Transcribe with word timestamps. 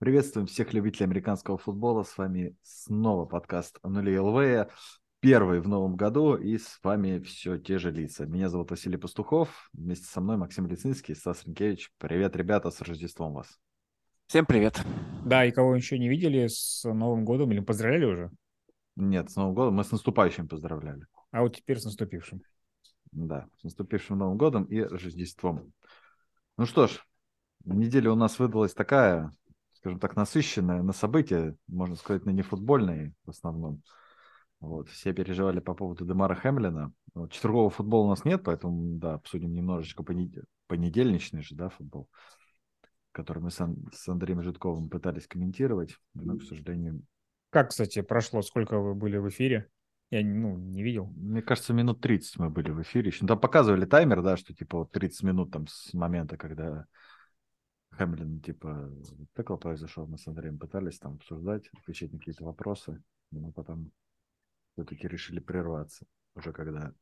Приветствуем 0.00 0.46
всех 0.46 0.72
любителей 0.72 1.04
американского 1.04 1.58
футбола. 1.58 2.04
С 2.04 2.16
вами 2.16 2.56
снова 2.62 3.26
подкаст 3.26 3.78
«Нули 3.82 4.18
ЛВ». 4.18 4.72
Первый 5.20 5.60
в 5.60 5.68
новом 5.68 5.94
году, 5.94 6.36
и 6.36 6.56
с 6.56 6.80
вами 6.82 7.18
все 7.18 7.58
те 7.58 7.76
же 7.76 7.90
лица. 7.90 8.24
Меня 8.24 8.48
зовут 8.48 8.70
Василий 8.70 8.96
Пастухов, 8.96 9.68
вместе 9.74 10.06
со 10.06 10.22
мной 10.22 10.38
Максим 10.38 10.66
Лицинский, 10.66 11.14
Стас 11.14 11.44
Ренкевич. 11.44 11.92
Привет, 11.98 12.34
ребята, 12.34 12.70
с 12.70 12.80
Рождеством 12.80 13.34
вас. 13.34 13.58
Всем 14.26 14.46
привет. 14.46 14.82
Да, 15.26 15.44
и 15.44 15.50
кого 15.50 15.76
еще 15.76 15.98
не 15.98 16.08
видели 16.08 16.46
с 16.46 16.82
Новым 16.82 17.26
годом 17.26 17.52
или 17.52 17.60
поздравляли 17.60 18.04
уже? 18.06 18.30
Нет, 18.96 19.30
с 19.30 19.36
Новым 19.36 19.52
годом. 19.52 19.74
Мы 19.74 19.84
с 19.84 19.92
наступающим 19.92 20.48
поздравляли. 20.48 21.04
А 21.30 21.42
вот 21.42 21.56
теперь 21.56 21.78
с 21.78 21.84
наступившим. 21.84 22.40
Да, 23.12 23.50
с 23.58 23.64
наступившим 23.64 24.16
Новым 24.16 24.38
годом 24.38 24.64
и 24.64 24.80
Рождеством. 24.80 25.74
Ну 26.56 26.64
что 26.64 26.86
ж, 26.86 27.04
неделя 27.66 28.12
у 28.12 28.16
нас 28.16 28.38
выдалась 28.38 28.72
такая, 28.72 29.36
скажем 29.80 29.98
так, 29.98 30.14
насыщенная 30.14 30.82
на 30.82 30.92
события, 30.92 31.56
можно 31.66 31.96
сказать, 31.96 32.26
на 32.26 32.30
нефутбольные 32.30 33.14
в 33.24 33.30
основном. 33.30 33.82
Вот, 34.60 34.90
все 34.90 35.14
переживали 35.14 35.60
по 35.60 35.74
поводу 35.74 36.04
Демара 36.04 36.34
Хемлина. 36.34 36.92
Вот, 37.14 37.32
четвергового 37.32 37.70
футбола 37.70 38.06
у 38.06 38.10
нас 38.10 38.26
нет, 38.26 38.42
поэтому, 38.44 38.98
да, 38.98 39.14
обсудим 39.14 39.54
немножечко 39.54 40.02
понед... 40.02 40.44
понедельничный 40.66 41.42
же, 41.42 41.54
да, 41.54 41.70
футбол, 41.70 42.10
который 43.12 43.42
мы 43.42 43.50
с, 43.50 43.58
Ан... 43.58 43.76
с 43.92 44.06
Андреем 44.06 44.42
Житковым 44.42 44.90
пытались 44.90 45.26
комментировать, 45.26 45.96
но, 46.12 46.36
к 46.36 46.42
сожалению... 46.42 47.02
Как, 47.48 47.70
кстати, 47.70 48.02
прошло? 48.02 48.42
Сколько 48.42 48.78
вы 48.78 48.94
были 48.94 49.16
в 49.16 49.28
эфире? 49.30 49.70
Я 50.10 50.22
ну, 50.22 50.56
не 50.56 50.82
видел. 50.82 51.06
Мне 51.16 51.40
кажется, 51.40 51.72
минут 51.72 52.00
30 52.00 52.38
мы 52.38 52.50
были 52.50 52.70
в 52.70 52.82
эфире. 52.82 53.08
Еще. 53.08 53.20
Ну, 53.22 53.28
там 53.28 53.40
показывали 53.40 53.86
таймер, 53.86 54.22
да, 54.22 54.36
что 54.36 54.54
типа 54.54 54.78
вот 54.78 54.92
30 54.92 55.22
минут 55.22 55.52
там 55.52 55.66
с 55.68 55.94
момента, 55.94 56.36
когда 56.36 56.86
Хэмлин, 57.90 58.40
типа, 58.40 58.90
тыкл 59.34 59.56
произошел, 59.56 60.06
мы 60.06 60.18
с 60.18 60.26
Андреем 60.26 60.58
пытались 60.58 60.98
там 60.98 61.14
обсуждать, 61.14 61.68
отвечать 61.80 62.12
на 62.12 62.18
какие-то 62.18 62.44
вопросы, 62.44 63.02
но 63.30 63.52
потом 63.52 63.92
все-таки 64.72 65.08
решили 65.08 65.40
прерваться, 65.40 66.06
уже 66.34 66.52
когда 66.52 66.92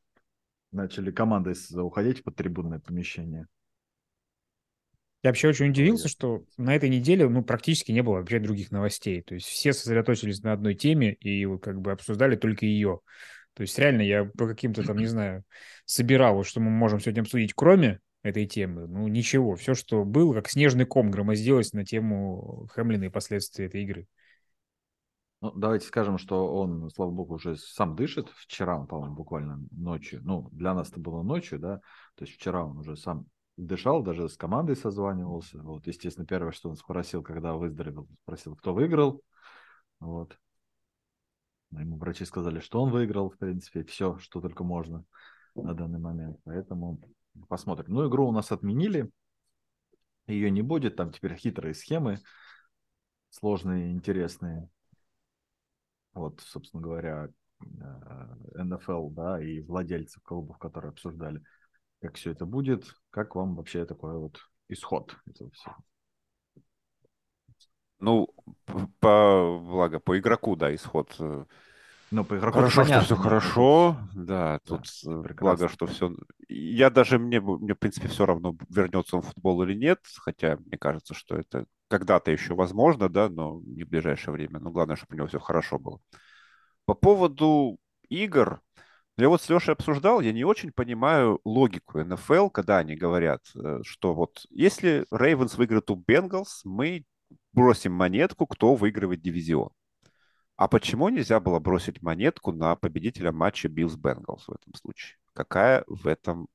начали 0.71 1.11
команды 1.11 1.53
уходить 1.75 2.23
под 2.23 2.35
трибунное 2.35 2.79
помещение. 2.79 3.47
Я 5.21 5.31
вообще 5.31 5.49
очень 5.49 5.69
удивился, 5.69 6.07
что 6.07 6.45
на 6.57 6.73
этой 6.75 6.89
неделе 6.89 7.27
ну, 7.27 7.43
практически 7.43 7.91
не 7.91 8.01
было 8.01 8.15
вообще 8.15 8.39
других 8.39 8.71
новостей. 8.71 9.21
То 9.21 9.35
есть 9.35 9.47
все 9.47 9.73
сосредоточились 9.73 10.41
на 10.43 10.53
одной 10.53 10.75
теме 10.75 11.13
и 11.13 11.45
как 11.57 11.81
бы 11.81 11.91
обсуждали 11.91 12.37
только 12.37 12.65
ее. 12.65 13.01
То 13.53 13.63
есть 13.63 13.77
реально 13.77 14.03
я 14.03 14.25
по 14.25 14.47
каким-то 14.47 14.83
там, 14.83 14.97
не 14.97 15.07
знаю, 15.07 15.43
собирал, 15.83 16.41
что 16.45 16.61
мы 16.61 16.69
можем 16.69 17.01
сегодня 17.01 17.21
обсудить, 17.21 17.53
кроме 17.53 17.99
этой 18.23 18.45
темы. 18.45 18.87
Ну, 18.87 19.07
ничего. 19.07 19.55
Все, 19.55 19.73
что 19.73 20.03
было, 20.03 20.33
как 20.33 20.49
снежный 20.49 20.85
ком 20.85 21.11
громоздилось 21.11 21.73
на 21.73 21.85
тему 21.85 22.67
Хэмлина 22.71 23.05
и 23.05 23.09
последствий 23.09 23.65
этой 23.65 23.83
игры. 23.83 24.07
Ну, 25.41 25.53
давайте 25.53 25.85
скажем, 25.87 26.17
что 26.17 26.53
он, 26.53 26.89
слава 26.89 27.11
богу, 27.11 27.35
уже 27.35 27.55
сам 27.55 27.95
дышит. 27.95 28.27
Вчера, 28.35 28.77
по-моему, 28.85 29.15
буквально 29.15 29.59
ночью. 29.71 30.19
Ну, 30.23 30.49
для 30.51 30.73
нас 30.73 30.89
это 30.89 30.99
было 30.99 31.23
ночью, 31.23 31.59
да. 31.59 31.77
То 32.15 32.25
есть 32.25 32.33
вчера 32.35 32.65
он 32.65 32.77
уже 32.77 32.97
сам 32.97 33.25
дышал, 33.55 34.03
даже 34.03 34.27
с 34.27 34.35
командой 34.35 34.75
созванивался. 34.75 35.61
Вот, 35.61 35.87
естественно, 35.87 36.27
первое, 36.27 36.51
что 36.51 36.69
он 36.69 36.75
спросил, 36.75 37.23
когда 37.23 37.53
выздоровел, 37.53 38.07
спросил, 38.23 38.55
кто 38.55 38.73
выиграл. 38.73 39.21
Вот. 40.01 40.37
Ему 41.71 41.97
врачи 41.97 42.25
сказали, 42.25 42.59
что 42.59 42.81
он 42.81 42.91
выиграл, 42.91 43.29
в 43.29 43.37
принципе, 43.37 43.83
все, 43.83 44.17
что 44.17 44.41
только 44.41 44.65
можно 44.65 45.05
на 45.55 45.73
данный 45.73 45.99
момент. 45.99 46.37
Поэтому 46.43 46.99
Посмотрим. 47.47 47.93
Ну, 47.93 48.07
игру 48.07 48.27
у 48.27 48.31
нас 48.31 48.51
отменили. 48.51 49.09
Ее 50.27 50.51
не 50.51 50.61
будет. 50.61 50.95
Там 50.95 51.11
теперь 51.11 51.35
хитрые 51.35 51.73
схемы. 51.73 52.19
Сложные, 53.29 53.91
интересные. 53.91 54.69
Вот, 56.13 56.41
собственно 56.41 56.81
говоря, 56.81 57.29
НФЛ, 58.55 59.09
да, 59.09 59.41
и 59.41 59.61
владельцев 59.61 60.21
клубов, 60.23 60.57
которые 60.57 60.89
обсуждали, 60.89 61.43
как 62.01 62.15
все 62.15 62.31
это 62.31 62.45
будет. 62.45 62.95
Как 63.09 63.35
вам 63.35 63.55
вообще 63.55 63.85
такой 63.85 64.17
вот 64.17 64.39
исход 64.67 65.15
этого 65.27 65.51
всего? 65.51 65.75
Ну, 67.99 68.29
по, 68.99 69.59
благо, 69.61 69.99
по 69.99 70.17
игроку, 70.17 70.55
да, 70.55 70.73
исход 70.73 71.13
э, 71.19 71.45
ну, 72.11 72.23
по 72.23 72.37
игроку 72.37 72.59
хорошо, 72.59 72.81
понятно, 72.81 73.05
что 73.05 73.15
все 73.15 73.23
хорошо, 73.23 73.97
да, 74.13 74.59
тут 74.65 74.87
да, 75.03 75.11
э, 75.11 75.33
благо, 75.33 75.69
что 75.69 75.85
все... 75.85 76.15
Я 76.47 76.89
даже, 76.89 77.19
мне, 77.19 77.39
мне, 77.39 77.73
в 77.73 77.77
принципе, 77.77 78.07
все 78.07 78.25
равно, 78.25 78.55
вернется 78.69 79.17
он 79.17 79.21
в 79.21 79.27
футбол 79.27 79.61
или 79.63 79.73
нет, 79.73 79.99
хотя 80.17 80.57
мне 80.57 80.77
кажется, 80.77 81.13
что 81.13 81.35
это 81.35 81.65
когда-то 81.87 82.31
еще 82.31 82.55
возможно, 82.55 83.09
да, 83.09 83.29
но 83.29 83.61
не 83.65 83.83
в 83.83 83.89
ближайшее 83.89 84.33
время. 84.33 84.59
Но 84.59 84.71
главное, 84.71 84.95
чтобы 84.95 85.13
у 85.13 85.17
него 85.17 85.27
все 85.27 85.39
хорошо 85.39 85.79
было. 85.79 85.99
По 86.85 86.93
поводу 86.93 87.77
игр, 88.09 88.61
я 89.17 89.27
вот 89.29 89.41
с 89.41 89.49
Лешей 89.49 89.73
обсуждал, 89.73 90.21
я 90.21 90.31
не 90.31 90.45
очень 90.45 90.71
понимаю 90.71 91.39
логику 91.43 91.99
НФЛ, 91.99 92.49
когда 92.49 92.77
они 92.77 92.95
говорят, 92.95 93.41
э, 93.55 93.79
что 93.83 94.13
вот 94.13 94.45
если 94.49 95.05
Ravens 95.11 95.57
выиграет 95.57 95.89
у 95.91 95.95
Bengals, 95.95 96.61
мы 96.63 97.05
бросим 97.53 97.91
монетку, 97.91 98.47
кто 98.47 98.75
выигрывает 98.75 99.21
дивизион. 99.21 99.71
А 100.59 100.67
почему 100.67 101.07
нельзя 101.07 101.39
было 101.39 101.57
бросить 101.59 102.01
монетку 102.01 102.51
на 102.51 102.75
победителя 102.75 103.31
матча 103.31 103.69
Bills 103.69 103.95
Bengals 103.95 104.45
в 104.45 104.51
этом 104.51 104.73
случае? 104.73 105.17
Какая 105.31 105.85
в 105.87 106.05
этом 106.05 106.49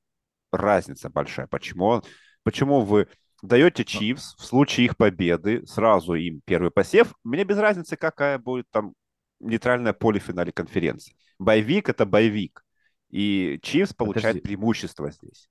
разница 0.51 1.09
большая? 1.09 1.47
Почему, 1.47 2.03
почему 2.43 2.81
вы 2.81 3.07
даете 3.41 3.83
Chiefs 3.83 4.35
в 4.35 4.45
случае 4.45 4.85
их 4.85 4.95
победы, 4.95 5.65
сразу 5.65 6.13
им 6.13 6.41
первый 6.45 6.69
посев? 6.69 7.15
Мне 7.23 7.45
без 7.45 7.57
разницы, 7.57 7.97
какая 7.97 8.37
будет 8.37 8.69
там 8.69 8.93
нейтральное 9.39 9.93
поле 9.93 10.19
в 10.19 10.23
финале 10.23 10.51
конференции. 10.51 11.15
Боевик— 11.39 11.89
это 11.89 12.05
боевик. 12.05 12.63
И 13.09 13.59
Чивс 13.63 13.93
получает 13.93 14.35
подожди. 14.35 14.41
преимущество 14.41 15.09
здесь. 15.09 15.49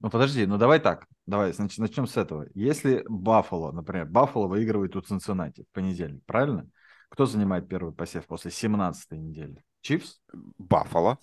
Ну 0.00 0.10
подожди, 0.10 0.46
ну 0.46 0.58
давай 0.58 0.80
так. 0.80 1.06
Давай, 1.26 1.52
значит, 1.52 1.78
начнем 1.78 2.08
с 2.08 2.16
этого. 2.16 2.48
Если 2.54 3.04
Баффало, 3.08 3.70
например, 3.70 4.06
Баффало 4.06 4.48
выигрывает 4.48 4.96
у 4.96 5.00
Цинциннати 5.00 5.62
в 5.62 5.72
понедельник, 5.72 6.24
правильно? 6.26 6.68
Кто 7.14 7.26
занимает 7.26 7.68
первый 7.68 7.92
посев 7.92 8.26
после 8.26 8.50
17-й 8.50 9.16
недели? 9.16 9.62
Чивс? 9.82 10.20
Баффало. 10.58 11.20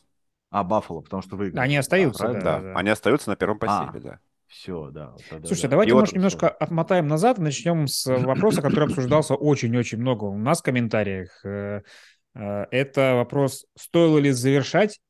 А, 0.50 0.64
Баффало, 0.64 1.02
потому 1.02 1.22
что 1.22 1.36
выиграли. 1.36 1.66
Они 1.66 1.76
остаются, 1.76 2.30
да, 2.30 2.34
да, 2.34 2.60
да. 2.62 2.74
Они 2.76 2.90
остаются 2.90 3.30
на 3.30 3.36
первом 3.36 3.60
посеве, 3.60 3.90
а, 3.96 4.00
да. 4.00 4.20
Все, 4.48 4.90
да. 4.90 5.14
Тогда, 5.30 5.48
Слушайте, 5.48 5.68
да. 5.68 5.72
давайте, 5.72 5.94
может, 5.94 6.08
вот 6.08 6.16
немножко 6.16 6.48
все. 6.48 6.56
отмотаем 6.64 7.10
назад 7.10 7.40
и 7.40 7.42
начнем 7.42 7.88
с 7.88 8.06
вопроса, 8.06 8.62
который 8.62 8.86
обсуждался 8.86 9.36
очень-очень 9.36 9.98
много 9.98 10.24
у 10.24 10.38
нас 10.38 10.62
в 10.62 10.64
комментариях. 10.64 11.44
Э, 11.44 11.82
э, 12.36 12.66
это 12.72 13.16
вопрос, 13.16 13.66
стоило 13.78 14.18
ли 14.18 14.32
завершать 14.32 15.02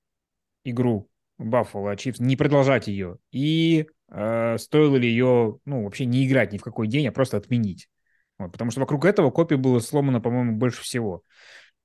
игру 0.63 1.11
Баффало 1.37 1.95
Чипс, 1.95 2.19
не 2.19 2.35
продолжать 2.35 2.87
ее, 2.87 3.19
и 3.31 3.85
э, 4.09 4.57
стоило 4.57 4.95
ли 4.95 5.07
ее, 5.07 5.59
ну, 5.65 5.83
вообще 5.83 6.05
не 6.05 6.25
играть 6.25 6.51
ни 6.51 6.57
в 6.57 6.63
какой 6.63 6.87
день, 6.87 7.07
а 7.07 7.11
просто 7.11 7.37
отменить. 7.37 7.87
Вот, 8.41 8.51
потому 8.51 8.71
что 8.71 8.79
вокруг 8.79 9.05
этого 9.05 9.31
копий 9.31 9.55
было 9.55 9.79
сломано, 9.79 10.21
по-моему, 10.21 10.57
больше 10.57 10.81
всего. 10.81 11.23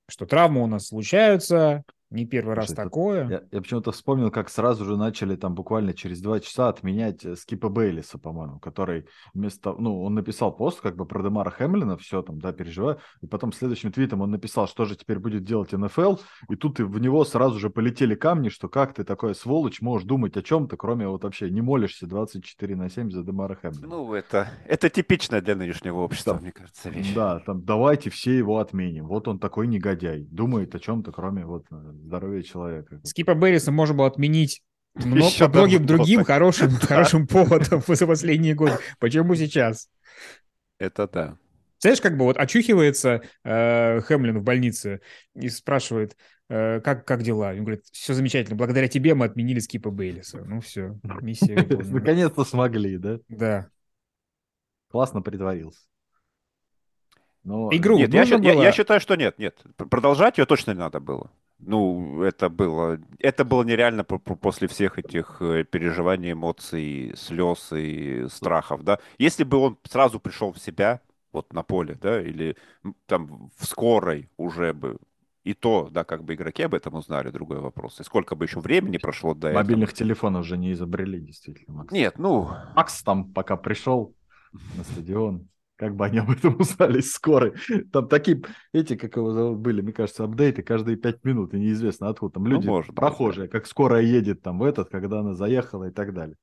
Что 0.08 0.26
травмы 0.26 0.62
у 0.62 0.66
нас 0.66 0.88
случаются, 0.88 1.82
не 2.10 2.24
первый 2.24 2.54
Слушай, 2.54 2.68
раз 2.68 2.76
такое. 2.76 3.28
Я, 3.28 3.42
я 3.50 3.60
почему-то 3.60 3.90
вспомнил, 3.90 4.30
как 4.30 4.48
сразу 4.48 4.84
же 4.84 4.96
начали 4.96 5.34
там 5.34 5.54
буквально 5.54 5.92
через 5.92 6.20
два 6.20 6.38
часа 6.38 6.68
отменять 6.68 7.24
э, 7.24 7.34
Скипа 7.34 7.68
Бейлиса, 7.68 8.16
по-моему, 8.16 8.60
который 8.60 9.06
вместо... 9.34 9.72
Ну, 9.72 10.02
он 10.02 10.14
написал 10.14 10.54
пост 10.54 10.80
как 10.80 10.96
бы 10.96 11.04
про 11.04 11.20
Демара 11.22 11.50
Хэмлина, 11.50 11.96
все 11.96 12.22
там, 12.22 12.38
да, 12.38 12.52
переживаю. 12.52 13.00
И 13.22 13.26
потом 13.26 13.52
следующим 13.52 13.90
твитом 13.90 14.20
он 14.20 14.30
написал, 14.30 14.68
что 14.68 14.84
же 14.84 14.94
теперь 14.94 15.18
будет 15.18 15.42
делать 15.42 15.72
НФЛ. 15.72 16.16
И 16.48 16.54
тут 16.54 16.78
и 16.78 16.84
в 16.84 17.00
него 17.00 17.24
сразу 17.24 17.58
же 17.58 17.70
полетели 17.70 18.14
камни, 18.14 18.50
что 18.50 18.68
как 18.68 18.94
ты 18.94 19.02
такой 19.02 19.34
сволочь 19.34 19.80
можешь 19.80 20.06
думать 20.06 20.36
о 20.36 20.42
чем-то, 20.42 20.76
кроме 20.76 21.08
вот 21.08 21.24
вообще 21.24 21.50
не 21.50 21.60
молишься 21.60 22.06
24 22.06 22.76
на 22.76 22.88
7 22.88 23.10
за 23.10 23.24
Демара 23.24 23.56
Хэмлина. 23.56 23.88
Ну, 23.88 24.14
это, 24.14 24.48
это 24.64 24.88
типично 24.90 25.40
для 25.40 25.56
нынешнего 25.56 25.98
общества, 25.98 26.34
там, 26.34 26.42
мне 26.42 26.52
кажется, 26.52 26.88
вещь. 26.88 27.12
Да, 27.14 27.40
там 27.40 27.64
давайте 27.64 28.10
все 28.10 28.38
его 28.38 28.58
отменим. 28.58 29.08
Вот 29.08 29.26
он 29.26 29.40
такой 29.40 29.66
негодяй. 29.66 30.20
Думает 30.30 30.72
о 30.76 30.78
чем-то, 30.78 31.10
кроме 31.10 31.44
вот 31.44 31.66
здоровья 32.04 32.42
человека. 32.42 33.00
Скипа 33.04 33.34
Берриса 33.34 33.72
можно 33.72 33.94
было 33.94 34.06
отменить 34.06 34.62
но 35.04 35.28
по 35.38 35.48
многим 35.48 35.84
другим 35.84 36.24
хорошим, 36.24 36.70
хорошим 36.80 37.26
поводом 37.26 37.82
за 37.86 38.06
последние 38.06 38.54
годы. 38.54 38.78
Почему 38.98 39.34
сейчас? 39.34 39.90
Это 40.78 41.06
да. 41.08 41.38
Знаешь, 41.80 42.00
как 42.00 42.16
бы 42.16 42.24
вот 42.24 42.38
очухивается 42.38 43.20
э, 43.44 44.00
Хемлин 44.00 44.38
в 44.38 44.42
больнице 44.42 45.02
и 45.34 45.50
спрашивает, 45.50 46.16
э, 46.48 46.80
как, 46.80 47.06
как 47.06 47.22
дела? 47.22 47.50
Он 47.50 47.60
говорит, 47.60 47.84
все 47.92 48.14
замечательно, 48.14 48.56
благодаря 48.56 48.88
тебе 48.88 49.14
мы 49.14 49.26
отменили 49.26 49.58
Скипа 49.58 49.90
Бейлиса. 49.90 50.42
Ну 50.46 50.60
все, 50.60 50.98
миссия 51.20 51.56
Наконец-то 51.92 52.44
смогли, 52.44 52.96
да? 52.96 53.18
Да. 53.28 53.68
Классно 54.90 55.20
притворился. 55.20 55.80
Но... 57.44 57.68
Игру 57.70 57.98
нет, 57.98 58.12
я, 58.12 58.22
я, 58.22 58.52
я 58.54 58.72
считаю, 58.72 58.98
что 58.98 59.14
нет, 59.14 59.38
нет. 59.38 59.62
Продолжать 59.76 60.38
ее 60.38 60.46
точно 60.46 60.70
не 60.70 60.78
надо 60.78 61.00
было. 61.00 61.30
Ну, 61.58 62.22
это 62.22 62.48
было, 62.48 62.98
это 63.18 63.44
было 63.44 63.62
нереально 63.62 64.04
после 64.04 64.68
всех 64.68 64.98
этих 64.98 65.38
э, 65.40 65.64
переживаний, 65.64 66.32
эмоций, 66.32 67.14
слез 67.16 67.72
и 67.72 68.26
страхов, 68.28 68.84
да. 68.84 68.98
Если 69.18 69.42
бы 69.42 69.56
он 69.56 69.78
сразу 69.84 70.20
пришел 70.20 70.52
в 70.52 70.58
себя, 70.58 71.00
вот 71.32 71.52
на 71.52 71.62
поле, 71.62 71.96
да, 72.00 72.20
или 72.20 72.56
там 73.06 73.50
в 73.56 73.66
скорой 73.66 74.28
уже 74.36 74.72
бы 74.72 74.98
и 75.44 75.54
то, 75.54 75.88
да, 75.92 76.02
как 76.02 76.24
бы 76.24 76.34
игроки 76.34 76.64
об 76.64 76.74
этом 76.74 76.94
узнали, 76.94 77.30
другой 77.30 77.60
вопрос. 77.60 78.00
И 78.00 78.04
сколько 78.04 78.34
бы 78.34 78.46
еще 78.46 78.58
времени 78.58 78.98
прошло 78.98 79.32
до 79.32 79.48
этого. 79.48 79.62
Мобильных 79.62 79.92
телефонов 79.92 80.42
уже 80.42 80.56
не 80.56 80.72
изобрели, 80.72 81.20
действительно, 81.20 81.76
Макс. 81.78 81.92
Нет, 81.92 82.18
ну... 82.18 82.50
Макс 82.74 83.02
там 83.02 83.32
пока 83.32 83.56
пришел 83.56 84.12
на 84.76 84.82
стадион, 84.82 85.48
как 85.76 85.94
бы 85.94 86.06
они 86.06 86.18
об 86.18 86.30
этом 86.30 86.56
узнали 86.60 87.00
скорой. 87.00 87.54
Там 87.92 88.08
такие, 88.08 88.42
эти, 88.72 88.96
как 88.96 89.16
его 89.16 89.32
зовут, 89.32 89.58
были, 89.58 89.82
мне 89.82 89.92
кажется, 89.92 90.24
апдейты 90.24 90.62
каждые 90.62 90.96
пять 90.96 91.24
минут, 91.24 91.54
и 91.54 91.58
неизвестно 91.58 92.08
откуда. 92.08 92.34
Там 92.34 92.44
ну, 92.44 92.50
люди, 92.50 92.66
ну, 92.66 92.72
может, 92.72 92.94
прохожие, 92.94 93.46
да. 93.46 93.52
как 93.52 93.66
скорая 93.66 94.02
едет 94.02 94.42
там 94.42 94.58
в 94.58 94.64
этот, 94.64 94.88
когда 94.88 95.20
она 95.20 95.34
заехала 95.34 95.84
и 95.84 95.90
так 95.90 96.12
далее. 96.14 96.36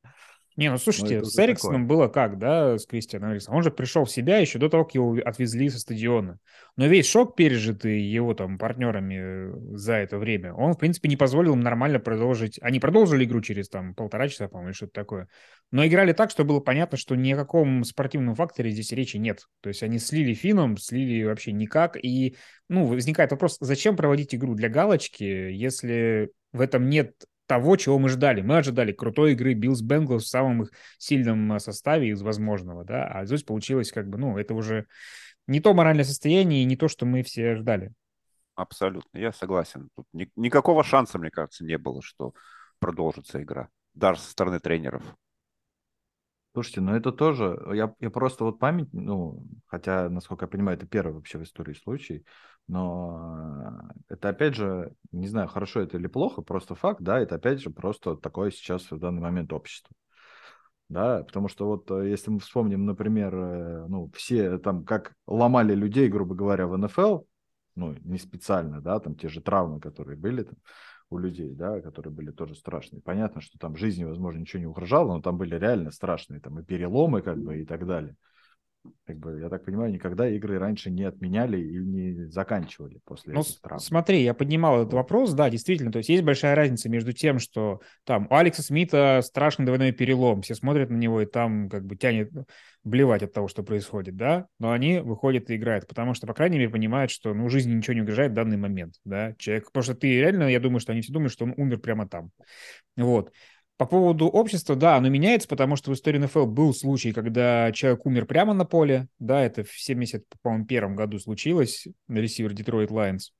Не, 0.55 0.69
ну 0.69 0.77
слушайте, 0.77 1.19
ну, 1.19 1.25
с 1.25 1.37
Эриксоном 1.39 1.83
такое. 1.83 1.97
было 1.97 2.07
как, 2.07 2.37
да, 2.37 2.77
с 2.77 2.85
Кристианом 2.85 3.31
Эриксоном? 3.31 3.57
Он 3.57 3.63
же 3.63 3.71
пришел 3.71 4.05
в 4.05 4.11
себя 4.11 4.37
еще 4.37 4.59
до 4.59 4.69
того, 4.69 4.85
как 4.85 4.95
его 4.95 5.17
отвезли 5.25 5.69
со 5.69 5.79
стадиона. 5.79 6.37
Но 6.75 6.85
весь 6.87 7.07
шок, 7.07 7.35
пережитый 7.35 8.01
его 8.01 8.33
там 8.33 8.57
партнерами 8.57 9.75
за 9.75 9.93
это 9.93 10.17
время, 10.17 10.53
он, 10.53 10.73
в 10.73 10.77
принципе, 10.77 11.09
не 11.09 11.17
позволил 11.17 11.53
им 11.53 11.61
нормально 11.61 11.99
продолжить. 11.99 12.59
Они 12.61 12.79
продолжили 12.79 13.25
игру 13.25 13.41
через 13.41 13.69
там 13.69 13.95
полтора 13.95 14.27
часа, 14.27 14.47
по-моему, 14.47 14.69
или 14.69 14.75
что-то 14.75 14.93
такое. 14.93 15.27
Но 15.71 15.85
играли 15.85 16.13
так, 16.13 16.29
что 16.29 16.43
было 16.43 16.59
понятно, 16.59 16.97
что 16.97 17.15
ни 17.15 17.31
о 17.31 17.37
каком 17.37 17.83
спортивном 17.83 18.35
факторе 18.35 18.69
здесь 18.69 18.91
речи 18.91 19.17
нет. 19.17 19.47
То 19.61 19.69
есть 19.69 19.81
они 19.81 19.97
слили 19.97 20.33
финном, 20.33 20.77
слили 20.77 21.23
вообще 21.23 21.51
никак. 21.51 21.97
И, 21.97 22.35
ну, 22.69 22.85
возникает 22.85 23.31
вопрос, 23.31 23.57
зачем 23.59 23.95
проводить 23.95 24.35
игру 24.35 24.53
для 24.53 24.69
галочки, 24.69 25.23
если 25.23 26.29
в 26.51 26.61
этом 26.61 26.89
нет 26.89 27.13
того, 27.53 27.75
чего 27.75 27.99
мы 27.99 28.09
ждали. 28.09 28.41
Мы 28.41 28.57
ожидали 28.57 28.91
крутой 28.91 29.33
игры 29.33 29.53
Биллс 29.53 29.81
Бенглс 29.81 30.23
в 30.23 30.27
самом 30.27 30.63
их 30.63 30.71
сильном 30.97 31.53
э, 31.53 31.59
составе 31.59 32.09
из 32.09 32.23
возможного, 32.23 32.83
да, 32.83 33.05
а 33.05 33.25
здесь 33.27 33.43
получилось 33.43 33.91
как 33.91 34.09
бы, 34.09 34.17
ну, 34.17 34.39
это 34.39 34.55
уже 34.55 34.87
не 35.45 35.59
то 35.59 35.75
моральное 35.75 36.03
состояние 36.03 36.63
и 36.63 36.65
не 36.65 36.75
то, 36.75 36.87
что 36.87 37.05
мы 37.05 37.21
все 37.21 37.55
ждали. 37.55 37.93
Абсолютно, 38.55 39.19
я 39.19 39.31
согласен. 39.31 39.89
Тут 39.95 40.07
ни, 40.13 40.31
никакого 40.35 40.83
шанса, 40.83 41.19
мне 41.19 41.29
кажется, 41.29 41.63
не 41.63 41.77
было, 41.77 42.01
что 42.01 42.33
продолжится 42.79 43.39
игра, 43.43 43.69
даже 43.93 44.19
со 44.21 44.31
стороны 44.31 44.59
тренеров. 44.59 45.03
Слушайте, 46.53 46.81
ну 46.81 46.93
это 46.95 47.11
тоже, 47.11 47.59
я, 47.73 47.95
я 47.99 48.09
просто 48.11 48.43
вот 48.43 48.59
память, 48.59 48.87
ну, 48.93 49.43
хотя, 49.65 50.07
насколько 50.09 50.45
я 50.45 50.47
понимаю, 50.49 50.77
это 50.77 50.85
первый 50.85 51.13
вообще 51.15 51.39
в 51.39 51.43
истории 51.43 51.73
случай, 51.73 52.25
но 52.67 53.79
это 54.07 54.29
опять 54.29 54.53
же, 54.53 54.93
не 55.11 55.27
знаю, 55.27 55.47
хорошо 55.47 55.81
это 55.81 55.97
или 55.97 56.05
плохо, 56.05 56.43
просто 56.43 56.75
факт, 56.75 57.01
да, 57.01 57.19
это 57.19 57.35
опять 57.35 57.59
же 57.59 57.71
просто 57.71 58.15
такое 58.15 58.51
сейчас 58.51 58.91
в 58.91 58.99
данный 58.99 59.21
момент 59.21 59.51
общество. 59.51 59.95
Да, 60.89 61.23
потому 61.23 61.47
что 61.47 61.65
вот 61.65 61.89
э, 61.89 62.09
если 62.09 62.29
мы 62.29 62.39
вспомним, 62.39 62.85
например, 62.85 63.33
э, 63.33 63.85
ну, 63.87 64.11
все 64.13 64.59
там, 64.59 64.85
как 64.85 65.15
ломали 65.25 65.73
людей, 65.73 66.07
грубо 66.07 66.35
говоря, 66.35 66.67
в 66.67 66.77
НФЛ, 66.77 67.21
ну, 67.75 67.95
не 68.01 68.19
специально, 68.19 68.79
да, 68.79 68.99
там 68.99 69.15
те 69.15 69.27
же 69.27 69.41
травмы, 69.41 69.79
которые 69.79 70.17
были 70.17 70.43
там, 70.43 70.55
у 71.13 71.17
людей, 71.17 71.53
да, 71.53 71.79
которые 71.81 72.13
были 72.13 72.31
тоже 72.31 72.55
страшные. 72.55 73.01
Понятно, 73.01 73.41
что 73.41 73.57
там 73.57 73.77
жизни, 73.77 74.03
возможно, 74.03 74.39
ничего 74.39 74.59
не 74.59 74.67
угрожало, 74.67 75.13
но 75.13 75.21
там 75.21 75.37
были 75.37 75.55
реально 75.55 75.91
страшные 75.91 76.41
там 76.41 76.59
и 76.59 76.63
переломы, 76.63 77.21
как 77.21 77.37
бы, 77.37 77.61
и 77.61 77.65
так 77.65 77.85
далее 77.85 78.15
как 79.05 79.17
бы, 79.17 79.39
я 79.39 79.49
так 79.49 79.65
понимаю, 79.65 79.91
никогда 79.91 80.27
игры 80.29 80.59
раньше 80.59 80.89
не 80.89 81.03
отменяли 81.03 81.59
и 81.59 81.77
не 81.77 82.25
заканчивали 82.29 82.99
после 83.05 83.33
ну, 83.33 83.41
этих 83.41 83.59
травм. 83.61 83.79
Смотри, 83.79 84.23
я 84.23 84.33
поднимал 84.33 84.81
этот 84.81 84.93
вопрос, 84.93 85.33
да, 85.33 85.49
действительно, 85.49 85.91
то 85.91 85.97
есть 85.97 86.09
есть 86.09 86.23
большая 86.23 86.55
разница 86.55 86.89
между 86.89 87.13
тем, 87.13 87.39
что 87.39 87.81
там 88.05 88.27
у 88.29 88.35
Алекса 88.35 88.61
Смита 88.61 89.21
страшный 89.23 89.65
двойной 89.65 89.91
перелом, 89.91 90.41
все 90.41 90.55
смотрят 90.55 90.89
на 90.89 90.95
него 90.95 91.21
и 91.21 91.25
там 91.25 91.69
как 91.69 91.85
бы 91.85 91.95
тянет 91.95 92.31
блевать 92.83 93.23
от 93.23 93.33
того, 93.33 93.47
что 93.47 93.63
происходит, 93.63 94.15
да, 94.15 94.47
но 94.59 94.71
они 94.71 94.99
выходят 94.99 95.49
и 95.49 95.55
играют, 95.55 95.87
потому 95.87 96.13
что, 96.13 96.27
по 96.27 96.33
крайней 96.33 96.57
мере, 96.57 96.69
понимают, 96.69 97.11
что, 97.11 97.33
ну, 97.33 97.47
жизни 97.49 97.73
ничего 97.73 97.93
не 97.93 98.01
угрожает 98.01 98.31
в 98.31 98.35
данный 98.35 98.57
момент, 98.57 98.95
да, 99.05 99.33
человек, 99.37 99.67
потому 99.67 99.83
что 99.83 99.95
ты 99.95 100.19
реально, 100.19 100.49
я 100.49 100.59
думаю, 100.59 100.79
что 100.79 100.91
они 100.91 101.01
все 101.01 101.13
думают, 101.13 101.31
что 101.31 101.45
он 101.45 101.53
умер 101.57 101.79
прямо 101.79 102.07
там, 102.07 102.31
вот. 102.97 103.31
По 103.77 103.87
поводу 103.87 104.27
общества, 104.27 104.75
да, 104.75 104.97
оно 104.97 105.09
меняется, 105.09 105.47
потому 105.47 105.75
что 105.75 105.89
в 105.89 105.95
истории 105.95 106.19
НФЛ 106.19 106.45
был 106.45 106.73
случай, 106.73 107.11
когда 107.11 107.71
человек 107.71 108.05
умер 108.05 108.27
прямо 108.27 108.53
на 108.53 108.65
поле, 108.65 109.07
да, 109.17 109.41
это 109.41 109.63
в 109.63 109.71
71 109.71 110.95
году 110.95 111.17
случилось, 111.17 111.87
ресивер 112.07 112.53
Детройт 112.53 112.91
Лайонс. 112.91 113.33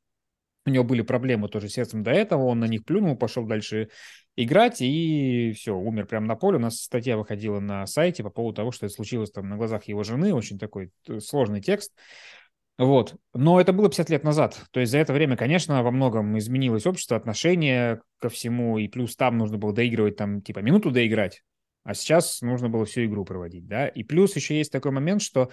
У 0.65 0.69
него 0.69 0.83
были 0.83 1.01
проблемы 1.01 1.49
тоже 1.49 1.69
с 1.69 1.73
сердцем 1.73 2.03
до 2.03 2.11
этого, 2.11 2.45
он 2.45 2.59
на 2.59 2.65
них 2.65 2.83
плюнул, 2.83 3.15
пошел 3.15 3.45
дальше 3.45 3.89
играть 4.35 4.81
и 4.81 5.53
все, 5.55 5.75
умер 5.75 6.07
прямо 6.07 6.25
на 6.25 6.35
поле. 6.35 6.57
У 6.57 6.61
нас 6.61 6.81
статья 6.81 7.17
выходила 7.17 7.59
на 7.59 7.85
сайте 7.85 8.23
по 8.23 8.29
поводу 8.29 8.55
того, 8.55 8.71
что 8.71 8.85
это 8.85 8.95
случилось 8.95 9.29
там 9.29 9.49
на 9.49 9.57
глазах 9.57 9.83
его 9.85 10.03
жены, 10.03 10.33
очень 10.33 10.57
такой 10.57 10.91
э, 11.07 11.19
сложный 11.19 11.61
текст. 11.61 11.93
Вот. 12.77 13.15
Но 13.33 13.61
это 13.61 13.71
было 13.71 13.87
50 13.87 14.09
лет 14.09 14.23
назад. 14.23 14.63
То 14.71 14.79
есть 14.79 14.91
за 14.91 14.97
это 14.97 15.13
время, 15.13 15.37
конечно, 15.37 15.83
во 15.83 15.91
многом 15.91 16.37
изменилось 16.37 16.87
общество, 16.87 17.15
отношение 17.15 18.01
ко 18.19 18.29
всему, 18.29 18.77
и 18.79 18.87
плюс 18.87 19.15
там 19.15 19.37
нужно 19.37 19.57
было 19.57 19.73
доигрывать, 19.73 20.15
там, 20.15 20.41
типа, 20.41 20.59
минуту 20.59 20.89
доиграть, 20.89 21.43
а 21.83 21.93
сейчас 21.93 22.41
нужно 22.41 22.69
было 22.69 22.85
всю 22.85 23.05
игру 23.05 23.25
проводить, 23.25 23.67
да. 23.67 23.87
И 23.87 24.03
плюс 24.03 24.35
еще 24.35 24.57
есть 24.57 24.71
такой 24.71 24.91
момент, 24.91 25.21
что 25.21 25.51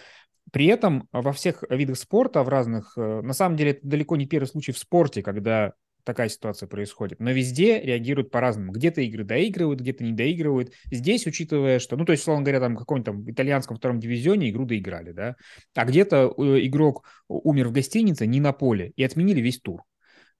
при 0.52 0.66
этом 0.66 1.08
во 1.12 1.32
всех 1.32 1.62
видах 1.68 1.98
спорта, 1.98 2.42
в 2.42 2.48
разных, 2.48 2.94
э, 2.96 3.20
на 3.20 3.34
самом 3.34 3.56
деле 3.56 3.72
это 3.72 3.80
далеко 3.82 4.16
не 4.16 4.26
первый 4.26 4.46
случай 4.46 4.72
в 4.72 4.78
спорте, 4.78 5.22
когда 5.22 5.74
такая 6.04 6.28
ситуация 6.28 6.66
происходит. 6.66 7.20
Но 7.20 7.30
везде 7.30 7.80
реагируют 7.80 8.30
по-разному. 8.30 8.72
Где-то 8.72 9.00
игры 9.00 9.24
доигрывают, 9.24 9.80
где-то 9.80 10.04
не 10.04 10.12
доигрывают. 10.12 10.72
Здесь, 10.90 11.26
учитывая, 11.26 11.78
что, 11.78 11.96
ну, 11.96 12.04
то 12.04 12.12
есть, 12.12 12.22
условно 12.22 12.44
говоря, 12.44 12.60
там, 12.60 12.76
каком-нибудь 12.76 13.06
там 13.06 13.30
итальянском 13.30 13.76
втором 13.76 14.00
дивизионе 14.00 14.50
игру 14.50 14.64
доиграли, 14.64 15.12
да, 15.12 15.36
а 15.74 15.84
где-то 15.84 16.34
э, 16.36 16.66
игрок 16.66 17.04
умер 17.28 17.68
в 17.68 17.72
гостинице, 17.72 18.26
не 18.26 18.40
на 18.40 18.52
поле, 18.52 18.92
и 18.96 19.04
отменили 19.04 19.40
весь 19.40 19.60
тур. 19.60 19.82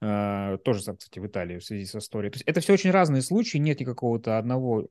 Uh, 0.03 0.57
тоже, 0.57 0.79
кстати, 0.79 1.19
в 1.19 1.27
Италии 1.27 1.59
в 1.59 1.63
связи 1.63 1.85
с 1.85 1.93
историей. 1.93 2.31
То 2.31 2.37
есть 2.37 2.47
это 2.47 2.59
все 2.59 2.73
очень 2.73 2.89
разные 2.89 3.21
случаи, 3.21 3.59
нет 3.59 3.79
никакого-то 3.79 4.39
одного, 4.39 4.87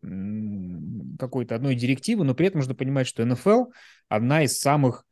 какой-то 1.19 1.57
одной 1.57 1.75
директивы, 1.75 2.23
но 2.23 2.37
при 2.37 2.47
этом 2.47 2.61
нужно 2.61 2.77
понимать, 2.77 3.09
что 3.09 3.25
НФЛ 3.25 3.73
одна 4.09 4.45
из 4.45 4.61
самых 4.61 5.05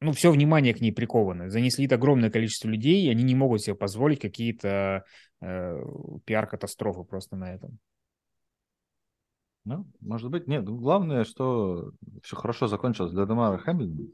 ну, 0.00 0.12
все 0.12 0.30
внимание 0.30 0.72
к 0.72 0.80
ней 0.80 0.92
приковано. 0.92 1.50
Занесли 1.50 1.86
огромное 1.86 2.30
количество 2.30 2.68
людей, 2.68 3.06
и 3.06 3.10
они 3.10 3.22
не 3.22 3.34
могут 3.34 3.62
себе 3.62 3.76
позволить 3.76 4.20
какие-то 4.20 5.04
э, 5.40 5.76
пиар-катастрофы 6.24 7.04
просто 7.04 7.36
на 7.36 7.52
этом. 7.52 7.78
Ну, 9.64 9.86
может 10.00 10.30
быть, 10.30 10.46
нет. 10.46 10.64
Главное, 10.64 11.24
что 11.24 11.92
все 12.22 12.34
хорошо 12.36 12.66
закончилось 12.66 13.12
для 13.12 13.26
Демара 13.26 13.58
Хэмилтона. 13.58 14.08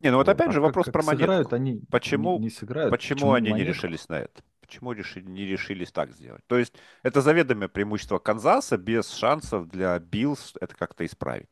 Не, 0.00 0.10
ну 0.10 0.16
вот 0.16 0.28
опять 0.28 0.48
а 0.48 0.52
же 0.52 0.60
вопрос 0.60 0.86
как, 0.86 0.94
про 0.94 1.02
монетку. 1.02 1.24
Сыграют 1.24 1.52
они, 1.52 1.80
почему, 1.90 2.38
не, 2.38 2.44
не 2.44 2.50
сыграют. 2.50 2.90
Почему, 2.90 3.16
почему 3.16 3.32
они 3.32 3.50
монетку? 3.50 3.64
не 3.64 3.68
решились 3.68 4.08
на 4.08 4.20
это? 4.20 4.42
Почему 4.60 4.92
решили, 4.92 5.24
не 5.24 5.44
решились 5.44 5.92
так 5.92 6.12
сделать? 6.12 6.42
То 6.46 6.56
есть 6.56 6.74
это 7.02 7.20
заведомое 7.20 7.68
преимущество 7.68 8.18
Канзаса 8.18 8.76
без 8.76 9.10
шансов 9.10 9.68
для 9.68 9.98
Биллс 9.98 10.54
это 10.60 10.74
как-то 10.74 11.04
исправить. 11.04 11.50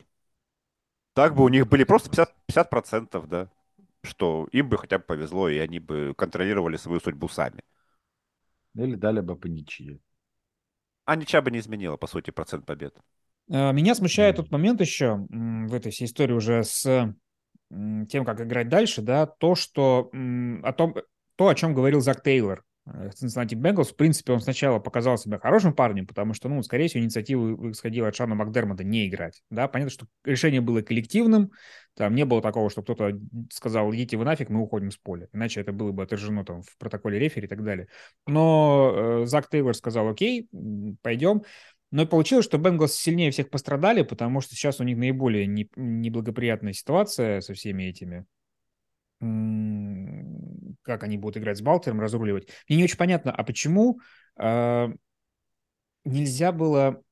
Так 1.17 1.35
бы 1.35 1.45
у 1.45 1.49
них 1.49 1.67
были 1.67 1.85
просто 1.85 2.11
50%, 2.11 2.29
50% 2.53 3.27
да, 3.27 3.49
что 4.03 4.49
им 4.53 4.69
бы 4.69 4.77
хотя 4.77 4.99
бы 4.99 5.05
повезло, 5.05 5.49
и 5.49 5.57
они 5.57 5.79
бы 5.79 6.13
контролировали 6.15 6.77
свою 6.77 7.01
судьбу 7.01 7.27
сами. 7.27 7.65
Или 8.75 8.97
дали 8.97 9.21
бы 9.21 9.35
по 9.35 9.47
ничьи. 9.47 9.99
А 11.07 11.17
ничья 11.17 11.41
бы 11.41 11.51
не 11.51 11.61
изменила, 11.61 11.97
по 11.97 12.07
сути, 12.07 12.33
процент 12.33 12.67
побед. 12.67 12.95
А, 13.51 13.73
меня 13.73 13.95
смущает 13.95 14.35
mm. 14.35 14.37
тот 14.43 14.51
момент 14.51 14.83
еще 14.83 15.27
в 15.31 15.73
этой 15.73 15.91
всей 15.91 16.05
истории 16.05 16.35
уже 16.35 16.63
с 16.63 16.83
тем, 17.71 18.25
как 18.27 18.43
играть 18.43 18.69
дальше, 18.69 19.01
да, 19.01 19.25
то, 19.25 19.55
что 19.55 20.11
о 20.13 20.73
том, 20.75 20.97
то, 21.37 21.49
о 21.49 21.55
чем 21.55 21.73
говорил 21.73 22.03
Зак 22.03 22.23
Тейлор 22.23 22.63
Cincinnati 22.87 23.55
Bengals, 23.55 23.93
в 23.93 23.97
принципе, 23.97 24.33
он 24.33 24.41
сначала 24.41 24.79
показал 24.79 25.19
себя 25.19 25.39
хорошим 25.39 25.75
парнем, 25.75 26.07
потому 26.07 26.35
что, 26.35 26.49
ну, 26.49 26.63
скорее 26.63 26.87
всего, 26.87 27.03
инициатива 27.03 27.71
исходила 27.71 28.09
от 28.09 28.15
Шана 28.15 28.37
Макдермота 28.37 28.85
не 28.85 29.09
играть, 29.09 29.43
да, 29.51 29.67
понятно, 29.67 29.91
что 29.91 30.07
решение 30.25 30.61
было 30.61 30.83
коллективным, 30.83 31.51
там 31.95 32.15
не 32.15 32.25
было 32.25 32.41
такого, 32.41 32.71
что 32.71 32.83
кто-то 32.83 33.19
сказал, 33.51 33.93
идите 33.93 34.17
вы 34.17 34.25
нафиг, 34.25 34.51
мы 34.51 34.61
уходим 34.61 34.93
с 34.93 34.97
поля, 34.99 35.29
иначе 35.33 35.61
это 35.61 35.73
было 35.73 35.91
бы 35.91 36.05
отражено 36.05 36.45
там 36.45 36.63
в 36.63 36.79
протоколе 36.79 37.19
рефери 37.19 37.47
и 37.47 37.49
так 37.49 37.65
далее. 37.65 37.89
Но 38.27 38.93
э, 38.95 39.27
Зак 39.27 39.49
Тейлор 39.49 39.75
сказал, 39.75 40.09
окей, 40.09 40.49
пойдем, 41.03 41.43
но 41.91 42.03
и 42.03 42.07
получилось, 42.07 42.45
что 42.45 42.59
Бенглс 42.59 42.95
сильнее 42.95 43.31
всех 43.33 43.51
пострадали, 43.51 44.03
потому 44.03 44.41
что 44.41 44.55
сейчас 44.55 44.81
у 44.81 44.85
них 44.85 44.97
наиболее 44.97 45.47
неблагоприятная 45.47 46.73
ситуация 46.73 47.41
со 47.41 47.55
всеми 47.55 47.85
этими 47.85 48.27
как 50.87 51.03
они 51.03 51.19
будут 51.19 51.37
играть 51.37 51.59
с 51.59 51.63
Балтером, 51.63 52.01
разруливать. 52.01 52.49
Мне 52.69 52.79
не 52.79 52.85
очень 52.85 52.97
понятно, 52.97 53.33
а 53.33 53.45
почему 53.45 54.01
э, 54.39 54.89
нельзя 56.05 56.53
было 56.53 57.03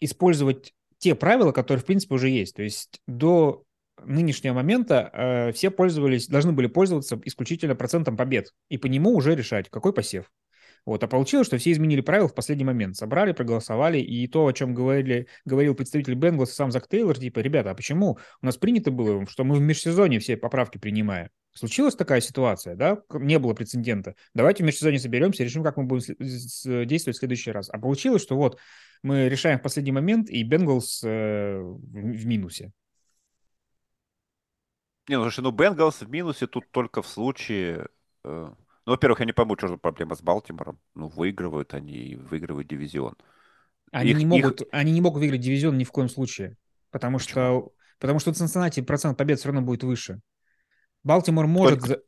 использовать 0.00 0.74
те 0.98 1.14
правила, 1.14 1.52
которые, 1.52 1.82
в 1.82 1.86
принципе, 1.86 2.14
уже 2.14 2.28
есть. 2.28 2.56
То 2.56 2.62
есть 2.62 3.00
до 3.06 3.64
нынешнего 4.04 4.54
момента 4.54 5.10
э, 5.12 5.52
все 5.52 5.70
пользовались, 5.70 6.28
должны 6.28 6.52
были 6.52 6.66
пользоваться 6.66 7.20
исключительно 7.24 7.74
процентом 7.74 8.16
побед 8.16 8.52
и 8.68 8.76
по 8.76 8.86
нему 8.86 9.14
уже 9.14 9.34
решать, 9.34 9.70
какой 9.70 9.92
посев. 9.92 10.30
Вот, 10.84 11.02
а 11.02 11.08
получилось, 11.08 11.48
что 11.48 11.58
все 11.58 11.72
изменили 11.72 12.00
правила 12.00 12.28
в 12.28 12.34
последний 12.34 12.64
момент. 12.64 12.96
Собрали, 12.96 13.32
проголосовали, 13.32 13.98
и 13.98 14.28
то, 14.28 14.46
о 14.46 14.52
чем 14.52 14.72
говорили, 14.72 15.26
говорил 15.44 15.74
представитель 15.74 16.14
Бенглса 16.14 16.54
сам 16.54 16.70
Зак 16.70 16.88
Тейлор, 16.88 17.18
типа, 17.18 17.40
ребята, 17.40 17.72
а 17.72 17.74
почему 17.74 18.18
у 18.40 18.46
нас 18.46 18.56
принято 18.56 18.92
было, 18.92 19.26
что 19.26 19.42
мы 19.42 19.56
в 19.56 19.60
межсезонье 19.60 20.20
все 20.20 20.36
поправки 20.36 20.78
принимаем? 20.78 21.30
Случилась 21.56 21.94
такая 21.94 22.20
ситуация, 22.20 22.76
да, 22.76 23.02
не 23.10 23.38
было 23.38 23.54
прецедента. 23.54 24.14
Давайте 24.34 24.62
в 24.62 24.66
межсезонье 24.66 25.00
соберемся, 25.00 25.42
решим, 25.42 25.64
как 25.64 25.78
мы 25.78 25.84
будем 25.84 26.14
действовать 26.18 27.16
в 27.16 27.18
следующий 27.18 27.50
раз. 27.50 27.70
А 27.70 27.78
получилось, 27.78 28.22
что 28.22 28.36
вот 28.36 28.58
мы 29.02 29.30
решаем 29.30 29.58
в 29.58 29.62
последний 29.62 29.92
момент, 29.92 30.28
и 30.28 30.42
Бенглс 30.42 31.02
э, 31.02 31.58
в 31.58 32.26
минусе. 32.26 32.72
Не, 35.08 35.16
ну 35.16 35.22
слушай, 35.22 35.40
ну 35.40 35.50
Бенгалс 35.50 36.02
в 36.02 36.10
минусе 36.10 36.46
тут 36.46 36.70
только 36.70 37.00
в 37.00 37.08
случае... 37.08 37.88
Э, 38.24 38.52
ну, 38.84 38.92
во-первых, 38.92 39.20
я 39.20 39.26
не 39.26 39.32
пойму, 39.32 39.56
что 39.56 39.68
за 39.68 39.76
проблема 39.78 40.14
с 40.14 40.20
Балтимором. 40.20 40.78
Ну, 40.94 41.08
выигрывают 41.08 41.72
они 41.72 41.94
и 41.94 42.16
выигрывают 42.16 42.68
дивизион. 42.68 43.16
Они, 43.92 44.10
их, 44.10 44.18
не 44.18 44.26
могут, 44.26 44.60
их... 44.60 44.66
они 44.72 44.92
не 44.92 45.00
могут 45.00 45.20
выиграть 45.20 45.40
дивизион 45.40 45.78
ни 45.78 45.84
в 45.84 45.90
коем 45.90 46.10
случае. 46.10 46.58
Потому 46.90 47.16
Почему? 47.16 47.30
что, 47.30 47.72
потому 47.98 48.18
что 48.18 48.32
в 48.32 48.36
Цинциннати 48.36 48.82
процент 48.82 49.16
побед 49.16 49.38
все 49.38 49.48
равно 49.48 49.62
будет 49.62 49.84
выше. 49.84 50.20
Балтимор 51.06 51.46
может... 51.46 51.80
Только... 51.80 52.02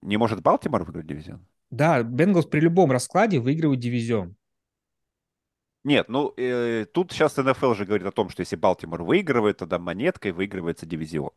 Не 0.00 0.16
может 0.16 0.42
Балтимор 0.42 0.84
выиграть 0.84 1.06
дивизион? 1.06 1.44
Да, 1.70 2.02
Бенгалс 2.04 2.46
при 2.46 2.60
любом 2.60 2.92
раскладе 2.92 3.40
выигрывает 3.40 3.80
дивизион. 3.80 4.36
Нет, 5.82 6.08
ну 6.08 6.32
э, 6.36 6.86
тут 6.92 7.12
сейчас 7.12 7.36
НФЛ 7.36 7.74
же 7.74 7.84
говорит 7.84 8.06
о 8.06 8.12
том, 8.12 8.28
что 8.28 8.40
если 8.40 8.54
Балтимор 8.54 9.02
выигрывает, 9.02 9.58
тогда 9.58 9.78
монеткой 9.78 10.32
выигрывается 10.32 10.86
дивизион 10.86 11.30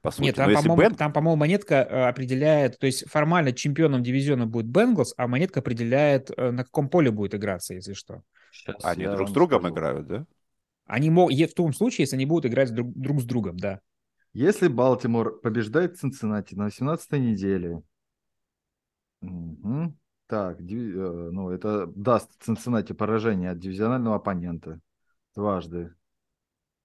по 0.00 0.10
сути. 0.10 0.26
Нет, 0.26 0.36
там, 0.36 0.54
по-моему, 0.54 0.76
Бен... 0.76 0.94
там, 0.94 1.12
по-моему, 1.12 1.36
монетка 1.36 1.74
э, 1.74 2.08
определяет, 2.08 2.78
то 2.78 2.86
есть 2.86 3.08
формально 3.10 3.52
чемпионом 3.52 4.02
дивизиона 4.02 4.46
будет 4.46 4.66
Бенглс, 4.66 5.12
а 5.18 5.26
монетка 5.26 5.60
определяет, 5.60 6.30
э, 6.34 6.50
на 6.50 6.64
каком 6.64 6.88
поле 6.88 7.10
будет 7.10 7.34
играться, 7.34 7.74
если 7.74 7.92
что. 7.92 8.22
Сейчас 8.52 8.76
они 8.84 9.04
друг 9.04 9.28
с 9.28 9.32
другом 9.32 9.60
скажу. 9.60 9.74
играют, 9.74 10.06
да? 10.06 10.26
Они 10.86 11.10
могут, 11.10 11.38
в 11.38 11.54
том 11.54 11.74
случае, 11.74 12.04
если 12.04 12.16
они 12.16 12.24
будут 12.24 12.50
играть 12.50 12.72
друг, 12.72 12.90
друг 12.94 13.20
с 13.20 13.24
другом, 13.24 13.58
да. 13.58 13.80
Если 14.32 14.68
Балтимор 14.68 15.40
побеждает 15.40 15.98
Цинциннати 15.98 16.54
на 16.54 16.64
18 16.64 17.12
неделе, 17.12 17.82
угу. 19.20 19.94
так, 20.26 20.62
диви... 20.62 20.92
Э, 20.96 21.30
ну, 21.32 21.50
это 21.50 21.86
даст 21.86 22.30
Цинциннати 22.42 22.92
поражение 22.92 23.50
от 23.50 23.58
дивизионального 23.58 24.16
оппонента 24.16 24.80
дважды 25.34 25.94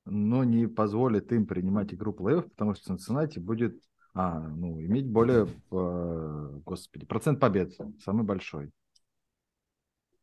но 0.05 0.43
не 0.43 0.67
позволит 0.67 1.31
им 1.31 1.45
принимать 1.45 1.93
игру 1.93 2.13
плей-офф, 2.13 2.49
потому 2.49 2.73
что 2.73 2.85
Цинциннати 2.85 3.39
будет 3.39 3.81
а, 4.13 4.39
ну, 4.39 4.79
иметь 4.81 5.07
более, 5.07 5.47
э, 5.71 6.59
господи, 6.65 7.05
процент 7.05 7.39
побед 7.39 7.73
самый 8.03 8.23
большой. 8.23 8.71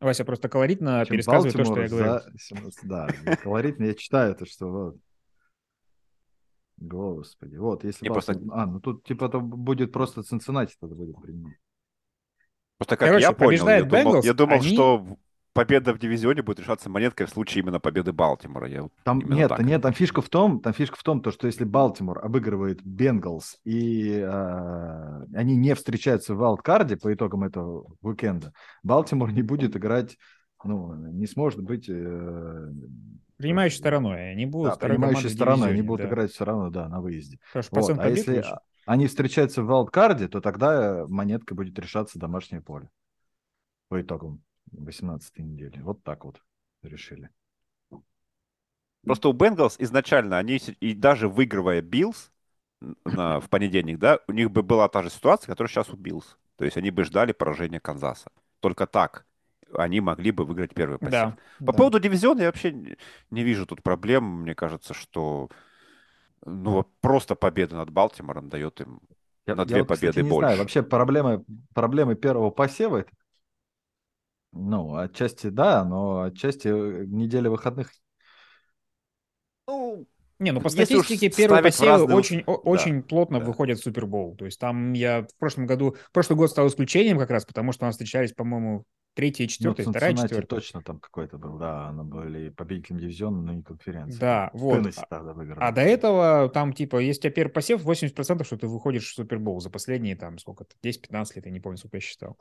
Вася 0.01 0.25
просто 0.25 0.49
колоритно 0.49 1.05
Чем 1.05 1.15
пересказывает 1.15 1.55
Балтимор 1.55 1.79
то, 1.79 1.87
что 1.87 1.97
я 1.97 2.05
говорю. 2.05 2.71
За... 2.81 2.89
Да, 2.89 3.37
колоритно 3.43 3.85
я 3.85 3.95
читаю 3.95 4.33
это, 4.33 4.47
что 4.47 4.71
вот. 4.71 4.97
Господи, 6.81 7.57
вот, 7.57 7.85
если 7.85 8.09
Балтимор... 8.09 8.41
просто... 8.41 8.55
А, 8.55 8.67
ну 8.67 8.81
тут 8.81 9.05
типа 9.05 9.27
это 9.27 9.39
будет 9.39 9.93
просто 9.93 10.23
Цинциннати 10.23 10.75
тогда 10.81 10.97
будет 10.97 11.21
принимать. 11.21 11.57
Просто 12.79 12.97
как 12.97 13.09
Короче, 13.09 13.27
я 13.27 13.33
понял, 13.33 13.69
я 13.69 13.85
думал, 13.85 14.23
я 14.23 14.33
думал 14.33 14.55
они... 14.55 14.73
что 14.73 15.07
победа 15.53 15.93
в 15.93 15.99
дивизионе 15.99 16.43
будет 16.43 16.61
решаться 16.61 16.89
монеткой 16.89 17.27
в 17.27 17.31
случае 17.31 17.63
именно 17.63 17.81
победы 17.81 18.13
Балтимора. 18.13 18.69
Я 18.69 18.89
там 19.05 19.21
нет, 19.21 19.51
так. 19.51 19.61
нет, 19.61 19.83
там 19.83 19.93
фишка 19.93 20.23
в 20.23 20.31
том, 20.31 20.61
там 20.61 20.73
фишка 20.73 20.97
в 20.97 21.03
том, 21.03 21.21
то, 21.21 21.31
что 21.31 21.47
если 21.47 21.65
Балтимор 21.65 22.25
обыгрывает 22.25 22.83
Бенгалс 22.83 23.59
и 23.65 24.21
э, 24.21 25.25
они 25.35 25.57
не 25.57 25.75
встречаются 25.75 26.35
в 26.35 26.39
вайлдкарде 26.39 26.97
по 26.97 27.13
итогам 27.13 27.45
этого 27.45 27.87
уикенда, 28.01 28.55
Балтимор 28.83 29.33
не 29.33 29.43
будет 29.43 29.77
играть, 29.77 30.17
ну, 30.65 30.95
не 30.95 31.27
сможет 31.27 31.63
быть 31.63 31.89
э, 31.89 32.73
принимающей 33.37 33.79
стороной. 33.79 34.33
Они 34.33 34.47
будут 34.47 34.79
да, 34.79 34.89
принимающей 34.89 35.31
стороной, 35.31 35.71
они 35.71 35.83
будут 35.83 36.03
да. 36.03 36.09
играть 36.09 36.31
все 36.31 36.45
равно, 36.45 36.71
да, 36.71 36.89
на 36.89 37.01
выезде. 37.01 37.39
вот. 37.55 37.99
А 37.99 38.09
если 38.09 38.37
лучше. 38.37 38.59
они 38.87 39.07
встречаются 39.07 39.63
в 39.63 39.67
вайлдкарде, 39.67 40.29
то 40.29 40.41
тогда 40.41 41.07
монетка 41.09 41.55
будет 41.55 41.79
решаться 41.79 42.19
домашнее 42.19 42.61
поле 42.61 42.91
по 43.89 44.01
итогам 44.01 44.43
18 44.73 45.39
недели. 45.39 45.81
Вот 45.81 46.03
так 46.03 46.25
вот 46.25 46.43
решили. 46.83 47.31
Просто 49.03 49.31
у 49.31 49.33
Бенгалс 49.33 49.77
изначально, 49.79 50.39
они 50.39 50.57
и 50.57 50.95
даже 50.95 51.29
выигрывая 51.29 51.81
Биллс 51.81 52.31
в 52.81 53.45
понедельник, 53.49 53.99
да, 53.99 54.21
у 54.29 54.33
них 54.33 54.51
бы 54.51 54.63
была 54.63 54.89
та 54.89 55.03
же 55.03 55.11
ситуация, 55.11 55.47
которая 55.47 55.71
сейчас 55.71 55.89
у 55.91 55.97
Биллс. 55.97 56.39
То 56.57 56.65
есть 56.65 56.77
они 56.77 56.91
бы 56.91 57.05
ждали 57.05 57.33
поражения 57.33 57.81
Канзаса. 57.81 58.31
Только 58.61 58.87
так 58.87 59.27
они 59.75 60.01
могли 60.01 60.31
бы 60.31 60.45
выиграть 60.45 60.75
первый 60.75 60.99
пассив. 60.99 61.13
Да, 61.13 61.37
По 61.59 61.67
да. 61.67 61.73
поводу 61.73 62.01
дивизиона 62.01 62.41
я 62.41 62.47
вообще 62.47 62.97
не 63.31 63.43
вижу 63.43 63.67
тут 63.67 63.83
проблем. 63.83 64.43
Мне 64.43 64.55
кажется, 64.55 64.95
что 64.95 65.49
ну, 66.45 66.85
просто 67.01 67.35
победа 67.35 67.77
над 67.77 67.91
Балтимором 67.91 68.49
дает 68.49 68.81
им 68.81 69.01
я, 69.47 69.55
на 69.55 69.65
две 69.65 69.79
я 69.79 69.83
вот, 69.83 69.89
победы 69.89 70.11
кстати, 70.11 70.25
не 70.25 70.31
больше. 70.31 70.47
Знаю. 70.47 70.59
Вообще 70.59 70.83
проблемы, 70.83 71.45
проблемы 71.75 72.15
первого 72.15 72.51
посева 72.51 72.99
это 72.99 73.11
ну, 74.53 74.97
отчасти 74.97 75.49
да, 75.49 75.85
но 75.85 76.23
отчасти 76.23 76.69
э, 76.69 77.05
неделя 77.07 77.51
выходных. 77.51 77.93
Не, 80.41 80.53
ну 80.53 80.61
по 80.61 80.71
статистике 80.71 81.31
первые 81.31 81.63
посевы 81.63 81.91
разные... 81.91 82.17
очень, 82.17 82.45
да, 82.45 82.53
очень 82.53 83.03
плотно 83.03 83.41
да. 83.41 83.45
выходят 83.45 83.79
в 83.79 83.83
Супербол. 83.83 84.35
То 84.37 84.47
есть 84.47 84.59
там 84.59 84.95
я 84.95 85.23
в 85.23 85.39
прошлом 85.39 85.67
году, 85.67 85.97
прошлый 86.13 86.39
год 86.39 86.51
стал 86.51 86.67
исключением 86.67 87.19
как 87.19 87.31
раз, 87.31 87.45
потому 87.45 87.73
что 87.73 87.85
у 87.85 87.87
нас 87.87 87.95
встречались, 87.95 88.33
по-моему, 88.33 88.85
третья 89.15 89.47
четвертая, 89.47 89.85
ну, 89.85 89.93
вторая, 89.93 90.15
четвертая. 90.15 90.47
точно 90.47 90.83
там 90.83 90.99
какой-то 90.99 91.37
был, 91.37 91.59
да, 91.59 91.89
она 91.89 92.05
были 92.05 92.49
победителем 92.49 93.01
дивизиона, 93.01 93.43
но 93.43 93.53
не 93.53 93.63
конференции. 93.63 94.19
Да, 94.19 94.51
вот. 94.55 94.95
тогда 95.11 95.35
выиграл. 95.35 95.59
А 95.61 95.73
до 95.73 95.83
этого 95.83 96.49
там, 96.49 96.73
типа, 96.73 96.97
если 96.97 97.21
у 97.21 97.23
тебя 97.25 97.33
первый 97.33 97.53
посев, 97.53 97.85
80%, 97.85 98.45
что 98.45 98.57
ты 98.57 98.67
выходишь 98.67 99.11
в 99.11 99.15
Супербол 99.15 99.61
за 99.61 99.69
последние, 99.69 100.17
там, 100.17 100.39
сколько-то, 100.39 100.75
10-15 100.83 101.27
лет, 101.35 101.47
я 101.47 101.53
не 101.53 101.61
помню, 101.61 101.77
сколько 101.77 101.99
я 101.99 102.01
считал. 102.01 102.39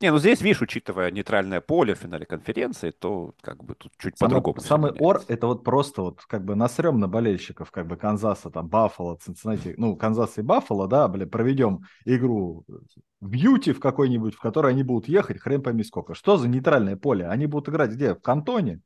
Не, 0.00 0.10
ну 0.10 0.18
здесь, 0.18 0.40
видишь, 0.42 0.60
учитывая 0.60 1.10
нейтральное 1.10 1.60
поле 1.60 1.94
в 1.94 1.98
финале 1.98 2.26
конференции, 2.26 2.90
то 2.90 3.34
как 3.40 3.64
бы 3.64 3.74
тут 3.74 3.92
чуть 3.96 4.18
по-другому. 4.18 4.60
Самый 4.60 4.92
ор— 4.92 5.22
это 5.28 5.46
вот 5.46 5.64
просто 5.64 6.02
вот 6.02 6.24
как 6.26 6.44
бы 6.44 6.54
насрем 6.54 7.00
на 7.00 7.08
болельщиков, 7.08 7.70
как 7.70 7.86
бы 7.86 7.96
Канзаса, 7.96 8.50
там, 8.50 8.68
Баффало, 8.68 9.16
Цинциннати, 9.16 9.74
ну, 9.78 9.96
Канзас 9.96 10.36
и 10.38 10.42
Баффало, 10.42 10.86
да, 10.86 11.08
бля, 11.08 11.26
проведем 11.26 11.80
игру 12.04 12.64
в 13.20 13.28
Бьюти 13.28 13.72
в 13.72 13.80
какой-нибудь, 13.80 14.34
в 14.34 14.40
которой 14.40 14.72
они 14.72 14.82
будут 14.82 15.08
ехать, 15.08 15.40
хрен 15.40 15.62
пойми 15.62 15.82
сколько. 15.82 16.14
Что 16.14 16.36
за 16.36 16.48
нейтральное 16.48 16.96
поле? 16.96 17.26
Они 17.26 17.46
будут 17.46 17.70
играть 17.70 17.92
где? 17.92 18.14
В 18.14 18.20
Кантоне? 18.20 18.80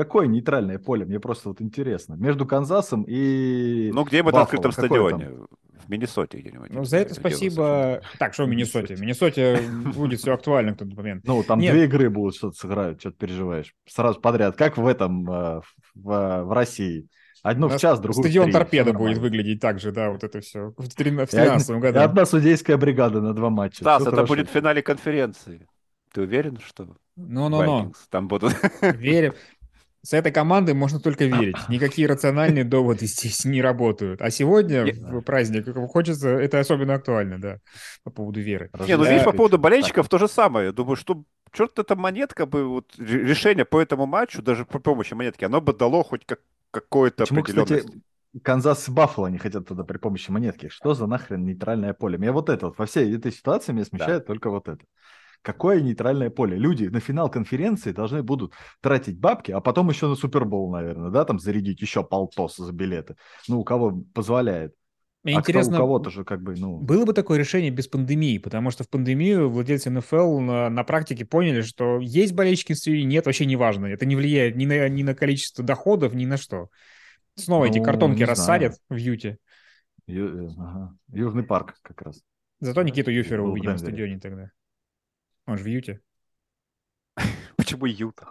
Какое 0.00 0.26
нейтральное 0.26 0.78
поле? 0.78 1.04
Мне 1.04 1.20
просто 1.20 1.50
вот 1.50 1.60
интересно. 1.60 2.14
Между 2.14 2.46
Канзасом 2.46 3.04
и 3.06 3.90
Ну, 3.92 4.04
где-нибудь 4.04 4.32
на 4.32 4.40
открытом 4.40 4.72
стадионе. 4.72 5.26
Там? 5.26 5.46
В 5.84 5.90
Миннесоте 5.90 6.38
где-нибудь. 6.38 6.70
Ну, 6.70 6.84
за 6.84 6.96
это 6.96 7.12
спасибо. 7.12 8.00
Так, 8.18 8.32
что 8.32 8.46
в 8.46 8.48
Миннесоте? 8.48 8.94
В 8.94 9.00
Миннесоте 9.02 9.60
будет 9.94 10.20
все 10.20 10.32
актуально 10.32 10.72
в 10.72 10.78
тот 10.78 10.96
момент. 10.96 11.26
Ну, 11.26 11.42
там 11.42 11.58
Нет. 11.58 11.74
две 11.74 11.84
игры 11.84 12.08
будут, 12.08 12.34
что-то 12.34 12.56
сыграют, 12.56 12.98
что-то 12.98 13.18
переживаешь. 13.18 13.74
Сразу 13.86 14.18
подряд. 14.22 14.56
Как 14.56 14.78
в 14.78 14.86
этом, 14.86 15.30
э, 15.30 15.60
в, 15.94 16.44
в 16.44 16.54
России. 16.54 17.06
Одну 17.42 17.68
в 17.68 17.76
час, 17.76 18.00
другую 18.00 18.24
Стадион 18.24 18.52
Торпеда 18.52 18.94
будет 18.94 19.18
выглядеть 19.18 19.60
так 19.60 19.80
же, 19.80 19.92
да, 19.92 20.08
вот 20.08 20.24
это 20.24 20.40
все. 20.40 20.72
В 20.78 20.88
13 20.88 21.70
году. 21.72 21.98
И 21.98 22.02
одна 22.02 22.24
судейская 22.24 22.78
бригада 22.78 23.20
на 23.20 23.34
два 23.34 23.50
матча. 23.50 23.82
Стас, 23.82 24.06
это 24.06 24.24
будет 24.24 24.48
в 24.48 24.52
финале 24.52 24.80
конференции. 24.80 25.66
Ты 26.14 26.22
уверен, 26.22 26.58
что? 26.64 26.88
Ну-ну-ну. 27.16 27.92
Там 28.08 28.28
будут... 28.28 28.54
Верим. 28.80 29.34
С 30.02 30.14
этой 30.14 30.32
командой 30.32 30.74
можно 30.74 30.98
только 30.98 31.26
верить. 31.26 31.56
Никакие 31.68 32.08
рациональные 32.08 32.64
доводы 32.64 33.06
здесь 33.06 33.44
не 33.44 33.60
работают. 33.60 34.22
А 34.22 34.30
сегодня, 34.30 34.84
в 34.84 35.20
праздник, 35.20 35.66
хочется, 35.90 36.30
это 36.30 36.58
особенно 36.58 36.94
актуально, 36.94 37.38
да, 37.38 37.58
по 38.02 38.10
поводу 38.10 38.40
веры. 38.40 38.70
Не, 38.86 38.96
ну 38.96 39.04
видишь, 39.04 39.24
по 39.24 39.32
поводу 39.32 39.58
болельщиков 39.58 40.08
то 40.08 40.18
же 40.18 40.28
самое. 40.28 40.66
Я 40.66 40.72
думаю, 40.72 40.96
что 40.96 41.22
черт 41.52 41.78
эта 41.78 41.96
монетка 41.96 42.46
бы, 42.46 42.66
вот 42.66 42.94
решение 42.98 43.64
по 43.64 43.80
этому 43.80 44.06
матчу, 44.06 44.42
даже 44.42 44.64
при 44.64 44.78
помощи 44.78 45.14
монетки, 45.14 45.44
оно 45.44 45.60
бы 45.60 45.74
дало 45.74 46.02
хоть 46.02 46.24
как, 46.24 46.40
какое-то 46.70 47.24
Почему, 47.24 47.40
определенность. 47.40 47.86
Кстати, 47.86 48.02
Канзас 48.42 48.88
и 48.88 48.92
Баффало 48.92 49.26
не 49.26 49.38
хотят 49.38 49.66
туда 49.66 49.84
при 49.84 49.98
помощи 49.98 50.30
монетки. 50.30 50.68
Что 50.68 50.94
за 50.94 51.06
нахрен 51.06 51.44
нейтральное 51.44 51.94
поле? 51.94 52.16
Меня 52.16 52.32
вот 52.32 52.48
это 52.48 52.66
вот, 52.66 52.78
во 52.78 52.86
всей 52.86 53.16
этой 53.16 53.32
ситуации 53.32 53.72
меня 53.72 53.84
смущает 53.84 54.22
да. 54.22 54.26
только 54.26 54.50
вот 54.50 54.68
это. 54.68 54.84
Какое 55.42 55.80
нейтральное 55.80 56.28
поле? 56.28 56.56
Люди 56.56 56.84
на 56.84 57.00
финал 57.00 57.30
конференции 57.30 57.92
должны 57.92 58.22
будут 58.22 58.52
тратить 58.80 59.18
бабки, 59.18 59.52
а 59.52 59.60
потом 59.60 59.88
еще 59.88 60.06
на 60.06 60.14
Супербол, 60.14 60.70
наверное, 60.70 61.10
да, 61.10 61.24
там 61.24 61.38
зарядить 61.38 61.80
еще 61.80 62.04
полтос 62.04 62.56
за 62.56 62.72
билеты. 62.72 63.16
Ну, 63.48 63.60
у 63.60 63.64
кого 63.64 64.02
позволяет. 64.12 64.74
Мне 65.22 65.36
а 65.36 65.40
интересно, 65.40 65.74
кто, 65.74 65.82
у 65.82 65.86
кого-то 65.86 66.10
же 66.10 66.24
как 66.24 66.42
бы, 66.42 66.54
ну... 66.56 66.78
Было 66.78 67.04
бы 67.04 67.12
такое 67.12 67.38
решение 67.38 67.70
без 67.70 67.86
пандемии, 67.88 68.38
потому 68.38 68.70
что 68.70 68.84
в 68.84 68.88
пандемию 68.88 69.50
владельцы 69.50 69.90
НФЛ 69.90 70.40
на, 70.40 70.70
на 70.70 70.84
практике 70.84 71.26
поняли, 71.26 71.60
что 71.60 71.98
есть 72.00 72.32
болельщики 72.34 72.72
в 72.72 73.04
нет, 73.04 73.26
вообще 73.26 73.44
не 73.44 73.56
важно. 73.56 73.86
Это 73.86 74.06
не 74.06 74.16
влияет 74.16 74.56
ни 74.56 74.64
на, 74.64 74.88
ни 74.88 75.02
на 75.02 75.14
количество 75.14 75.62
доходов, 75.62 76.14
ни 76.14 76.24
на 76.24 76.38
что. 76.38 76.68
Снова 77.34 77.64
ну, 77.64 77.70
эти 77.70 77.82
картонки 77.82 78.22
рассадят 78.22 78.76
в 78.88 78.96
Юте. 78.96 79.36
Ю, 80.06 80.46
э, 80.46 80.48
ага. 80.58 80.94
Южный 81.12 81.42
парк 81.42 81.76
как 81.82 82.00
раз. 82.02 82.22
Зато 82.60 82.82
Никиту 82.82 83.10
Юфера 83.10 83.42
увидим 83.42 83.72
на 83.72 83.78
стадионе 83.78 84.18
тогда. 84.18 84.50
Он 85.50 85.58
же 85.58 85.64
в 85.64 85.66
Юте. 85.66 86.00
Почему 87.56 87.86
Юта? 87.86 88.28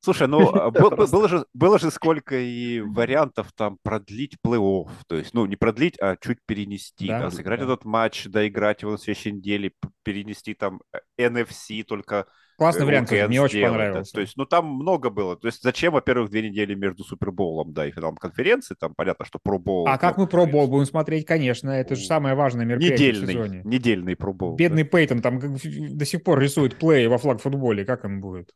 Слушай, 0.00 0.28
ну 0.28 0.48
а, 0.54 0.70
было 0.70 1.28
же, 1.28 1.44
было 1.52 1.78
же 1.78 1.90
сколько 1.90 2.38
и 2.38 2.80
вариантов 2.80 3.52
там 3.52 3.76
продлить 3.82 4.38
плей-офф. 4.42 4.88
То 5.08 5.16
есть, 5.16 5.34
ну, 5.34 5.44
не 5.44 5.56
продлить, 5.56 6.00
а 6.00 6.16
чуть 6.16 6.38
перенести. 6.46 7.08
Да, 7.08 7.20
да, 7.20 7.30
сыграть 7.30 7.60
да. 7.60 7.66
этот 7.66 7.84
матч, 7.84 8.24
доиграть 8.24 8.80
его 8.80 8.92
на 8.92 8.98
следующей 8.98 9.32
неделе, 9.32 9.72
перенести 10.04 10.54
там 10.54 10.80
NFC 11.20 11.82
только 11.82 12.26
Классный 12.56 12.84
э, 12.84 12.86
вариант, 12.86 13.10
мне 13.10 13.42
очень 13.42 13.62
понравился. 13.62 14.12
То 14.12 14.20
есть, 14.20 14.36
ну, 14.36 14.46
там 14.46 14.66
много 14.66 15.10
было. 15.10 15.36
То 15.36 15.46
есть, 15.46 15.62
зачем, 15.62 15.92
во-первых, 15.92 16.30
две 16.30 16.48
недели 16.48 16.74
между 16.74 17.04
Суперболом, 17.04 17.72
да, 17.72 17.86
и 17.86 17.90
финалом 17.90 18.16
конференции, 18.16 18.74
там 18.78 18.94
понятно, 18.94 19.26
что 19.26 19.38
пробол. 19.38 19.86
А 19.86 19.98
как 19.98 20.16
мы 20.16 20.26
пробол 20.26 20.66
будем 20.66 20.86
смотреть, 20.86 21.26
конечно, 21.26 21.70
это 21.70 21.96
же 21.96 22.06
самое 22.06 22.34
важное 22.34 22.64
мероприятие 22.64 23.10
недельный, 23.10 23.26
в 23.26 23.30
сезоне. 23.30 23.62
Недельный 23.64 24.16
пробол. 24.16 24.56
Бедный 24.56 24.84
да. 24.84 24.88
Пейтон 24.88 25.20
там 25.20 25.38
до 25.38 26.04
сих 26.04 26.24
пор 26.24 26.40
рисует 26.40 26.76
плей 26.76 27.06
во 27.08 27.18
флаг 27.18 27.40
футболе, 27.40 27.84
как 27.84 28.04
он 28.04 28.20
будет? 28.20 28.54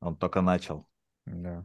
Он 0.00 0.16
только 0.16 0.40
начал. 0.40 0.86
Да. 1.26 1.64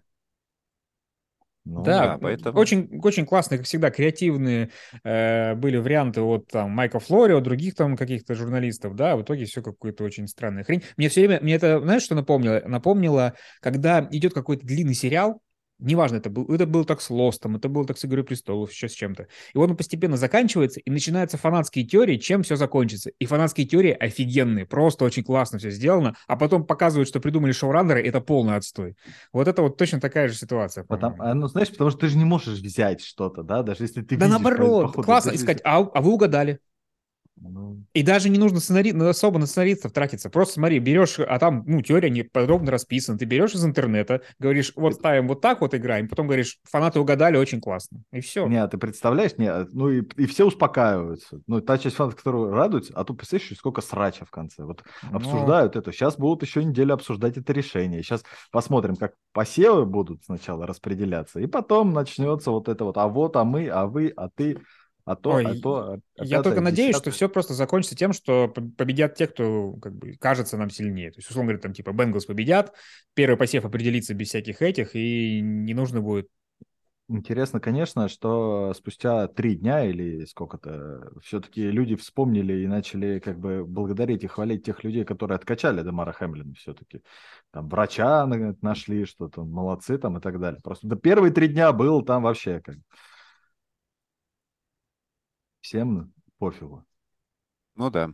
Ну, 1.70 1.84
да, 1.84 2.08
да, 2.08 2.18
поэтому... 2.18 2.60
очень, 2.60 3.00
очень 3.04 3.26
классные, 3.26 3.60
как 3.60 3.68
всегда, 3.68 3.92
креативные 3.92 4.72
э, 5.04 5.54
были 5.56 5.78
варианты 5.78 6.22
от 6.22 6.48
там, 6.48 6.72
Майка 6.72 7.00
Флорио, 7.00 7.42
других 7.42 7.76
там 7.76 7.96
каких-то 7.96 8.34
журналистов, 8.34 8.96
да, 8.96 9.16
в 9.16 9.22
итоге 9.22 9.46
все 9.46 9.62
какое-то 9.62 10.04
очень 10.04 10.28
странная 10.28 10.64
хрень. 10.64 10.84
Мне 10.98 11.10
все 11.10 11.22
время, 11.22 11.40
мне 11.44 11.56
это, 11.56 11.80
знаешь, 11.80 12.02
что 12.02 12.16
напомнило? 12.16 12.64
Напомнило, 12.66 13.36
когда 13.62 14.08
идет 14.12 14.34
какой-то 14.34 14.66
длинный 14.66 14.96
сериал, 14.96 15.42
Неважно, 15.80 16.18
это 16.18 16.30
был, 16.30 16.46
это 16.54 16.66
был 16.66 16.84
так 16.84 17.02
с 17.02 17.10
Лостом, 17.10 17.56
это 17.56 17.70
было 17.70 17.86
так 17.86 17.98
с 17.98 18.04
Игрой 18.04 18.24
престолов, 18.24 18.72
еще 18.72 18.90
с 18.90 18.94
чем-то. 18.94 19.28
И 19.54 19.58
вот 19.58 19.70
он 19.70 19.78
постепенно 19.78 20.18
заканчивается, 20.18 20.82
и 20.82 20.90
начинаются 20.92 21.38
фанатские 21.38 21.86
теории, 21.86 22.18
чем 22.18 22.44
все 22.44 22.58
закончится. 22.58 23.12
И 23.18 23.26
фанатские 23.26 23.66
теории 23.66 23.92
офигенные, 23.92 24.66
просто 24.66 25.06
очень 25.06 25.24
классно 25.24 25.58
все 25.58 25.70
сделано, 25.72 26.16
а 26.28 26.36
потом 26.36 26.66
показывают, 26.66 27.08
что 27.08 27.22
придумали 27.22 27.54
шоураннеры, 27.54 28.06
это 28.06 28.20
полный 28.20 28.58
отстой. 28.58 28.96
Вот 29.32 29.48
это 29.48 29.62
вот 29.62 29.78
точно 29.78 30.02
такая 30.02 30.28
же 30.28 30.36
ситуация. 30.36 30.84
Потому, 30.84 31.16
а, 31.20 31.34
ну, 31.34 31.48
знаешь, 31.48 31.70
потому 31.70 31.92
что 31.92 32.00
ты 32.02 32.08
же 32.08 32.18
не 32.18 32.26
можешь 32.26 32.60
взять 32.60 33.02
что-то, 33.02 33.44
да, 33.44 33.64
даже 33.64 33.84
если 33.84 34.02
ты 34.02 34.18
Да 34.18 34.26
видишь, 34.26 34.42
наоборот, 34.42 34.94
классно 34.94 35.32
искать, 35.32 35.62
а, 35.64 35.80
а 35.80 36.02
вы 36.02 36.12
угадали. 36.12 36.60
Ну... 37.42 37.84
И 37.94 38.04
даже 38.04 38.30
не 38.30 38.38
нужно 38.38 38.60
сценари... 38.60 38.92
Ну, 38.92 39.08
особо 39.08 39.40
на 39.40 39.46
сценаристов 39.46 39.92
тратиться. 39.92 40.30
Просто 40.30 40.56
смотри, 40.56 40.80
берешь, 40.80 41.20
а 41.20 41.40
там, 41.40 41.64
ну, 41.66 41.82
теория 41.82 42.10
не 42.10 42.24
подробно 42.24 42.72
расписана. 42.72 43.18
Ты 43.18 43.26
берешь 43.26 43.54
из 43.54 43.64
интернета, 43.64 44.22
говоришь, 44.40 44.74
вот 44.76 44.96
ставим 44.96 45.28
вот 45.28 45.42
так 45.42 45.62
вот 45.62 45.74
играем, 45.74 46.08
потом 46.08 46.28
говоришь, 46.28 46.60
фанаты 46.64 47.00
угадали, 47.00 47.38
очень 47.38 47.62
классно. 47.62 48.04
И 48.12 48.22
все. 48.22 48.48
Не, 48.48 48.68
ты 48.68 48.78
представляешь, 48.78 49.38
не, 49.38 49.52
ну 49.72 49.90
и, 49.90 50.04
и 50.18 50.26
все 50.26 50.46
успокаиваются. 50.46 51.42
Ну, 51.48 51.62
та 51.62 51.78
часть 51.78 51.96
фанатов, 51.96 52.18
которые 52.18 52.52
радуются, 52.54 52.94
а 52.96 53.04
тут 53.04 53.18
представляешь, 53.18 53.58
сколько 53.58 53.82
срача 53.82 54.26
в 54.26 54.32
конце. 54.32 54.64
Вот 54.64 54.84
Но... 55.10 55.18
обсуждают 55.18 55.76
это. 55.76 55.92
Сейчас 55.92 56.18
будут 56.18 56.44
еще 56.44 56.64
неделю 56.64 56.94
обсуждать 56.94 57.38
это 57.38 57.54
решение. 57.54 58.04
Сейчас 58.04 58.24
посмотрим, 58.52 58.96
как 58.96 59.14
посевы 59.34 59.86
будут 59.86 60.24
сначала 60.26 60.68
распределяться. 60.68 61.40
И 61.40 61.48
потом 61.48 61.94
начнется 61.94 62.52
вот 62.52 62.68
это 62.68 62.86
вот, 62.86 62.98
а 62.98 63.08
вот, 63.08 63.36
а 63.36 63.44
мы, 63.44 63.68
а 63.70 63.86
вы, 63.86 64.14
а 64.16 64.30
ты. 64.30 64.60
А 65.10 65.16
то, 65.16 65.32
Ой, 65.32 65.44
а 65.44 65.60
то, 65.60 66.00
а 66.20 66.24
я 66.24 66.44
только 66.44 66.62
надеюсь, 66.62 66.96
что 66.96 67.10
все 67.10 67.28
просто 67.30 67.56
закончится 67.56 67.96
тем, 67.96 68.14
что 68.14 68.48
победят 68.48 69.16
те, 69.16 69.26
кто 69.26 69.74
как 69.82 69.96
бы 69.96 70.14
кажется 70.20 70.56
нам 70.56 70.70
сильнее. 70.70 71.10
То 71.10 71.18
есть, 71.18 71.32
условно 71.32 71.48
говоря, 71.48 71.64
там 71.64 71.74
типа 71.74 71.94
Бенглс 71.94 72.28
победят, 72.28 72.76
первый 73.16 73.36
посев 73.36 73.66
определится 73.66 74.14
без 74.14 74.28
всяких 74.28 74.62
этих, 74.62 74.96
и 74.96 75.42
не 75.42 75.74
нужно 75.74 76.02
будет 76.02 76.28
Интересно, 77.12 77.60
конечно, 77.60 78.08
что 78.08 78.72
спустя 78.76 79.28
три 79.28 79.56
дня 79.56 79.84
или 79.84 80.26
сколько-то 80.26 81.12
все-таки 81.24 81.72
люди 81.72 81.96
вспомнили 81.96 82.62
и 82.62 82.68
начали 82.68 83.18
как 83.18 83.40
бы 83.40 83.66
благодарить 83.66 84.24
и 84.24 84.28
хвалить 84.28 84.64
тех 84.64 84.84
людей, 84.84 85.06
которые 85.06 85.38
откачали 85.38 85.82
Демара 85.82 86.12
Хэмлина 86.12 86.54
все-таки. 86.54 87.02
Там 87.50 87.68
врача 87.68 88.28
нашли, 88.62 89.06
что-то 89.06 89.44
молодцы 89.44 89.98
там 89.98 90.20
и 90.20 90.22
так 90.22 90.40
далее. 90.40 90.62
Просто 90.64 90.86
до 90.86 90.98
первые 90.98 91.34
три 91.34 91.48
дня 91.48 91.74
был 91.74 92.04
там 92.04 92.22
вообще 92.22 92.62
как 92.64 92.76
всем 95.70 96.12
пофигу. 96.40 96.84
Ну 97.76 97.92
да. 97.92 98.12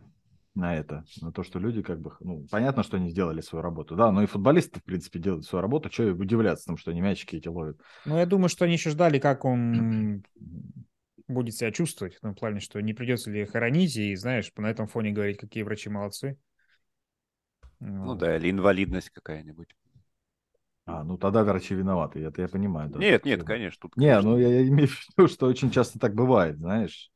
На 0.54 0.74
это, 0.74 1.04
на 1.20 1.32
то, 1.32 1.42
что 1.42 1.58
люди 1.58 1.82
как 1.82 2.00
бы, 2.00 2.12
ну, 2.20 2.46
понятно, 2.50 2.82
что 2.82 2.96
они 2.96 3.10
сделали 3.10 3.42
свою 3.42 3.62
работу, 3.62 3.94
да, 3.94 4.10
но 4.10 4.22
и 4.22 4.26
футболисты, 4.26 4.80
в 4.80 4.84
принципе, 4.84 5.18
делают 5.18 5.44
свою 5.44 5.60
работу, 5.60 5.90
что 5.90 6.04
удивляться, 6.04 6.64
потому 6.64 6.78
что 6.78 6.90
они 6.90 7.02
мячики 7.02 7.36
эти 7.36 7.48
ловят. 7.48 7.78
Ну, 8.06 8.16
я 8.16 8.24
думаю, 8.24 8.48
что 8.48 8.64
они 8.64 8.74
еще 8.74 8.90
ждали, 8.90 9.18
как 9.18 9.44
он 9.44 10.22
будет 11.28 11.54
себя 11.54 11.72
чувствовать, 11.72 12.14
в 12.14 12.20
том 12.20 12.34
плане, 12.34 12.60
что 12.60 12.80
не 12.80 12.94
придется 12.94 13.30
ли 13.30 13.44
хоронить, 13.44 13.96
и, 13.96 14.14
знаешь, 14.16 14.50
на 14.56 14.70
этом 14.70 14.86
фоне 14.86 15.12
говорить, 15.12 15.38
какие 15.38 15.62
врачи 15.62 15.90
молодцы. 15.90 16.38
Ну 17.80 18.04
вот. 18.04 18.18
да, 18.18 18.36
или 18.36 18.50
инвалидность 18.50 19.10
какая-нибудь. 19.10 19.74
А, 20.86 21.04
ну 21.04 21.18
тогда 21.18 21.42
врачи 21.42 21.74
виноваты, 21.74 22.20
это 22.20 22.42
я 22.42 22.48
понимаю. 22.48 22.88
Да, 22.88 22.98
нет, 22.98 23.26
нет, 23.26 23.44
конечно. 23.44 23.78
Тут, 23.82 23.96
не, 23.96 24.08
конечно. 24.08 24.30
ну 24.30 24.38
я, 24.38 24.48
я 24.48 24.68
имею 24.68 24.88
в 24.88 24.92
виду, 25.18 25.28
что 25.28 25.46
очень 25.46 25.70
часто 25.70 25.98
так 25.98 26.14
бывает, 26.14 26.58
знаешь. 26.58 27.10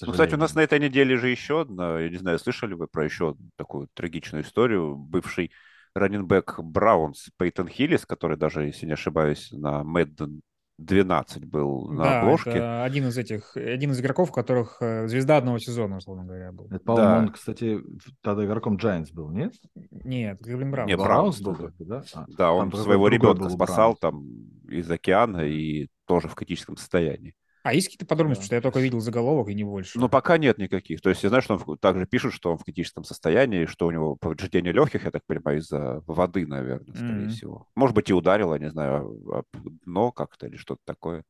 Ну, 0.00 0.10
кстати, 0.10 0.34
у 0.34 0.38
нас 0.38 0.54
на 0.54 0.60
этой 0.60 0.80
неделе 0.80 1.16
же 1.16 1.28
еще 1.28 1.60
одна, 1.60 2.00
я 2.00 2.10
не 2.10 2.16
знаю, 2.16 2.38
слышали 2.38 2.74
вы 2.74 2.88
про 2.88 3.04
еще 3.04 3.36
такую 3.56 3.88
трагичную 3.94 4.42
историю, 4.42 4.96
бывший 4.96 5.52
раненбэк 5.94 6.60
Браунс 6.60 7.28
Пейтон 7.38 7.68
Хиллис, 7.68 8.04
который 8.04 8.36
даже, 8.36 8.64
если 8.64 8.86
не 8.86 8.94
ошибаюсь, 8.94 9.52
на 9.52 9.84
Мэдден 9.84 10.42
12 10.78 11.44
был 11.44 11.88
на 11.88 12.02
да, 12.02 12.20
обложке. 12.20 12.50
Это 12.50 12.84
один 12.84 13.06
из 13.06 13.16
этих, 13.16 13.56
один 13.56 13.92
из 13.92 14.00
игроков, 14.00 14.30
у 14.30 14.32
которых 14.32 14.78
э, 14.80 15.06
звезда 15.06 15.36
одного 15.36 15.58
сезона, 15.58 15.98
условно 15.98 16.24
говоря, 16.24 16.50
был. 16.50 16.66
Это, 16.66 16.80
по-моему, 16.80 17.10
да. 17.10 17.18
он, 17.18 17.28
кстати, 17.28 17.80
тогда 18.22 18.44
игроком 18.44 18.76
Giants 18.76 19.12
был, 19.12 19.30
нет? 19.30 19.54
Нет, 19.92 20.40
Кливленд 20.42 20.72
Браунс. 20.72 20.90
Нет, 20.90 20.98
Браунс 20.98 21.40
был, 21.40 21.56
да? 21.78 22.02
А, 22.14 22.24
да, 22.36 22.52
он 22.52 22.72
своего 22.72 23.06
ребенка 23.06 23.48
спасал 23.50 23.96
Браунс. 24.00 24.00
там 24.00 24.26
из 24.68 24.90
океана 24.90 25.46
и 25.46 25.86
тоже 26.06 26.26
в 26.26 26.34
критическом 26.34 26.76
состоянии. 26.76 27.34
А 27.64 27.72
есть 27.72 27.86
какие-то 27.86 28.04
подробности, 28.04 28.42
да. 28.42 28.46
что 28.46 28.54
я 28.56 28.60
только 28.60 28.78
видел 28.78 29.00
заголовок 29.00 29.48
и 29.48 29.54
не 29.54 29.64
больше? 29.64 29.98
Ну, 29.98 30.10
пока 30.10 30.36
нет 30.36 30.58
никаких. 30.58 31.00
То 31.00 31.08
есть 31.08 31.22
я 31.22 31.30
знаю, 31.30 31.40
что 31.40 31.56
он 31.56 31.78
также 31.78 32.04
пишет, 32.04 32.34
что 32.34 32.52
он 32.52 32.58
в 32.58 32.64
критическом 32.64 33.04
состоянии, 33.04 33.64
что 33.64 33.86
у 33.86 33.90
него 33.90 34.16
повреждение 34.16 34.70
легких, 34.70 35.06
я 35.06 35.10
так 35.10 35.24
понимаю, 35.24 35.60
из-за 35.60 36.02
воды, 36.06 36.46
наверное, 36.46 36.94
скорее 36.94 37.26
mm-hmm. 37.26 37.28
всего. 37.30 37.66
Может 37.74 37.96
быть, 37.96 38.10
и 38.10 38.12
ударил, 38.12 38.52
я 38.52 38.58
не 38.58 38.68
знаю, 38.68 39.44
дно 39.86 40.12
как-то 40.12 40.46
или 40.46 40.56
что-то 40.56 40.82
такое. 40.84 41.24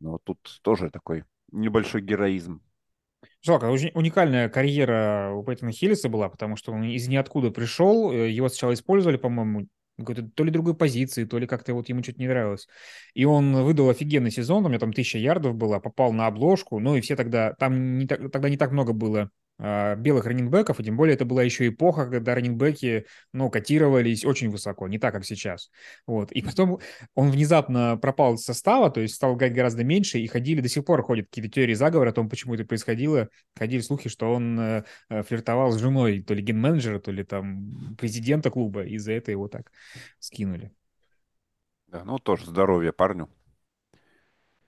Но 0.00 0.18
тут 0.18 0.40
тоже 0.62 0.90
такой 0.90 1.22
небольшой 1.52 2.02
героизм. 2.02 2.60
Жалко, 3.42 3.66
очень 3.66 3.92
уникальная 3.94 4.48
карьера 4.48 5.30
у 5.36 5.44
Пейтона 5.44 5.70
Хиллиса 5.70 6.08
была, 6.08 6.30
потому 6.30 6.56
что 6.56 6.72
он 6.72 6.82
из 6.82 7.06
ниоткуда 7.06 7.52
пришел, 7.52 8.10
э, 8.10 8.28
его 8.28 8.48
сначала 8.48 8.74
использовали, 8.74 9.18
по-моему, 9.18 9.68
какой-то 10.04 10.28
то 10.30 10.44
ли 10.44 10.50
другой 10.50 10.74
позиции, 10.74 11.24
то 11.24 11.38
ли 11.38 11.46
как-то 11.46 11.74
вот 11.74 11.88
ему 11.88 12.02
что-то 12.02 12.20
не 12.20 12.28
нравилось. 12.28 12.68
И 13.14 13.24
он 13.24 13.54
выдал 13.64 13.88
офигенный 13.88 14.30
сезон, 14.30 14.64
у 14.64 14.68
меня 14.68 14.78
там 14.78 14.92
тысяча 14.92 15.18
ярдов 15.18 15.54
было, 15.54 15.78
попал 15.80 16.12
на 16.12 16.26
обложку, 16.26 16.78
ну 16.78 16.96
и 16.96 17.00
все 17.00 17.16
тогда, 17.16 17.54
там 17.54 17.98
не 17.98 18.06
так, 18.06 18.30
тогда 18.30 18.48
не 18.48 18.56
так 18.56 18.72
много 18.72 18.92
было 18.92 19.22
а, 19.22 19.51
белых 19.62 20.26
раненбеков, 20.26 20.80
и 20.80 20.84
тем 20.84 20.96
более 20.96 21.14
это 21.14 21.24
была 21.24 21.42
еще 21.44 21.68
эпоха, 21.68 22.06
когда 22.06 22.34
раненбеки, 22.34 23.06
ну, 23.32 23.48
котировались 23.48 24.24
очень 24.24 24.50
высоко, 24.50 24.88
не 24.88 24.98
так, 24.98 25.14
как 25.14 25.24
сейчас. 25.24 25.70
Вот. 26.06 26.32
И 26.32 26.42
потом 26.42 26.80
он 27.14 27.30
внезапно 27.30 27.96
пропал 27.96 28.34
из 28.34 28.44
состава, 28.44 28.90
то 28.90 29.00
есть 29.00 29.14
стал 29.14 29.36
играть 29.36 29.54
гораздо 29.54 29.84
меньше, 29.84 30.18
и 30.18 30.26
ходили, 30.26 30.60
до 30.60 30.68
сих 30.68 30.84
пор 30.84 31.02
ходят 31.02 31.26
какие-то 31.26 31.50
теории 31.50 31.74
заговора 31.74 32.10
о 32.10 32.12
том, 32.12 32.28
почему 32.28 32.54
это 32.54 32.64
происходило. 32.64 33.28
Ходили 33.56 33.80
слухи, 33.80 34.08
что 34.08 34.32
он 34.32 34.58
э, 34.58 34.84
э 35.08 35.22
флиртовал 35.22 35.70
с 35.70 35.78
женой 35.78 36.22
то 36.22 36.34
ли 36.34 36.42
ген-менеджера, 36.42 36.98
то 36.98 37.12
ли 37.12 37.22
там 37.22 37.96
президента 37.96 38.50
клуба, 38.50 38.84
и 38.84 38.98
за 38.98 39.12
это 39.12 39.30
его 39.30 39.46
так 39.46 39.70
скинули. 40.18 40.72
Да, 41.86 42.04
ну 42.04 42.18
тоже 42.18 42.46
здоровье 42.46 42.92
парню. 42.92 43.28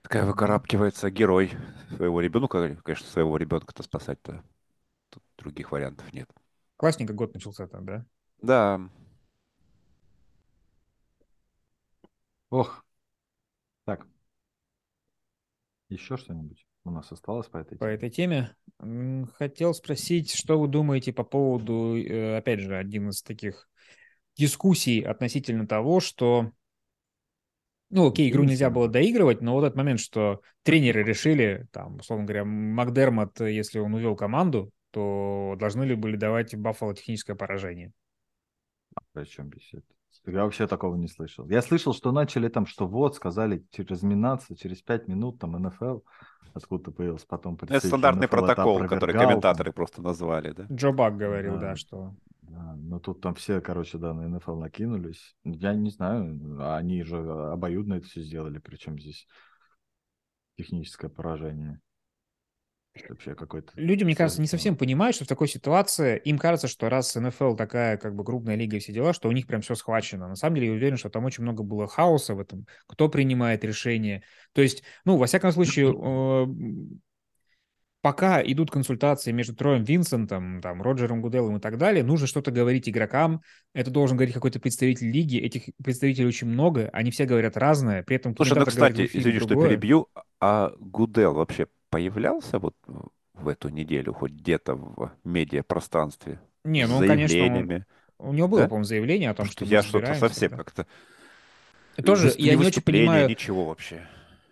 Такая 0.03 0.25
выкарабкивается 0.25 1.09
герой 1.09 1.51
своего 1.95 2.21
ребенка, 2.21 2.77
конечно, 2.83 3.07
своего 3.07 3.37
ребенка-то 3.37 3.81
спасать-то 3.83 4.43
других 5.37 5.71
вариантов 5.71 6.11
нет. 6.13 6.29
Классненько 6.77 7.13
год 7.13 7.33
начался 7.33 7.67
там, 7.67 7.85
да? 7.85 8.05
Да. 8.41 8.89
Ох. 12.49 12.85
Так. 13.85 14.07
Еще 15.89 16.17
что-нибудь 16.17 16.65
у 16.83 16.91
нас 16.91 17.11
осталось 17.11 17.47
по 17.47 17.57
этой 17.57 17.77
теме? 17.77 17.79
По 17.79 17.85
этой 17.85 18.09
теме? 18.09 18.55
Хотел 19.37 19.73
спросить, 19.73 20.33
что 20.33 20.59
вы 20.59 20.67
думаете 20.67 21.13
по 21.13 21.23
поводу, 21.23 21.95
э, 21.95 22.37
опять 22.37 22.59
же, 22.59 22.75
один 22.75 23.09
из 23.09 23.21
таких 23.21 23.67
дискуссий 24.37 25.01
относительно 25.01 25.67
того, 25.67 25.99
что 25.99 26.51
ну, 27.89 28.07
окей, 28.07 28.29
игру 28.29 28.43
нельзя 28.43 28.69
было 28.69 28.87
доигрывать, 28.87 29.41
но 29.41 29.53
вот 29.53 29.63
этот 29.63 29.77
момент, 29.77 29.99
что 29.99 30.41
тренеры 30.63 31.03
решили, 31.03 31.67
там, 31.71 31.97
условно 31.97 32.25
говоря, 32.25 32.43
Макдермот, 32.43 33.39
если 33.41 33.79
он 33.79 33.93
увел 33.93 34.15
команду, 34.15 34.71
то 34.95 35.57
должны 35.59 35.83
ли 35.83 35.93
были 35.93 36.15
давать 36.15 36.55
Баффало 36.55 36.95
техническое 36.95 37.35
поражение? 37.35 37.91
А 38.95 39.01
при 39.11 39.25
чем 39.25 39.49
беседа? 39.49 39.83
Я 40.25 40.45
вообще 40.45 40.67
такого 40.67 40.95
не 40.95 41.09
слышал. 41.09 41.45
Я 41.49 41.61
слышал, 41.61 41.93
что 41.93 42.13
начали 42.13 42.47
там, 42.47 42.65
что 42.65 42.87
вот, 42.87 43.17
сказали 43.17 43.65
разминаться 43.77 44.55
через 44.55 44.81
пять 44.81 45.09
минут, 45.09 45.37
там 45.39 45.51
НФЛ 45.51 45.99
откуда 46.53 46.91
появился 46.91 47.27
потом 47.27 47.57
Это 47.61 47.85
стандартный 47.85 48.27
НФЛ 48.27 48.35
протокол, 48.37 48.87
который 48.87 49.13
комментаторы 49.13 49.71
там. 49.71 49.73
просто 49.73 50.01
назвали, 50.01 50.53
да? 50.53 50.65
Джо 50.71 50.93
Бак 50.93 51.17
говорил, 51.17 51.55
да, 51.55 51.71
да 51.71 51.75
что... 51.75 52.15
Да, 52.43 52.75
но 52.77 52.99
тут 52.99 53.19
там 53.19 53.35
все, 53.35 53.59
короче, 53.59 53.97
да, 53.97 54.13
на 54.13 54.29
НФЛ 54.29 54.55
накинулись. 54.55 55.35
Я 55.43 55.73
не 55.73 55.89
знаю, 55.89 56.39
они 56.73 57.03
же 57.03 57.17
обоюдно 57.17 57.95
это 57.95 58.05
все 58.05 58.21
сделали, 58.21 58.59
причем 58.59 58.97
здесь 58.97 59.27
техническое 60.57 61.09
поражение. 61.09 61.81
Вообще 63.09 63.35
какой-то... 63.35 63.71
Люди, 63.75 64.03
мне 64.03 64.15
кажется, 64.15 64.41
не 64.41 64.47
совсем 64.47 64.75
понимают, 64.75 65.15
что 65.15 65.25
в 65.25 65.27
такой 65.27 65.47
ситуации 65.47 66.17
им 66.23 66.37
кажется, 66.37 66.67
что 66.67 66.89
раз 66.89 67.13
НФЛ 67.15 67.55
такая 67.55 67.97
как 67.97 68.15
бы 68.15 68.23
крупная 68.23 68.55
лига 68.55 68.77
и 68.77 68.79
все 68.79 68.93
дела, 68.93 69.13
что 69.13 69.27
у 69.29 69.31
них 69.31 69.47
прям 69.47 69.61
все 69.61 69.75
схвачено. 69.75 70.27
На 70.27 70.35
самом 70.35 70.55
деле 70.55 70.67
я 70.67 70.73
уверен, 70.73 70.97
что 70.97 71.09
там 71.09 71.25
очень 71.25 71.43
много 71.43 71.63
было 71.63 71.87
хаоса 71.87 72.35
в 72.35 72.39
этом, 72.39 72.65
кто 72.87 73.09
принимает 73.09 73.63
решения. 73.63 74.23
То 74.53 74.61
есть, 74.61 74.83
ну, 75.03 75.17
во 75.17 75.25
всяком 75.25 75.51
случае, 75.51 75.93
пока 78.01 78.41
идут 78.43 78.69
консультации 78.69 79.31
между 79.31 79.55
Троем 79.55 79.83
Винсентом, 79.83 80.61
там, 80.61 80.81
Роджером 80.81 81.21
Гуделом 81.21 81.57
и 81.57 81.59
так 81.59 81.77
далее, 81.77 82.03
нужно 82.03 82.27
что-то 82.27 82.51
говорить 82.51 82.87
игрокам, 82.87 83.41
это 83.73 83.89
должен 83.89 84.15
говорить 84.15 84.35
какой-то 84.35 84.59
представитель 84.59 85.09
лиги, 85.09 85.37
этих 85.37 85.63
представителей 85.83 86.27
очень 86.27 86.47
много, 86.47 86.89
они 86.93 87.09
все 87.09 87.25
говорят 87.25 87.57
разное, 87.57 88.03
при 88.03 88.17
этом... 88.17 88.35
Слушай, 88.35 88.59
ну, 88.59 88.65
кстати, 88.65 89.09
извини, 89.11 89.39
что 89.39 89.55
перебью, 89.55 90.07
а 90.39 90.71
Гудел 90.77 91.33
вообще 91.33 91.65
появлялся 91.95 92.59
вот 92.59 92.75
в 93.33 93.47
эту 93.47 93.69
неделю 93.69 94.11
хоть 94.11 94.33
где-то 94.33 94.75
в 94.75 95.13
медиапространстве? 95.23 96.41
Не, 96.65 96.87
ну, 96.87 96.99
конечно, 96.99 97.41
он, 97.45 97.85
у 98.17 98.33
него 98.33 98.49
было, 98.49 98.61
да? 98.63 98.67
по-моему, 98.67 98.83
заявление 98.83 99.29
о 99.29 99.33
том, 99.33 99.45
что, 99.45 99.63
что 99.63 99.73
я 99.73 99.81
что-то 99.81 100.13
совсем 100.15 100.51
да. 100.51 100.57
как-то... 100.57 100.87
Тоже 102.03 102.33
я 102.37 102.55
не 102.55 102.65
очень 102.65 102.81
понимаю... 102.81 103.29
Ничего 103.29 103.63
вообще. 103.63 104.05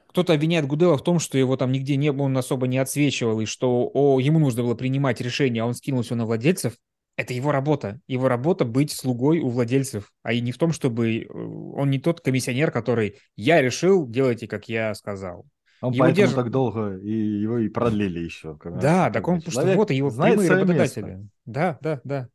Кто-то 0.08 0.32
обвиняет 0.32 0.68
Гудела 0.68 0.96
в 0.96 1.04
том, 1.04 1.20
что 1.20 1.38
его 1.38 1.58
там 1.58 1.74
нигде 1.74 1.98
не 1.98 2.14
было, 2.14 2.28
он 2.28 2.38
особо 2.38 2.66
не 2.68 2.78
отсвечивал, 2.78 3.42
и 3.42 3.46
что 3.46 3.92
о, 3.94 4.22
ему 4.22 4.40
нужно 4.40 4.64
было 4.64 4.76
принимать 4.76 5.20
решение, 5.20 5.64
а 5.64 5.66
он 5.66 5.74
скинул 5.74 6.04
все 6.04 6.16
на 6.16 6.26
владельцев. 6.26 6.78
Это 7.18 7.34
его 7.34 7.52
работа. 7.52 8.00
Его 8.08 8.30
работа 8.30 8.64
быть 8.64 8.92
слугой 8.92 9.40
у 9.40 9.50
владельцев, 9.50 10.14
а 10.22 10.32
и 10.32 10.40
не 10.40 10.54
в 10.54 10.58
том, 10.58 10.72
чтобы... 10.72 11.24
Э, 11.24 11.28
он 11.30 11.90
не 11.90 12.00
тот 12.00 12.22
комиссионер, 12.22 12.72
который 12.72 13.18
«я 13.36 13.62
решил, 13.62 14.08
делайте, 14.08 14.48
как 14.48 14.70
я 14.70 14.96
сказал». 14.96 15.46
Он 15.84 15.92
его 15.92 16.06
поэтому 16.06 16.28
держ... 16.28 16.34
так 16.34 16.50
долго 16.50 16.98
и 16.98 17.12
его 17.12 17.58
и 17.58 17.68
продлили 17.68 18.20
еще. 18.20 18.58
Да, 18.64 19.12
так 19.12 19.28
он, 19.28 19.42
потому 19.42 19.52
что 19.52 19.76
вот 19.76 19.92
его 19.92 20.10
прямые 20.10 20.50
работодатели. 20.50 21.04
Место. 21.04 21.30
Да, 21.46 21.78
да, 21.82 22.02
да. 22.06 22.30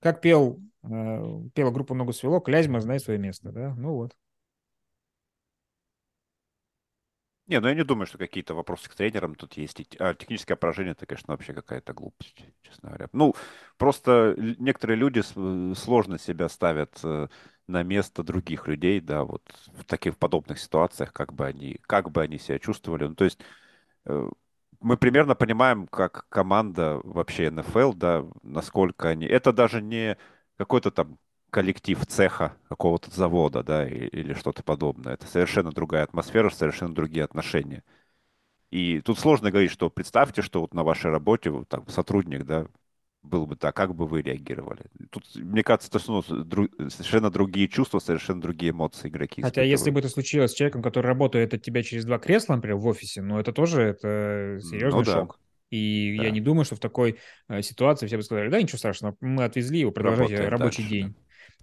Как 0.00 0.22
пел, 0.22 0.58
э, 0.82 1.40
пела 1.54 1.70
группа 1.70 1.94
«Ногу 1.94 2.14
свело», 2.14 2.40
Клязьма 2.40 2.80
знает 2.80 3.02
свое 3.02 3.18
место, 3.18 3.52
да? 3.52 3.74
Ну 3.76 3.92
вот. 3.92 4.16
Не, 7.48 7.60
ну 7.60 7.68
я 7.68 7.74
не 7.74 7.84
думаю, 7.84 8.06
что 8.06 8.16
какие-то 8.16 8.54
вопросы 8.54 8.88
к 8.88 8.94
тренерам 8.94 9.34
тут 9.34 9.58
есть. 9.58 9.80
А 9.98 10.14
техническое 10.14 10.56
поражение 10.56 10.92
это, 10.92 11.04
конечно, 11.04 11.34
вообще 11.34 11.52
какая-то 11.52 11.92
глупость, 11.92 12.46
честно 12.62 12.88
говоря. 12.88 13.08
Ну, 13.12 13.34
просто 13.76 14.34
некоторые 14.38 14.96
люди 14.96 15.20
сложно 15.74 16.18
себя 16.18 16.48
ставят 16.48 16.98
э, 17.04 17.28
на 17.68 17.82
место 17.82 18.22
других 18.22 18.66
людей, 18.66 19.00
да, 19.00 19.24
вот 19.24 19.42
в 19.74 19.84
таких 19.84 20.18
подобных 20.18 20.58
ситуациях, 20.58 21.12
как 21.12 21.32
бы 21.32 21.46
они, 21.46 21.78
как 21.82 22.10
бы 22.10 22.22
они 22.22 22.38
себя 22.38 22.58
чувствовали. 22.58 23.06
Ну, 23.06 23.14
то 23.14 23.24
есть 23.24 23.40
э, 24.06 24.30
мы 24.80 24.96
примерно 24.96 25.34
понимаем, 25.34 25.86
как 25.86 26.26
команда 26.28 27.00
вообще 27.04 27.50
НФЛ, 27.50 27.92
да, 27.94 28.24
насколько 28.42 29.08
они... 29.08 29.26
Это 29.26 29.52
даже 29.52 29.82
не 29.82 30.16
какой-то 30.56 30.90
там 30.90 31.18
коллектив 31.50 32.04
цеха 32.06 32.56
какого-то 32.68 33.10
завода, 33.10 33.62
да, 33.62 33.88
или 33.88 34.34
что-то 34.34 34.62
подобное. 34.62 35.14
Это 35.14 35.26
совершенно 35.26 35.72
другая 35.72 36.04
атмосфера, 36.04 36.50
совершенно 36.50 36.94
другие 36.94 37.24
отношения. 37.24 37.84
И 38.70 39.00
тут 39.00 39.18
сложно 39.18 39.50
говорить, 39.50 39.70
что 39.70 39.90
представьте, 39.90 40.42
что 40.42 40.60
вот 40.60 40.74
на 40.74 40.84
вашей 40.84 41.10
работе 41.10 41.50
вот, 41.50 41.68
там, 41.68 41.88
сотрудник, 41.88 42.44
да, 42.44 42.66
был 43.28 43.46
бы 43.46 43.56
так, 43.56 43.76
как 43.76 43.94
бы 43.94 44.06
вы 44.06 44.22
реагировали? 44.22 44.84
Тут, 45.10 45.24
мне 45.34 45.62
кажется, 45.62 45.88
это 45.92 46.00
ну, 46.10 46.22
дру, 46.44 46.68
совершенно 46.88 47.30
другие 47.30 47.68
чувства, 47.68 47.98
совершенно 47.98 48.40
другие 48.40 48.72
эмоции 48.72 49.08
игроки. 49.08 49.42
Хотя 49.42 49.62
испытывают. 49.62 49.70
если 49.70 49.90
бы 49.90 50.00
это 50.00 50.08
случилось 50.08 50.50
с 50.52 50.54
человеком, 50.54 50.82
который 50.82 51.06
работает 51.06 51.54
от 51.54 51.62
тебя 51.62 51.82
через 51.82 52.04
два 52.04 52.18
кресла, 52.18 52.56
например, 52.56 52.76
в 52.76 52.86
офисе, 52.86 53.22
ну 53.22 53.38
это 53.38 53.52
тоже 53.52 53.82
это 53.82 54.58
серьезный 54.62 55.00
ну, 55.00 55.04
да. 55.04 55.12
шок. 55.12 55.40
И 55.70 56.16
да. 56.16 56.24
я 56.24 56.30
не 56.30 56.40
думаю, 56.40 56.64
что 56.64 56.76
в 56.76 56.80
такой 56.80 57.18
э, 57.48 57.62
ситуации 57.62 58.06
все 58.06 58.16
бы 58.16 58.22
сказали, 58.22 58.48
да, 58.48 58.60
ничего 58.60 58.78
страшного, 58.78 59.16
мы 59.20 59.44
отвезли 59.44 59.80
его, 59.80 59.90
продолжайте 59.90 60.36
Работает 60.36 60.60
рабочий 60.60 60.82
дальше, 60.82 60.90
день. 60.90 61.08
Да. 61.08 61.14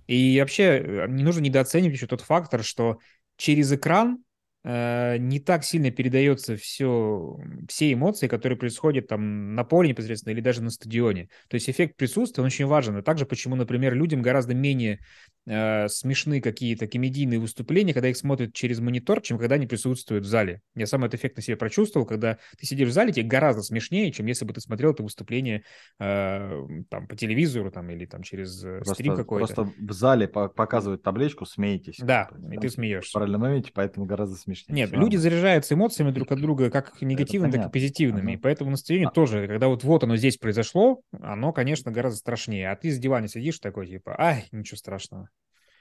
И 0.07 0.39
вообще 0.39 0.63
э, 0.63 1.07
не 1.09 1.23
нужно 1.23 1.41
недооценивать 1.41 1.95
еще 1.95 2.07
тот 2.07 2.21
фактор, 2.21 2.63
что 2.63 2.99
через 3.37 3.71
экран 3.71 4.19
не 4.65 5.39
так 5.39 5.63
сильно 5.63 5.91
передается 5.91 6.55
все, 6.55 7.37
все 7.69 7.93
эмоции, 7.93 8.27
которые 8.27 8.57
происходят 8.57 9.07
там 9.07 9.53
на 9.53 9.63
поле 9.63 9.89
непосредственно 9.89 10.33
или 10.33 10.41
даже 10.41 10.63
на 10.63 10.71
стадионе. 10.71 11.29
То 11.49 11.55
есть 11.55 11.69
эффект 11.69 11.97
присутствия, 11.97 12.41
он 12.41 12.47
очень 12.47 12.65
важен. 12.65 12.97
И 12.97 13.03
также 13.03 13.27
почему, 13.27 13.55
например, 13.55 13.93
людям 13.93 14.23
гораздо 14.23 14.55
менее 14.55 15.01
э, 15.45 15.87
смешны 15.87 16.41
какие-то 16.41 16.87
комедийные 16.87 17.39
выступления, 17.39 17.93
когда 17.93 18.09
их 18.09 18.17
смотрят 18.17 18.55
через 18.55 18.79
монитор, 18.79 19.21
чем 19.21 19.37
когда 19.37 19.53
они 19.53 19.67
присутствуют 19.67 20.25
в 20.25 20.27
зале. 20.27 20.61
Я 20.73 20.87
сам 20.87 21.03
этот 21.03 21.19
эффект 21.19 21.37
на 21.37 21.43
себе 21.43 21.57
прочувствовал, 21.57 22.07
когда 22.07 22.39
ты 22.57 22.65
сидишь 22.65 22.89
в 22.89 22.91
зале, 22.91 23.13
тебе 23.13 23.27
гораздо 23.27 23.61
смешнее, 23.61 24.11
чем 24.11 24.25
если 24.25 24.45
бы 24.45 24.53
ты 24.53 24.61
смотрел 24.61 24.93
это 24.93 25.03
выступление 25.03 25.63
э, 25.99 26.61
там 26.89 27.07
по 27.07 27.15
телевизору 27.15 27.69
там, 27.69 27.91
или 27.91 28.07
там 28.07 28.23
через 28.23 28.63
э, 28.63 28.77
просто, 28.77 28.95
стрим 28.95 29.15
какой-то. 29.15 29.53
Просто 29.53 29.73
в 29.79 29.91
зале 29.91 30.27
показывают 30.27 31.03
табличку, 31.03 31.45
смеетесь. 31.45 31.99
Да, 31.99 32.29
и 32.51 32.57
ты 32.57 32.69
смеешься. 32.69 33.11
В 33.11 33.13
параллельном 33.13 33.41
моменте, 33.41 33.71
поэтому 33.75 34.07
гораздо 34.07 34.35
смешнее. 34.35 34.54
Нет, 34.67 34.91
люди 34.91 35.15
заряжаются 35.17 35.75
эмоциями 35.75 36.11
друг 36.11 36.31
от 36.31 36.39
друга 36.39 36.69
как 36.69 37.01
негативными, 37.01 37.51
так 37.51 37.67
и 37.67 37.71
позитивными. 37.71 38.33
Ага. 38.33 38.39
И 38.39 38.41
поэтому 38.41 38.71
настроение 38.71 39.09
а... 39.09 39.11
тоже, 39.11 39.47
когда 39.47 39.67
вот 39.67 39.83
вот 39.83 40.03
оно 40.03 40.15
здесь 40.15 40.37
произошло, 40.37 41.01
оно, 41.11 41.53
конечно, 41.53 41.91
гораздо 41.91 42.17
страшнее. 42.19 42.69
А 42.71 42.75
ты 42.75 42.91
с 42.91 42.99
дивана 42.99 43.27
сидишь 43.27 43.59
такой, 43.59 43.87
типа, 43.87 44.15
ай, 44.19 44.45
ничего 44.51 44.77
страшного. 44.77 45.29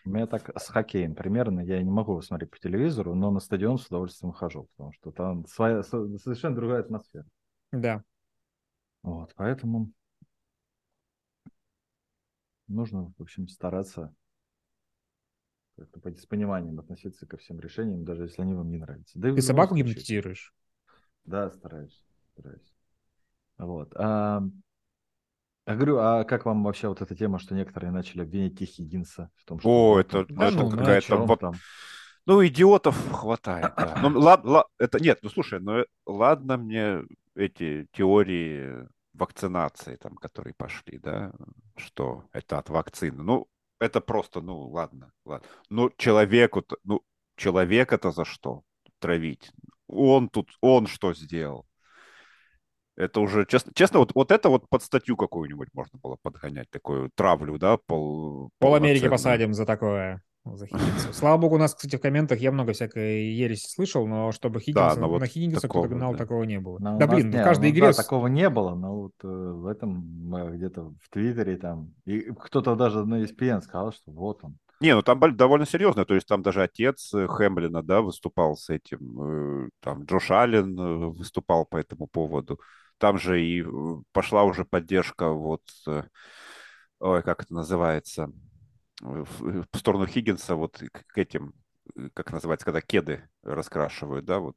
У 0.04 0.10
меня 0.10 0.26
так 0.26 0.50
с 0.60 0.68
хоккеем 0.68 1.14
примерно. 1.14 1.60
Я 1.60 1.82
не 1.82 1.90
могу 1.90 2.20
смотреть 2.20 2.50
по 2.50 2.58
телевизору, 2.58 3.14
но 3.14 3.30
на 3.30 3.40
стадион 3.40 3.78
с 3.78 3.86
удовольствием 3.86 4.32
хожу, 4.32 4.68
потому 4.76 4.92
что 4.92 5.10
там 5.12 5.46
своя, 5.46 5.82
совершенно 5.82 6.54
другая 6.54 6.80
атмосфера. 6.80 7.24
Да. 7.72 8.02
Вот, 9.02 9.32
поэтому 9.36 9.92
нужно, 12.68 13.12
в 13.16 13.22
общем, 13.22 13.48
стараться 13.48 14.14
как-то 15.76 16.16
с 16.16 16.26
пониманием 16.26 16.78
относиться 16.78 17.26
ко 17.26 17.36
всем 17.36 17.60
решениям, 17.60 18.04
даже 18.04 18.24
если 18.24 18.42
они 18.42 18.54
вам 18.54 18.70
не 18.70 18.78
нравятся. 18.78 19.18
Да 19.18 19.34
Ты 19.34 19.42
собаку 19.42 19.74
случае. 19.74 19.88
гипнотизируешь? 19.88 20.54
Да, 21.24 21.50
стараюсь, 21.50 22.04
стараюсь. 22.32 22.74
Вот. 23.58 23.92
А, 23.96 24.42
я 25.66 25.74
говорю, 25.74 25.98
а 25.98 26.24
как 26.24 26.44
вам 26.44 26.62
вообще 26.62 26.88
вот 26.88 27.00
эта 27.00 27.14
тема, 27.16 27.38
что 27.38 27.54
некоторые 27.54 27.90
начали 27.90 28.22
обвинять 28.22 28.58
Хиггинса 28.58 29.30
в 29.36 29.44
том, 29.44 29.60
что... 29.60 29.68
О, 29.68 30.00
это, 30.00 30.26
да, 30.28 30.48
это 30.48 30.56
ну, 30.56 30.70
какая-то... 30.70 31.16
Во... 31.16 31.36
Там... 31.36 31.54
Ну, 32.26 32.46
идиотов 32.46 32.96
хватает, 33.12 33.72
да. 33.76 33.98
Ну, 34.02 34.08
ладно, 34.20 34.50
ладно, 34.50 34.70
это... 34.78 35.02
Нет, 35.02 35.20
ну, 35.22 35.30
слушай, 35.30 35.60
ну, 35.60 35.84
ладно 36.06 36.56
мне 36.56 37.02
эти 37.34 37.86
теории 37.92 38.86
вакцинации, 39.14 39.96
там, 39.96 40.16
которые 40.16 40.54
пошли, 40.54 40.98
да, 40.98 41.32
что 41.76 42.24
это 42.32 42.58
от 42.58 42.68
вакцины. 42.68 43.22
Ну, 43.22 43.48
это 43.84 44.00
просто, 44.00 44.40
ну, 44.40 44.68
ладно, 44.68 45.12
ладно. 45.24 45.46
Ну, 45.68 45.90
человеку, 45.96 46.64
ну, 46.84 47.02
человек 47.36 47.92
это 47.92 48.10
за 48.10 48.24
что 48.24 48.62
травить? 48.98 49.52
Он 49.86 50.28
тут, 50.28 50.50
он 50.60 50.86
что 50.86 51.14
сделал? 51.14 51.66
Это 52.96 53.20
уже, 53.20 53.44
честно, 53.46 53.72
честно 53.74 53.98
вот, 53.98 54.12
вот 54.14 54.30
это 54.30 54.48
вот 54.48 54.68
под 54.68 54.82
статью 54.82 55.16
какую-нибудь 55.16 55.68
можно 55.72 55.98
было 55.98 56.16
подгонять, 56.22 56.70
такую 56.70 57.10
травлю, 57.14 57.58
да, 57.58 57.76
пол... 57.76 58.50
Пол 58.58 58.74
Америки 58.74 59.08
посадим 59.08 59.52
за 59.52 59.66
такое. 59.66 60.22
За 60.44 60.66
Слава 61.12 61.38
богу, 61.38 61.54
у 61.54 61.58
нас, 61.58 61.74
кстати, 61.74 61.96
в 61.96 62.00
комментах 62.00 62.38
я 62.38 62.52
много 62.52 62.74
всякой 62.74 63.32
ереси 63.32 63.66
слышал, 63.66 64.06
но 64.06 64.30
чтобы 64.30 64.60
Хиггинса, 64.60 65.00
да, 65.00 65.06
вот 65.06 65.20
на 65.20 65.26
Хиггинса 65.26 65.68
кто-то 65.68 65.88
гнал, 65.88 66.12
да. 66.12 66.18
такого 66.18 66.42
не 66.44 66.60
было. 66.60 66.78
Но 66.78 66.98
да, 66.98 67.06
блин, 67.06 67.30
нас, 67.30 67.40
в 67.40 67.44
каждой 67.44 67.70
ну, 67.70 67.74
игре... 67.74 67.86
Да, 67.86 67.92
такого 67.94 68.26
не 68.26 68.50
было, 68.50 68.74
но 68.74 68.94
вот 68.94 69.12
э, 69.22 69.26
в 69.26 69.66
этом 69.66 70.30
где-то 70.52 70.92
в 71.00 71.08
Твиттере 71.10 71.56
там, 71.56 71.94
и 72.04 72.20
кто-то 72.20 72.76
даже 72.76 73.06
на 73.06 73.22
ESPN 73.22 73.62
сказал, 73.62 73.92
что 73.92 74.10
вот 74.10 74.40
он. 74.42 74.58
Не, 74.80 74.94
ну 74.94 75.02
там 75.02 75.18
довольно 75.34 75.64
серьезно, 75.64 76.04
то 76.04 76.14
есть 76.14 76.26
там 76.26 76.42
даже 76.42 76.62
отец 76.62 77.14
э, 77.14 77.26
Хэмблина, 77.26 77.82
да, 77.82 78.02
выступал 78.02 78.56
с 78.56 78.68
этим, 78.68 79.66
э, 79.66 79.68
там 79.80 80.04
Джош 80.04 80.30
Аллен 80.30 80.78
э, 80.78 81.06
выступал 81.06 81.64
по 81.64 81.78
этому 81.78 82.06
поводу 82.06 82.60
там 82.98 83.18
же 83.18 83.42
и 83.42 83.64
пошла 84.12 84.44
уже 84.44 84.64
поддержка 84.64 85.30
вот, 85.30 85.62
ой, 87.00 87.22
как 87.22 87.42
это 87.42 87.54
называется, 87.54 88.30
в, 89.00 89.66
в 89.70 89.78
сторону 89.78 90.06
Хиггинса 90.06 90.54
вот 90.54 90.82
к 90.92 91.18
этим, 91.18 91.54
э, 91.96 92.08
как 92.14 92.32
называется, 92.32 92.64
когда 92.64 92.80
кеды 92.80 93.28
раскрашивают, 93.42 94.24
да, 94.24 94.38
вот 94.38 94.56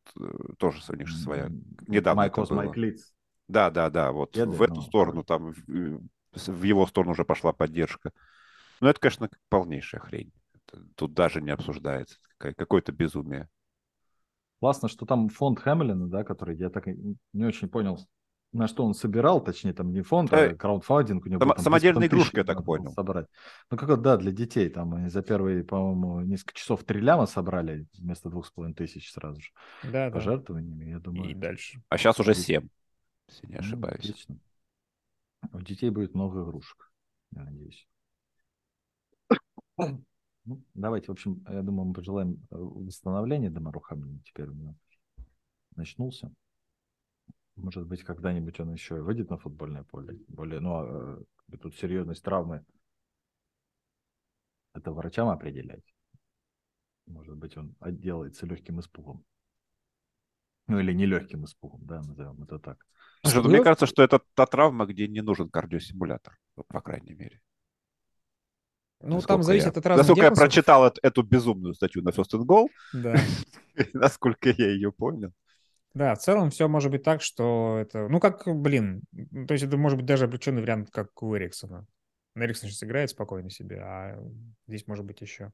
тоже 0.58 0.82
у 0.90 0.96
них 0.96 1.08
же 1.08 1.18
своя. 1.18 1.50
Недавно 1.88 2.24
Майкос 2.24 2.52
Майклиц. 2.52 3.14
Да, 3.48 3.70
да, 3.70 3.90
да, 3.90 4.12
вот 4.12 4.32
кеды, 4.34 4.52
в 4.52 4.62
эту 4.62 4.76
ну, 4.76 4.82
сторону, 4.82 5.24
там 5.24 5.54
в, 5.54 6.64
его 6.64 6.86
сторону 6.86 7.14
уже 7.14 7.26
пошла 7.26 7.54
поддержка. 7.54 8.12
Ну, 8.82 8.90
это, 8.90 9.00
конечно, 9.00 9.30
полнейшая 9.50 10.02
хрень. 10.02 10.32
Тут 10.96 11.14
даже 11.14 11.42
не 11.42 11.52
обсуждается. 11.52 12.20
Какое-то 12.38 12.92
безумие. 12.92 13.50
Классно, 14.60 14.90
что 14.90 15.06
там 15.06 15.30
фонд 15.30 15.60
Хэмилина, 15.60 16.08
да, 16.08 16.24
который 16.24 16.58
я 16.58 16.70
так 16.70 16.88
не 16.88 17.46
очень 17.46 17.70
понял, 17.70 18.00
на 18.54 18.68
что 18.68 18.86
он 18.86 18.94
собирал, 18.94 19.44
точнее, 19.44 19.74
там 19.74 19.92
не 19.92 20.02
фонд, 20.02 20.32
а 20.34 20.56
краудфандинг 20.56 21.26
у 21.26 21.30
него. 21.30 21.40
Сам, 21.40 21.58
самодельная 21.58 22.08
игрушка, 22.08 22.40
я 22.40 22.44
так 22.44 22.64
понял. 22.64 22.92
Собрать. 22.92 23.28
Ну, 23.70 23.78
как 23.78 24.02
да, 24.02 24.18
для 24.18 24.32
детей. 24.32 24.70
Там 24.70 24.94
они 24.94 25.10
за 25.10 25.22
первые, 25.22 25.64
по-моему, 25.64 26.22
несколько 26.22 26.54
часов 26.54 26.84
три 26.84 27.02
ляма 27.02 27.26
собрали 27.26 27.88
вместо 27.98 28.30
двух 28.30 28.48
с 28.48 28.52
половиной 28.52 28.76
тысяч 28.76 29.12
сразу 29.12 29.42
же. 29.42 29.50
Да, 29.84 30.10
Пожертвованиями, 30.12 30.86
да. 30.86 30.92
я 30.92 31.00
думаю. 31.00 31.30
И 31.30 31.34
дальше. 31.34 31.82
А 31.90 31.98
сейчас 31.98 32.20
уже 32.20 32.34
семь, 32.34 32.70
если 33.28 33.48
не 33.48 33.56
ну, 33.56 33.60
ошибаюсь. 33.60 34.04
Ну, 34.04 34.10
отлично. 34.10 34.40
У 35.54 35.62
детей 35.62 35.90
будет 35.90 36.16
много 36.16 36.44
игрушек, 36.44 36.92
я 37.32 37.44
надеюсь. 37.44 37.88
Ну, 39.78 40.64
давайте, 40.74 41.08
в 41.08 41.12
общем, 41.12 41.44
я 41.50 41.62
думаю, 41.62 41.90
мы 41.90 41.94
пожелаем 41.94 42.48
э, 42.52 42.56
восстановления 42.56 43.50
Домарухамина. 43.50 44.20
Теперь 44.24 44.48
у 44.48 44.54
него 44.54 44.76
начнулся. 45.76 46.32
Может 47.58 47.88
быть, 47.88 48.04
когда-нибудь 48.04 48.60
он 48.60 48.72
еще 48.72 49.02
выйдет 49.02 49.30
на 49.30 49.38
футбольное 49.38 49.84
поле. 49.84 50.20
Более, 50.28 50.60
ну, 50.60 50.74
а, 50.76 51.20
э, 51.52 51.58
тут 51.58 51.76
серьезность 51.76 52.24
травмы. 52.24 52.64
Это 54.74 54.92
врачам 54.92 55.28
определять. 55.30 55.84
Может 57.08 57.36
быть, 57.36 57.58
он 57.58 57.76
отделается 57.80 58.46
легким 58.46 58.80
испугом. 58.80 59.26
Ну, 60.68 60.80
или 60.80 60.94
нелегким 60.94 61.46
испугом, 61.46 61.86
да, 61.86 62.02
назовем 62.02 62.44
это 62.44 62.60
так. 62.60 62.86
Слушай, 63.24 63.42
ну, 63.42 63.50
мне 63.50 63.64
кажется, 63.64 63.88
что 63.88 64.04
это 64.04 64.22
та 64.36 64.46
травма, 64.46 64.86
где 64.86 65.08
не 65.08 65.22
нужен 65.22 65.50
кардиосимулятор, 65.50 66.38
по 66.68 66.82
крайней 66.82 67.14
мере. 67.14 67.42
Ну, 69.00 69.16
насколько 69.16 69.34
там 69.34 69.44
зависит 69.44 69.76
я, 69.76 69.80
от 69.80 69.86
разных 69.86 69.98
Насколько 69.98 70.22
диагнозов. 70.22 70.44
я 70.44 70.48
прочитал 70.48 70.86
эту, 70.86 71.00
эту 71.02 71.24
безумную 71.24 71.74
статью 71.74 72.04
на 72.04 72.10
First 72.10 72.34
and 72.34 72.46
Goal, 72.46 72.68
да. 72.94 73.16
насколько 73.94 74.50
я 74.50 74.70
ее 74.70 74.92
понял. 74.92 75.34
Да, 75.94 76.16
в 76.16 76.20
целом 76.20 76.52
все 76.52 76.68
может 76.68 76.92
быть 76.92 77.04
так, 77.04 77.22
что 77.22 77.78
это... 77.80 78.08
Ну, 78.08 78.20
как, 78.20 78.44
блин, 78.46 79.02
то 79.48 79.54
есть 79.54 79.64
это 79.64 79.78
может 79.78 79.98
быть 79.98 80.06
даже 80.06 80.26
облегченный 80.26 80.62
вариант, 80.62 80.90
как 80.92 81.24
у 81.24 81.36
Эриксона. 81.36 81.86
Эриксон 82.36 82.70
сейчас 82.70 82.84
играет 82.84 83.10
спокойно 83.10 83.50
себе, 83.50 83.80
а 83.82 84.20
здесь 84.68 84.86
может 84.88 85.06
быть 85.06 85.22
еще 85.22 85.52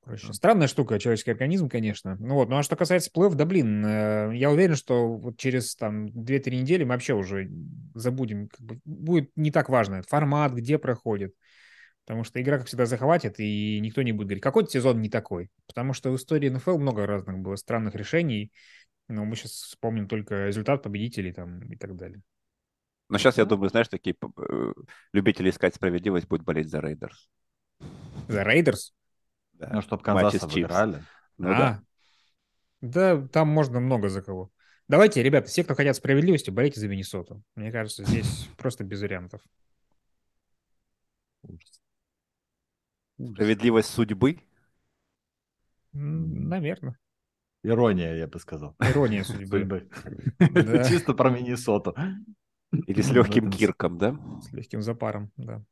проще. 0.00 0.32
Странная 0.32 0.66
штука, 0.66 0.98
человеческий 0.98 1.30
организм, 1.30 1.68
конечно. 1.68 2.16
Ну 2.18 2.34
вот, 2.34 2.48
ну 2.48 2.56
а 2.56 2.62
что 2.62 2.76
касается 2.76 3.10
плей 3.10 3.30
да 3.34 3.44
блин, 3.44 3.84
э, 3.84 4.30
я 4.34 4.50
уверен, 4.50 4.76
что 4.76 5.14
вот 5.14 5.36
через 5.36 5.76
там 5.76 6.06
2-3 6.06 6.56
недели 6.56 6.84
мы 6.84 6.90
вообще 6.90 7.14
уже 7.14 7.50
забудем, 7.94 8.48
как 8.48 8.60
бы, 8.60 8.80
будет 8.84 9.30
не 9.36 9.50
так 9.50 9.68
важно, 9.68 10.02
формат, 10.02 10.52
где 10.52 10.78
проходит. 10.78 11.34
Потому 12.06 12.24
что 12.24 12.40
игра, 12.42 12.58
как 12.58 12.66
всегда, 12.66 12.86
захватит, 12.86 13.38
и 13.38 13.78
никто 13.80 14.02
не 14.02 14.12
будет 14.12 14.28
говорить, 14.28 14.42
какой 14.42 14.66
сезон 14.66 15.00
не 15.00 15.08
такой. 15.08 15.50
Потому 15.66 15.92
что 15.92 16.10
в 16.10 16.16
истории 16.16 16.48
НФЛ 16.48 16.78
много 16.78 17.06
разных 17.06 17.38
было 17.38 17.54
странных 17.56 17.94
решений, 17.94 18.50
но 19.10 19.24
мы 19.24 19.36
сейчас 19.36 19.52
вспомним 19.52 20.08
только 20.08 20.46
результат 20.46 20.82
победителей 20.82 21.32
там 21.32 21.60
и 21.72 21.76
так 21.76 21.96
далее. 21.96 22.22
Но 23.08 23.18
сейчас, 23.18 23.38
я 23.38 23.44
думаю, 23.44 23.68
знаешь, 23.70 23.88
такие 23.88 24.14
э, 24.38 24.72
любители 25.12 25.50
искать 25.50 25.74
справедливость 25.74 26.28
будут 26.28 26.46
болеть 26.46 26.70
за 26.70 26.80
Рейдерс. 26.80 27.28
За 28.28 28.44
Рейдерс? 28.44 28.94
Да. 29.54 29.70
Ну, 29.74 29.82
чтобы 29.82 30.02
Канзас 30.02 30.42
выиграли. 30.44 31.02
Ну, 31.36 31.50
а, 31.50 31.58
да. 31.58 31.82
Да, 32.80 33.28
там 33.28 33.48
можно 33.48 33.80
много 33.80 34.08
за 34.08 34.22
кого. 34.22 34.52
Давайте, 34.86 35.22
ребята, 35.22 35.48
все, 35.48 35.64
кто 35.64 35.74
хотят 35.74 35.96
справедливости, 35.96 36.50
болейте 36.50 36.80
за 36.80 36.88
Миннесоту. 36.88 37.42
Мне 37.56 37.72
кажется, 37.72 38.04
здесь 38.04 38.48
просто 38.56 38.84
без 38.84 39.02
вариантов. 39.02 39.40
Справедливость 43.18 43.90
судьбы? 43.90 44.38
Наверное. 45.92 46.96
Ирония, 47.62 48.14
я 48.16 48.26
бы 48.26 48.38
сказал. 48.38 48.74
Ирония 48.80 49.24
судьбы. 49.24 49.88
Чисто 50.88 51.14
про 51.14 51.30
Миннесоту. 51.30 51.94
Или 52.72 53.02
с 53.02 53.10
легким 53.10 53.50
кирком, 53.50 53.98
да? 53.98 54.16
С 54.42 54.52
легким 54.52 54.82
запаром, 54.82 55.30
да. 55.36 55.62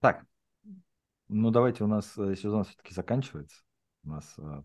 Так, 0.00 0.24
ну 1.28 1.50
давайте 1.50 1.84
у 1.84 1.86
нас 1.86 2.16
э, 2.16 2.34
сезон 2.36 2.64
все-таки 2.64 2.94
заканчивается. 2.94 3.62
У 4.04 4.08
нас 4.08 4.34
э, 4.38 4.62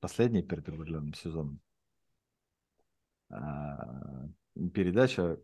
последний 0.00 0.42
перед 0.42 0.68
регулярным 0.68 1.14
сезоном. 1.14 1.60
А, 3.30 4.26
передача 4.72 5.38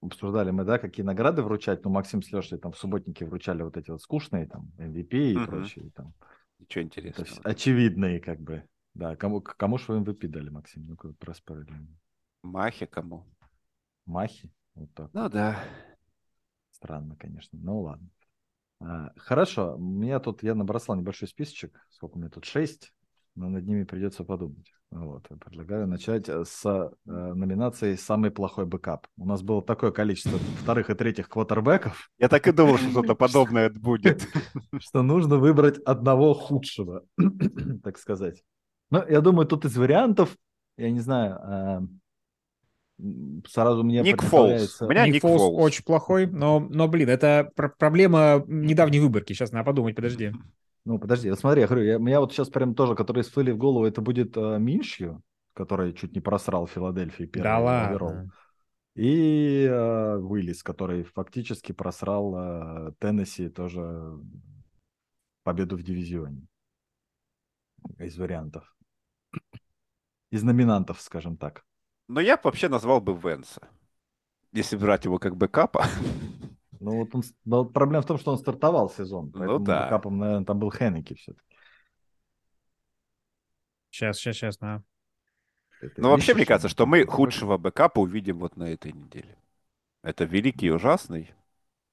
обсуждали 0.00 0.50
мы, 0.50 0.64
да, 0.64 0.78
какие 0.78 1.04
награды 1.04 1.42
вручать, 1.42 1.84
ну, 1.84 1.90
Максим 1.90 2.22
с 2.22 2.32
Лешей 2.32 2.58
там 2.58 2.72
в 2.72 2.78
субботнике 2.78 3.26
вручали 3.26 3.62
вот 3.62 3.76
эти 3.76 3.90
вот 3.90 4.00
скучные, 4.00 4.46
там, 4.46 4.70
MVP 4.78 5.32
и 5.32 5.36
угу. 5.36 5.46
прочие, 5.46 5.90
там. 5.90 6.14
Ничего 6.58 6.84
интересного. 6.84 7.42
Очевидные, 7.44 8.20
как 8.20 8.40
бы. 8.40 8.64
Да, 8.94 9.14
кому, 9.16 9.40
кому 9.40 9.78
же 9.78 9.84
вы 9.88 9.98
MVP 9.98 10.28
дали, 10.28 10.48
Максим? 10.48 10.86
Ну-ка, 10.86 11.12
проспорили. 11.12 11.72
Махи 12.42 12.86
кому? 12.86 13.26
Махи? 14.06 14.50
Вот 14.74 14.92
так. 14.94 15.10
Ну, 15.12 15.28
да. 15.28 15.62
Странно, 16.70 17.16
конечно. 17.16 17.58
Ну, 17.58 17.80
ладно. 17.80 18.08
А, 18.80 19.12
хорошо, 19.16 19.76
у 19.76 19.80
меня 19.80 20.20
тут, 20.20 20.42
я 20.42 20.54
набросал 20.54 20.96
небольшой 20.96 21.28
списочек, 21.28 21.80
сколько 21.90 22.16
у 22.16 22.18
меня 22.18 22.30
тут, 22.30 22.44
шесть, 22.44 22.92
но 23.36 23.48
над 23.50 23.66
ними 23.66 23.84
придется 23.84 24.24
подумать. 24.24 24.72
Вот, 24.90 25.28
предлагаю 25.44 25.86
начать 25.86 26.28
э, 26.28 26.44
с 26.44 26.64
э, 26.64 26.90
номинации 27.04 27.94
«Самый 27.94 28.30
плохой 28.30 28.64
бэкап». 28.64 29.06
У 29.18 29.26
нас 29.26 29.42
было 29.42 29.62
такое 29.62 29.92
количество 29.92 30.38
вторых 30.62 30.90
и 30.90 30.94
третьих 30.94 31.28
квотербеков. 31.28 32.10
Я 32.18 32.28
так 32.28 32.48
и 32.48 32.52
думал, 32.52 32.78
что 32.78 32.90
что-то 32.90 33.14
подобное 33.16 33.70
будет. 33.70 34.26
Что 34.78 35.02
нужно 35.02 35.36
выбрать 35.36 35.78
одного 35.78 36.34
худшего, 36.34 37.04
так 37.84 37.98
сказать. 37.98 38.42
Ну, 38.90 39.04
я 39.06 39.20
думаю, 39.20 39.46
тут 39.46 39.64
из 39.64 39.76
вариантов, 39.76 40.34
я 40.78 40.90
не 40.90 41.00
знаю, 41.00 41.88
э, 42.98 43.40
сразу 43.48 43.84
мне 43.84 44.00
Ник 44.00 44.22
Фолс. 44.22 44.80
У 44.80 44.88
меня 44.88 45.04
Ник, 45.04 45.14
Ник 45.14 45.22
Фолс, 45.22 45.42
Фолс 45.42 45.62
очень 45.62 45.84
плохой, 45.84 46.26
но, 46.26 46.60
но 46.60 46.88
блин, 46.88 47.10
это 47.10 47.50
пр- 47.54 47.74
проблема 47.76 48.42
недавней 48.46 49.00
выборки. 49.00 49.32
Сейчас 49.32 49.52
надо 49.52 49.64
подумать, 49.64 49.94
подожди. 49.94 50.32
Ну, 50.86 51.00
подожди, 51.00 51.28
вот 51.28 51.40
смотри, 51.40 51.62
я 51.62 51.66
говорю, 51.66 51.84
я, 51.84 51.98
меня 51.98 52.20
вот 52.20 52.32
сейчас 52.32 52.48
прям 52.48 52.76
тоже, 52.76 52.94
которые 52.94 53.24
всплыли 53.24 53.50
в 53.50 53.58
голову, 53.58 53.84
это 53.84 54.00
будет 54.00 54.36
э, 54.36 54.58
Миншью, 54.60 55.20
который 55.52 55.92
чуть 55.92 56.14
не 56.14 56.20
просрал 56.20 56.68
Филадельфии 56.68 57.24
первый 57.24 57.42
да 57.42 57.58
ладно. 57.58 58.30
И 58.94 59.66
э, 59.68 60.16
Уиллис, 60.18 60.62
который 60.62 61.02
фактически 61.02 61.72
просрал 61.72 62.36
э, 62.36 62.92
Теннесси 63.00 63.48
тоже 63.48 64.16
победу 65.42 65.76
в 65.76 65.82
дивизионе. 65.82 66.46
Из 67.98 68.16
вариантов. 68.16 68.72
Из 70.30 70.44
номинантов, 70.44 71.00
скажем 71.00 71.36
так. 71.36 71.64
Но 72.06 72.20
я 72.20 72.38
вообще 72.40 72.68
назвал 72.68 73.00
бы 73.00 73.12
Венса. 73.12 73.68
Если 74.52 74.76
брать 74.76 75.04
его 75.04 75.18
как 75.18 75.36
бэкапа. 75.36 75.84
Ну 76.80 76.98
вот 76.98 77.14
он, 77.14 77.22
но 77.44 77.64
проблема 77.64 78.02
в 78.02 78.06
том, 78.06 78.18
что 78.18 78.32
он 78.32 78.38
стартовал 78.38 78.90
сезон. 78.90 79.30
Ну 79.34 79.58
да. 79.58 79.88
Капом, 79.88 80.18
наверное, 80.18 80.44
там 80.44 80.58
был 80.58 80.70
Хеннеки 80.70 81.14
все-таки. 81.14 81.56
Сейчас, 83.90 84.18
сейчас, 84.18 84.36
сейчас, 84.36 84.58
да. 84.58 84.82
Это 85.80 86.00
ну 86.00 86.10
вообще, 86.10 86.34
мне 86.34 86.46
кажется, 86.46 86.68
что 86.68 86.86
мы 86.86 87.06
худшего 87.06 87.58
бэкапа 87.58 87.98
увидим 87.98 88.38
вот 88.38 88.56
на 88.56 88.64
этой 88.72 88.92
неделе. 88.92 89.36
Это 90.02 90.24
великий 90.24 90.66
и 90.66 90.70
ужасный 90.70 91.34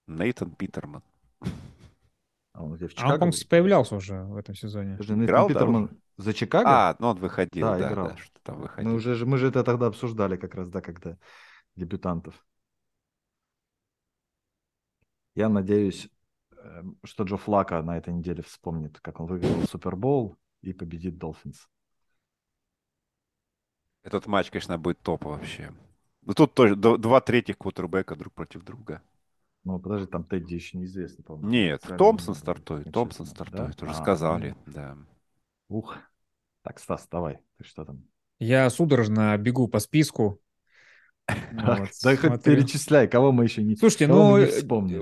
Нейтан 0.07 0.51
Питерман. 0.51 1.03
А 2.53 2.63
он, 2.63 2.75
где, 2.75 2.87
в 2.87 2.93
а 2.97 3.13
он, 3.15 3.31
по 3.31 3.37
появлялся 3.49 3.95
уже 3.95 4.21
в 4.23 4.37
этом 4.37 4.53
сезоне. 4.53 4.97
Даже 4.97 5.13
играл, 5.15 5.47
Питерман 5.47 5.87
да, 5.87 6.23
за 6.23 6.33
Чикаго? 6.33 6.69
А, 6.69 6.95
ну 6.99 7.07
он 7.07 7.17
выходил, 7.17 7.67
да, 7.67 7.77
да, 7.79 7.91
играл. 7.91 8.07
да 8.09 8.17
что 8.17 8.39
там 8.43 8.61
выходил. 8.61 8.91
Мы, 8.91 8.95
уже, 8.95 9.25
мы 9.25 9.37
же 9.37 9.47
это 9.47 9.63
тогда 9.63 9.87
обсуждали 9.87 10.37
как 10.37 10.53
раз, 10.53 10.69
да, 10.69 10.81
когда 10.81 11.17
дебютантов. 11.75 12.35
Я 15.35 15.49
надеюсь, 15.49 16.09
эм, 16.57 16.97
что 17.03 17.23
Джо 17.23 17.37
Флака 17.37 17.81
на 17.81 17.97
этой 17.97 18.13
неделе 18.13 18.43
вспомнит, 18.43 18.99
как 18.99 19.19
он 19.19 19.27
выиграл 19.27 19.63
Супербол 19.63 20.37
и 20.61 20.73
победит 20.73 21.17
Долфинс. 21.17 21.67
Этот 24.03 24.27
матч, 24.27 24.51
конечно, 24.51 24.77
будет 24.77 24.99
топ 24.99 25.25
вообще. 25.25 25.73
Ну 26.21 26.33
тут 26.33 26.53
тоже 26.53 26.75
два 26.75 27.21
третьих 27.21 27.57
квотербека 27.57 28.15
друг 28.15 28.33
против 28.33 28.63
друга. 28.63 29.01
Ну, 29.63 29.79
подожди, 29.79 30.07
там 30.07 30.25
Тедди 30.25 30.55
еще 30.55 30.77
неизвестно, 30.77 31.23
по-моему. 31.23 31.49
Нет, 31.49 31.81
Томпсон 31.97 32.35
стартует, 32.35 32.91
Томпсон 32.91 33.25
стартует, 33.25 33.77
да? 33.77 33.85
уже 33.85 33.95
а, 33.95 34.01
сказали, 34.01 34.57
ну... 34.65 34.73
да. 34.73 34.97
Ух. 35.69 35.97
Так, 36.63 36.79
Стас, 36.79 37.07
давай, 37.09 37.39
ты 37.57 37.63
что 37.63 37.85
там? 37.85 38.03
Я 38.39 38.69
судорожно 38.69 39.37
бегу 39.37 39.69
по 39.69 39.79
списку, 39.79 40.41
ну, 41.51 41.85
да 42.03 42.17
хоть 42.17 42.43
перечисляй, 42.43 43.07
кого 43.07 43.31
мы 43.31 43.45
еще 43.45 43.63
не 43.63 43.75
Слушайте, 43.75 44.07
ну, 44.07 44.37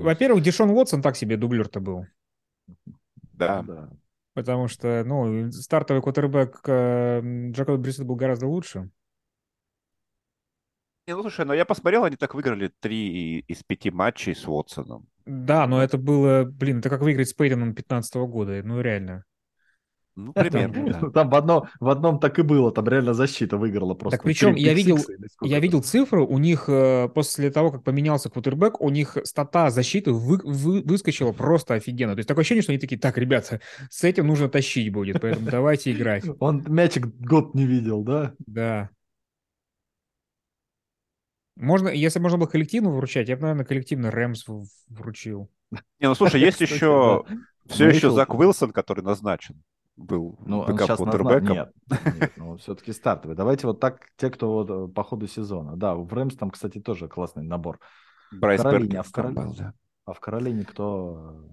во-первых, 0.02 0.42
Дишон 0.42 0.70
Уотсон 0.70 1.02
так 1.02 1.16
себе 1.16 1.36
дублер-то 1.36 1.80
был. 1.80 2.06
Да. 3.32 3.62
да. 3.62 3.90
Потому 4.34 4.68
что, 4.68 5.04
ну, 5.04 5.50
стартовый 5.50 6.02
квотербек 6.02 6.60
э, 6.66 7.50
Джакоб 7.50 7.80
Брисет 7.80 8.06
был 8.06 8.16
гораздо 8.16 8.46
лучше. 8.46 8.90
Не, 11.06 11.16
ну 11.16 11.22
слушай, 11.22 11.44
ну 11.44 11.52
я 11.52 11.64
посмотрел, 11.64 12.04
они 12.04 12.16
так 12.16 12.34
выиграли 12.34 12.68
три 12.80 13.40
из 13.40 13.62
пяти 13.64 13.90
матчей 13.90 14.34
с 14.34 14.46
Уотсоном. 14.46 15.08
Да, 15.26 15.66
но 15.66 15.82
это 15.82 15.98
было, 15.98 16.44
блин, 16.44 16.78
это 16.78 16.88
как 16.88 17.02
выиграть 17.02 17.28
с 17.28 17.34
Пейтоном 17.34 17.74
15 17.74 18.14
года, 18.14 18.62
ну 18.62 18.80
реально. 18.80 19.24
Ну, 20.14 20.32
примерно, 20.34 20.92
там, 20.92 21.12
там 21.12 21.30
в, 21.30 21.34
одно, 21.34 21.68
в 21.80 21.88
одном 21.88 22.18
так 22.18 22.38
и 22.38 22.42
было, 22.42 22.70
там 22.70 22.86
реально 22.86 23.14
защита 23.14 23.56
выиграла 23.56 23.94
просто. 23.94 24.18
Так 24.18 24.24
причем 24.24 24.54
я 24.54 24.74
видел, 24.74 24.98
я 25.40 25.58
видел 25.58 25.82
цифры, 25.82 26.22
у 26.22 26.38
них 26.38 26.64
э, 26.68 27.08
после 27.14 27.50
того, 27.50 27.70
как 27.70 27.82
поменялся 27.82 28.28
квотербек, 28.28 28.80
у 28.80 28.90
них 28.90 29.16
стата 29.24 29.70
защиты 29.70 30.12
вы, 30.12 30.38
вы, 30.44 30.82
выскочила 30.82 31.32
просто 31.32 31.74
офигенно. 31.74 32.12
То 32.12 32.18
есть 32.18 32.28
такое 32.28 32.42
ощущение, 32.42 32.62
что 32.62 32.72
они 32.72 32.78
такие, 32.78 33.00
так, 33.00 33.16
ребята, 33.16 33.60
с 33.88 34.04
этим 34.04 34.26
нужно 34.26 34.48
тащить 34.50 34.92
будет, 34.92 35.20
поэтому 35.20 35.50
давайте 35.50 35.92
играть. 35.92 36.24
Он 36.40 36.62
мячик 36.68 37.06
год 37.06 37.54
не 37.54 37.64
видел, 37.64 38.02
да? 38.02 38.34
Да. 38.46 38.90
Можно, 41.56 41.88
если 41.88 42.18
можно 42.18 42.38
было 42.38 42.48
коллективно 42.48 42.90
вручать, 42.90 43.28
я 43.28 43.36
бы, 43.36 43.42
наверное, 43.42 43.64
коллективно 43.64 44.10
Рэмс 44.10 44.44
вручил. 44.88 45.50
Не, 45.70 46.08
ну 46.08 46.14
слушай, 46.14 46.40
есть 46.40 46.60
еще 46.60 47.24
все 47.66 47.88
еще 47.88 48.10
Зак 48.10 48.34
Уилсон, 48.34 48.72
который 48.72 49.02
назначен 49.02 49.62
был 49.96 50.38
ну, 50.44 50.64
бэкап 50.66 50.96
квотербеком. 50.96 51.44
Назна... 51.44 51.54
Нет, 51.54 51.72
нет 52.20 52.32
ну, 52.36 52.56
все-таки 52.58 52.92
стартовый. 52.92 53.36
Давайте 53.36 53.66
вот 53.66 53.80
так, 53.80 54.00
те, 54.16 54.30
кто 54.30 54.52
вот 54.52 54.70
э, 54.70 54.92
по 54.92 55.04
ходу 55.04 55.26
сезона. 55.26 55.76
Да, 55.76 55.94
в 55.94 56.12
Рэмс 56.12 56.36
там, 56.36 56.50
кстати, 56.50 56.80
тоже 56.80 57.08
классный 57.08 57.42
набор. 57.42 57.78
Брайс 58.32 58.60
в 58.60 58.64
Каролине, 58.64 59.00
а 59.00 59.02
в 59.02 59.12
Каролине, 59.12 59.44
был, 59.44 59.54
да. 59.54 59.74
А 60.04 60.12
в 60.14 60.20
Каролине 60.20 60.64
кто? 60.64 61.46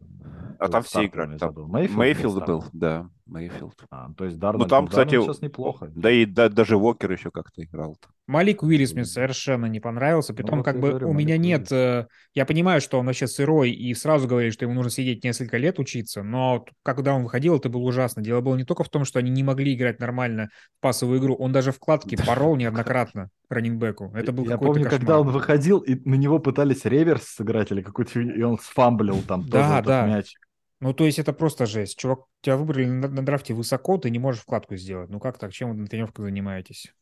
А 0.57 0.69
там 0.69 0.83
все 0.83 1.05
играли. 1.05 1.37
Там 1.37 1.53
Мейфилд, 1.69 1.97
Мейфилд 1.97 2.45
был, 2.45 2.63
да. 2.73 3.09
Мейфилд. 3.29 3.75
А, 3.91 4.09
то 4.17 4.25
есть 4.25 4.37
Дарнольд, 4.37 4.65
ну, 4.65 4.69
там, 4.69 4.87
кстати, 4.87 5.19
сейчас 5.21 5.41
неплохо. 5.41 5.91
Да 5.95 6.11
и 6.11 6.25
да, 6.25 6.49
даже 6.49 6.77
Уокер 6.77 7.11
еще 7.11 7.31
как-то 7.31 7.63
играл. 7.63 7.93
-то. 7.93 8.09
Малик 8.29 8.61
Уиллис 8.61 8.93
мне 8.93 9.05
совершенно 9.05 9.65
не 9.65 9.79
понравился. 9.79 10.35
Притом, 10.35 10.51
ну, 10.51 10.57
вот 10.57 10.65
как 10.65 10.79
бы 10.79 10.89
говорю, 10.89 11.09
у 11.09 11.13
меня 11.13 11.37
нет... 11.37 11.71
Э, 11.71 12.05
я 12.35 12.45
понимаю, 12.45 12.79
что 12.79 12.99
он 12.99 13.07
вообще 13.07 13.25
сырой, 13.25 13.71
и 13.71 13.91
сразу 13.95 14.27
говорили, 14.27 14.51
что 14.51 14.65
ему 14.65 14.75
нужно 14.75 14.91
сидеть 14.91 15.23
несколько 15.23 15.57
лет 15.57 15.79
учиться, 15.79 16.21
но 16.21 16.63
когда 16.83 17.15
он 17.15 17.23
выходил, 17.23 17.57
это 17.57 17.69
было 17.69 17.81
ужасно. 17.81 18.21
Дело 18.21 18.41
было 18.41 18.55
не 18.55 18.65
только 18.65 18.83
в 18.83 18.89
том, 18.89 19.03
что 19.03 19.17
они 19.17 19.31
не 19.31 19.41
могли 19.41 19.73
играть 19.73 19.99
нормально 19.99 20.49
в 20.77 20.81
пассовую 20.81 21.19
игру, 21.19 21.35
он 21.35 21.51
даже 21.51 21.71
вкладки 21.71 22.15
порол 22.23 22.55
неоднократно 22.55 23.29
раннингбеку. 23.49 24.11
Это 24.13 24.31
был 24.31 24.45
Я 24.45 24.59
помню, 24.59 24.83
кошмар. 24.83 24.99
когда 24.99 25.19
он 25.19 25.31
выходил, 25.31 25.79
и 25.79 25.95
на 26.07 26.13
него 26.13 26.37
пытались 26.37 26.85
реверс 26.85 27.23
сыграть 27.23 27.71
или 27.71 27.81
какую-то 27.81 28.19
и 28.19 28.41
он 28.43 28.59
сфамблил 28.59 29.23
там 29.27 29.43
да, 29.47 29.49
тоже 29.49 29.87
да. 29.87 30.05
этот 30.05 30.15
мяч. 30.15 30.35
Ну, 30.81 30.93
то 30.93 31.05
есть 31.05 31.19
это 31.19 31.33
просто 31.33 31.65
жесть. 31.65 31.97
Чувак, 31.97 32.21
тебя 32.41 32.55
выбрали 32.55 32.85
на, 32.85 33.07
на 33.09 33.25
драфте 33.25 33.53
высоко, 33.53 33.97
ты 33.97 34.09
не 34.09 34.19
можешь 34.19 34.41
вкладку 34.41 34.75
сделать. 34.77 35.09
Ну 35.09 35.19
как 35.19 35.37
так? 35.37 35.51
Чем 35.51 35.69
вы 35.69 35.75
на 35.75 35.87
тренировках 35.87 36.25
занимаетесь? 36.25 36.93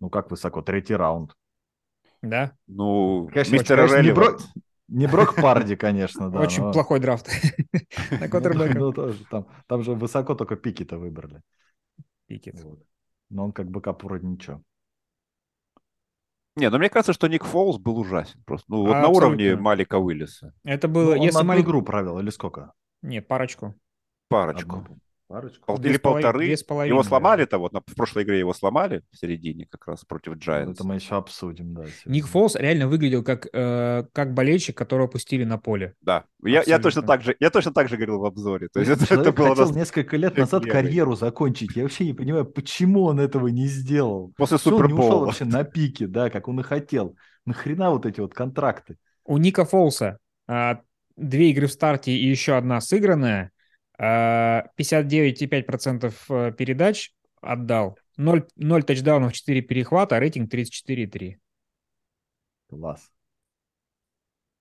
Ну 0.00 0.10
как 0.10 0.30
высоко? 0.30 0.60
Третий 0.60 0.94
раунд. 0.94 1.34
Да? 2.22 2.52
Ну, 2.66 3.28
конечно, 3.32 3.54
мистер 3.54 3.76
конечно, 3.76 4.02
не, 4.02 4.12
Брок, 4.12 4.40
не 4.88 5.06
Брок 5.06 5.36
Парди, 5.36 5.76
конечно, 5.76 6.30
да. 6.30 6.40
Очень 6.40 6.70
плохой 6.72 7.00
драфт 7.00 7.28
на 8.10 8.74
Ну, 8.74 8.92
тоже, 8.92 9.24
там, 9.30 9.46
там 9.66 9.82
же 9.82 9.92
высоко 9.92 10.34
только 10.34 10.56
Пикетта 10.56 10.98
выбрали. 10.98 11.42
Пикетт. 12.26 12.56
Но 13.30 13.44
он 13.44 13.52
как 13.52 13.70
бэкап 13.70 14.02
вроде 14.04 14.26
ничего. 14.26 14.62
Не, 16.56 16.70
ну 16.70 16.78
мне 16.78 16.88
кажется, 16.88 17.12
что 17.12 17.28
Ник 17.28 17.44
Фоулс 17.44 17.78
был 17.78 17.98
ужасен 17.98 18.42
просто. 18.44 18.64
Ну, 18.68 18.86
вот 18.86 18.92
а, 18.92 18.94
на 18.94 18.98
абсолютно. 19.00 19.26
уровне 19.26 19.56
Малика 19.56 19.98
Уиллиса. 19.98 20.54
Это 20.64 20.88
было... 20.88 21.14
Ну, 21.14 21.20
он 21.20 21.26
если 21.26 21.42
Малик... 21.44 21.64
игру 21.64 21.82
провел 21.82 22.18
или 22.18 22.30
сколько? 22.30 22.72
Нет, 23.02 23.28
парочку. 23.28 23.74
Парочку. 24.28 24.78
Одну. 24.78 24.98
Парочку. 25.28 25.66
Пол, 25.66 25.78
или 25.82 25.96
полторы. 25.96 26.44
Его 26.46 27.02
сломали-то, 27.02 27.58
вот 27.58 27.72
на, 27.72 27.80
в 27.80 27.94
прошлой 27.96 28.22
игре 28.22 28.38
его 28.38 28.54
сломали 28.54 29.02
в 29.10 29.16
середине 29.16 29.66
как 29.66 29.88
раз 29.88 30.04
против 30.04 30.34
Giants. 30.34 30.72
Это 30.72 30.84
мы 30.84 30.94
еще 30.94 31.16
обсудим, 31.16 31.74
да. 31.74 31.84
Сегодня. 31.86 32.12
Ник 32.12 32.26
Фолс 32.26 32.54
реально 32.54 32.86
выглядел 32.86 33.24
как, 33.24 33.48
э, 33.52 34.04
как 34.12 34.34
болельщик, 34.34 34.76
которого 34.76 35.08
пустили 35.08 35.42
на 35.42 35.58
поле. 35.58 35.94
Да, 36.00 36.26
я, 36.44 36.62
я, 36.64 36.78
точно 36.78 37.02
так 37.02 37.22
же, 37.22 37.34
я 37.40 37.50
точно 37.50 37.72
так 37.72 37.88
же 37.88 37.96
говорил 37.96 38.20
в 38.20 38.24
обзоре. 38.24 38.68
То 38.68 38.78
есть 38.78 38.92
это, 38.92 39.14
это 39.14 39.32
было 39.32 39.48
хотел 39.48 39.66
нас... 39.66 39.74
несколько 39.74 40.16
лет 40.16 40.36
назад 40.36 40.64
карьеру 40.64 41.16
закончить. 41.16 41.74
Я 41.74 41.82
вообще 41.82 42.04
не 42.04 42.14
понимаю, 42.14 42.44
почему 42.44 43.02
он 43.02 43.18
этого 43.18 43.48
не 43.48 43.66
сделал. 43.66 44.32
После 44.36 44.58
Супербола. 44.58 44.84
Он 44.84 44.92
не 44.92 45.06
ушел 45.08 45.24
вообще 45.24 45.44
на 45.44 45.64
пике, 45.64 46.06
да, 46.06 46.30
как 46.30 46.46
он 46.46 46.60
и 46.60 46.62
хотел. 46.62 47.16
Нахрена 47.46 47.90
вот 47.90 48.06
эти 48.06 48.20
вот 48.20 48.32
контракты? 48.32 48.96
У 49.24 49.38
Ника 49.38 49.64
Фолса 49.64 50.18
а, 50.46 50.82
две 51.16 51.50
игры 51.50 51.66
в 51.66 51.72
старте 51.72 52.12
и 52.12 52.28
еще 52.28 52.56
одна 52.56 52.80
сыгранная– 52.80 53.50
59,5% 53.98 56.12
э, 56.28 56.52
передач 56.52 57.14
отдал, 57.40 57.98
0, 58.16 58.46
0 58.56 58.82
тачдаунов, 58.82 59.32
4 59.32 59.62
перехвата, 59.62 60.16
а 60.16 60.20
рейтинг 60.20 60.52
34,3. 60.52 61.36
Класс. 62.68 63.10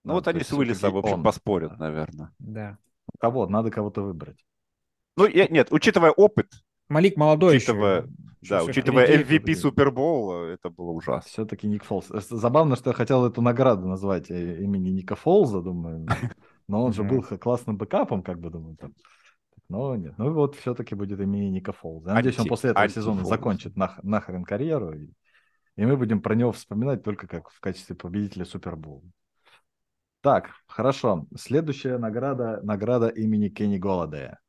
Ну 0.04 0.10
да, 0.10 0.14
вот 0.14 0.28
они 0.28 0.42
с 0.42 0.54
Уиллисом, 0.54 0.94
в 0.94 0.98
общем, 0.98 1.16
он. 1.16 1.24
поспорят, 1.24 1.80
наверное. 1.80 2.32
Да. 2.40 2.78
Кого? 3.20 3.48
Надо 3.48 3.72
кого-то 3.72 4.04
выбрать. 4.04 4.38
Ну, 5.18 5.26
я, 5.28 5.48
нет, 5.48 5.70
учитывая 5.72 6.12
опыт. 6.12 6.52
Малик 6.90 7.18
молодой 7.18 7.58
учитывая, 7.58 8.04
еще. 8.04 8.10
Да, 8.50 8.60
еще 8.60 8.70
учитывая 8.70 9.24
MVP 9.24 9.56
Супербоула, 9.56 10.50
это 10.50 10.70
было 10.70 10.92
ужасно. 10.92 11.28
Все-таки 11.28 11.68
Ник 11.68 11.84
Фолз. 11.84 12.10
Забавно, 12.30 12.76
что 12.76 12.92
я 12.92 12.94
хотел 12.94 13.26
эту 13.26 13.42
награду 13.42 13.88
назвать 13.88 14.30
э, 14.30 14.62
имени 14.62 14.90
Ника 14.90 15.16
Фолза, 15.16 15.62
думаю. 15.62 16.06
Но 16.68 16.84
он 16.84 16.94
же 16.94 17.04
был 17.04 17.24
классным 17.24 17.78
бэкапом, 17.78 18.22
как 18.22 18.40
бы, 18.40 18.52
думаю, 18.52 18.78
там. 18.78 18.94
Но 19.68 19.96
нет, 19.96 20.14
ну 20.18 20.32
вот 20.34 20.56
все-таки 20.56 20.96
будет 20.96 21.20
имени 21.20 21.50
Ника 21.50 21.74
Фолза. 21.74 22.10
Я 22.10 22.16
надеюсь, 22.16 22.40
он 22.40 22.48
после 22.48 22.72
этого 22.72 22.88
сезона 22.88 23.26
закончит 23.26 23.76
нах, 23.76 24.02
нахрен 24.04 24.44
карьеру, 24.44 24.94
и, 24.94 25.10
и 25.76 25.86
мы 25.86 25.98
будем 25.98 26.22
про 26.22 26.36
него 26.36 26.52
вспоминать 26.52 27.04
только 27.04 27.28
как 27.28 27.50
в 27.50 27.60
качестве 27.60 27.96
победителя 27.96 28.46
Супербола. 28.46 29.02
Так, 30.22 30.52
хорошо. 30.66 31.28
Следующая 31.38 31.98
награда, 31.98 32.60
награда 32.64 33.10
имени 33.10 33.50
Кенни 33.50 33.78
Голодея. 33.78 34.40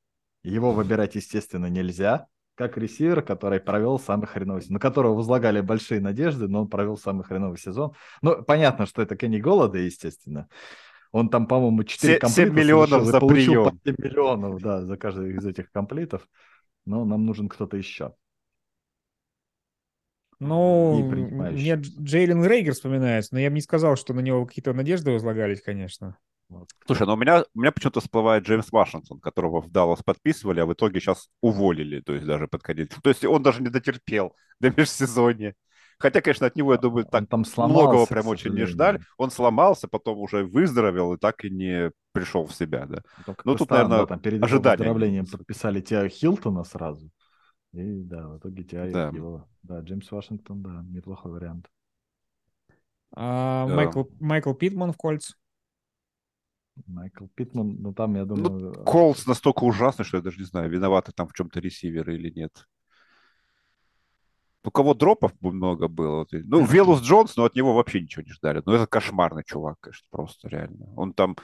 Его 0.43 0.73
выбирать, 0.73 1.17
естественно, 1.17 1.67
нельзя, 1.67 2.29
как 2.55 2.79
ресивер, 2.79 3.21
который 3.21 3.61
провел 3.61 3.99
самый 3.99 4.27
хреновый 4.27 4.63
сезон, 4.63 4.75
на 4.75 4.81
которого 4.81 5.15
возлагали 5.15 5.61
большие 5.61 6.01
надежды, 6.01 6.49
но 6.49 6.63
он 6.63 6.69
провел 6.69 6.97
самый 6.97 7.25
хреновый 7.25 7.59
сезон. 7.59 7.93
Ну, 8.23 8.43
понятно, 8.43 8.87
что 8.87 9.03
это 9.03 9.17
Кенни 9.17 9.39
Голода, 9.39 9.79
естественно. 9.79 10.49
Он 11.13 11.29
там, 11.29 11.47
по-моему, 11.47 11.85
4 11.85 12.19
комплита 12.19 12.43
7 12.43 12.55
миллионов 12.55 13.05
за 13.05 13.21
прием. 13.21 13.81
7 13.85 13.95
миллионов, 13.99 14.61
да, 14.61 14.85
за 14.85 14.97
каждый 14.97 15.35
из 15.35 15.47
этих 15.47 15.71
комплитов. 15.71 16.27
Но 16.85 17.05
нам 17.05 17.27
нужен 17.27 17.49
кто-то 17.49 17.77
еще. 17.77 18.15
Ну, 20.39 21.03
мне 21.03 21.77
Джейлен 21.77 22.45
Рейгер 22.45 22.75
вспоминается, 22.75 23.35
но 23.35 23.41
я 23.41 23.49
бы 23.49 23.55
не 23.55 23.63
сказал, 23.63 23.97
что 23.97 24.13
на 24.13 24.21
него 24.21 24.45
какие-то 24.45 24.75
надежды 24.75 25.11
возлагались, 25.11 25.63
конечно. 25.63 26.19
Вот. 26.49 26.69
Слушай, 26.87 27.07
ну 27.07 27.15
у 27.15 27.17
меня, 27.17 27.45
у 27.55 27.61
меня 27.61 27.73
почему-то 27.73 28.01
всплывает 28.01 28.45
Джеймс 28.45 28.71
Вашингтон, 28.71 29.19
которого 29.19 29.61
в 29.61 29.71
Даллас 29.71 30.03
подписывали, 30.03 30.61
а 30.61 30.67
в 30.67 30.73
итоге 30.73 31.01
сейчас 31.01 31.29
уволили, 31.41 32.01
то 32.01 32.13
есть 32.13 32.27
даже 32.27 32.47
под 32.47 32.63
конец. 32.63 32.91
То 33.03 33.09
есть 33.09 33.25
он 33.25 33.43
даже 33.43 33.63
не 33.63 33.69
дотерпел 33.69 34.37
до 34.61 34.71
межсезонья. 34.71 35.55
Хотя, 35.99 36.21
конечно, 36.21 36.47
от 36.47 36.57
него, 36.57 36.73
я 36.73 36.79
думаю, 36.79 37.07
так 37.07 37.27
там 37.29 37.45
многого 37.57 38.07
прям 38.07 38.27
очень 38.27 38.53
не 38.53 38.67
ждали. 38.67 39.01
Он 39.17 39.31
сломался, 39.31 39.89
потом 39.89 40.19
уже 40.19 40.45
выздоровел 40.45 41.15
и 41.15 41.19
так 41.19 41.45
и 41.45 41.51
не 41.51 41.91
пришел 42.13 42.45
в 42.47 42.55
себя, 42.55 42.87
да. 42.87 43.03
Ну, 43.45 43.57
тут, 43.57 43.71
наверное, 43.71 44.01
да, 44.01 44.07
там 44.07 44.21
перед 44.21 44.43
ожидание. 44.43 44.79
выздоровлением 44.79 45.27
подписали 45.27 45.81
Тиа 45.81 46.09
Хилтона 46.09 46.65
сразу. 46.65 47.11
И 47.73 48.03
да, 48.03 48.29
в 48.29 48.39
итоге 48.39 48.65
Тиа 48.65 48.91
да. 48.91 49.09
его. 49.09 49.49
Да, 49.63 49.81
Джеймс 49.81 50.11
Вашингтон, 50.11 50.63
да, 50.63 50.85
неплохой 50.89 51.33
вариант. 51.33 51.67
А, 53.13 53.67
да. 53.67 53.75
Майкл, 53.75 54.05
Майкл 54.21 54.53
Питман 54.53 54.93
в 54.93 54.97
Кольц. 54.97 55.33
Майкл 56.87 57.27
Питман, 57.35 57.77
ну 57.81 57.95
там, 57.95 58.15
я 58.17 58.27
ну, 58.27 58.35
думаю... 58.35 58.75
Ну, 58.77 58.85
Колс 58.85 59.27
настолько 59.27 59.65
ужасный, 59.65 60.05
что 60.05 60.19
я 60.19 60.23
даже 60.23 60.39
не 60.39 60.45
знаю, 60.45 60.69
виноваты 60.69 61.13
там 61.13 61.27
в 61.27 61.33
чем-то 61.33 61.59
ресиверы 61.59 62.17
или 62.17 62.31
нет 62.31 62.67
у 64.67 64.71
кого 64.71 64.95
дропов 64.95 65.33
много 65.41 65.89
было. 65.89 66.27
Ну, 66.33 66.65
Велус 66.65 67.01
Джонс, 67.01 67.37
но 67.37 67.45
от 67.45 67.55
него 67.55 67.75
вообще 67.75 68.01
ничего 68.01 68.23
не 68.23 68.33
ждали. 68.33 68.63
Ну, 68.67 68.73
это 68.73 68.87
кошмарный 68.87 69.45
чувак, 69.45 69.77
конечно, 69.81 70.07
просто 70.11 70.49
реально. 70.49 70.93
Он 70.97 71.13
там 71.13 71.37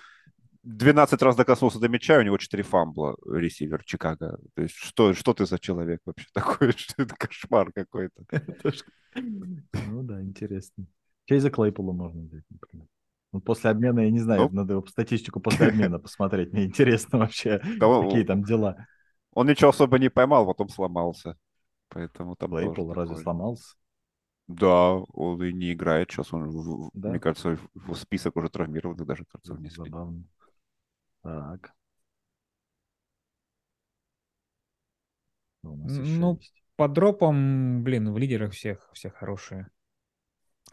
12 0.65 1.23
раз 1.23 1.37
докоснулся 1.37 1.79
до 1.79 1.89
мяча, 1.89 2.19
у 2.19 2.23
него 2.23 2.37
4 2.37 2.63
фамбла 2.65 3.17
ресивер 3.25 3.85
Чикаго. 3.85 4.39
То 4.55 4.63
есть 4.63 4.75
что, 4.75 5.15
что 5.15 5.35
ты 5.35 5.47
за 5.47 5.59
человек 5.59 6.01
вообще 6.05 6.27
такой? 6.35 6.73
Что 6.73 7.03
это 7.03 7.15
кошмар 7.15 7.73
какой-то. 7.73 8.25
Ну 9.15 10.03
да, 10.03 10.23
интересно. 10.23 10.87
Чейза 11.27 11.51
Клейпола 11.51 11.93
можно 11.93 12.23
взять, 12.23 12.45
например. 12.49 12.87
Ну, 13.31 13.41
после 13.43 13.69
обмена, 13.69 14.01
я 14.01 14.11
не 14.11 14.21
знаю, 14.21 14.49
ну, 14.51 14.65
надо 14.65 14.83
статистику 14.89 15.39
после 15.39 15.69
обмена 15.69 15.99
посмотреть. 16.01 16.53
Мне 16.55 16.65
интересно 16.65 17.19
вообще, 17.19 17.59
какие 17.59 18.25
там 18.25 18.43
дела. 18.43 18.87
Он 19.35 19.47
ничего 19.47 19.69
особо 19.69 19.99
не 19.99 20.09
поймал, 20.09 20.47
потом 20.47 20.71
сломался. 20.71 21.37
Поэтому 21.93 22.37
там 22.37 22.53
Лейпл 22.53 22.93
разве 22.93 23.15
такой... 23.15 23.23
сломался? 23.23 23.75
Да, 24.49 24.93
он 24.95 25.43
и 25.43 25.53
не 25.53 25.73
играет 25.73 26.11
сейчас. 26.11 26.33
Он, 26.33 26.91
да? 26.95 27.11
мне 27.11 27.21
кажется, 27.21 27.59
в 27.75 27.95
список 27.95 28.37
уже 28.37 28.49
травмированных 28.49 29.07
даже, 29.07 29.25
кажется, 29.25 29.55
не 29.55 29.69
Забавно. 29.69 30.25
Так. 31.23 31.75
Ну, 35.63 36.41
по 36.77 36.89
дропам, 36.89 37.85
блин, 37.85 38.13
в 38.13 38.19
лидерах 38.19 38.53
всех, 38.53 38.91
все 38.93 39.11
хорошие. 39.11 39.71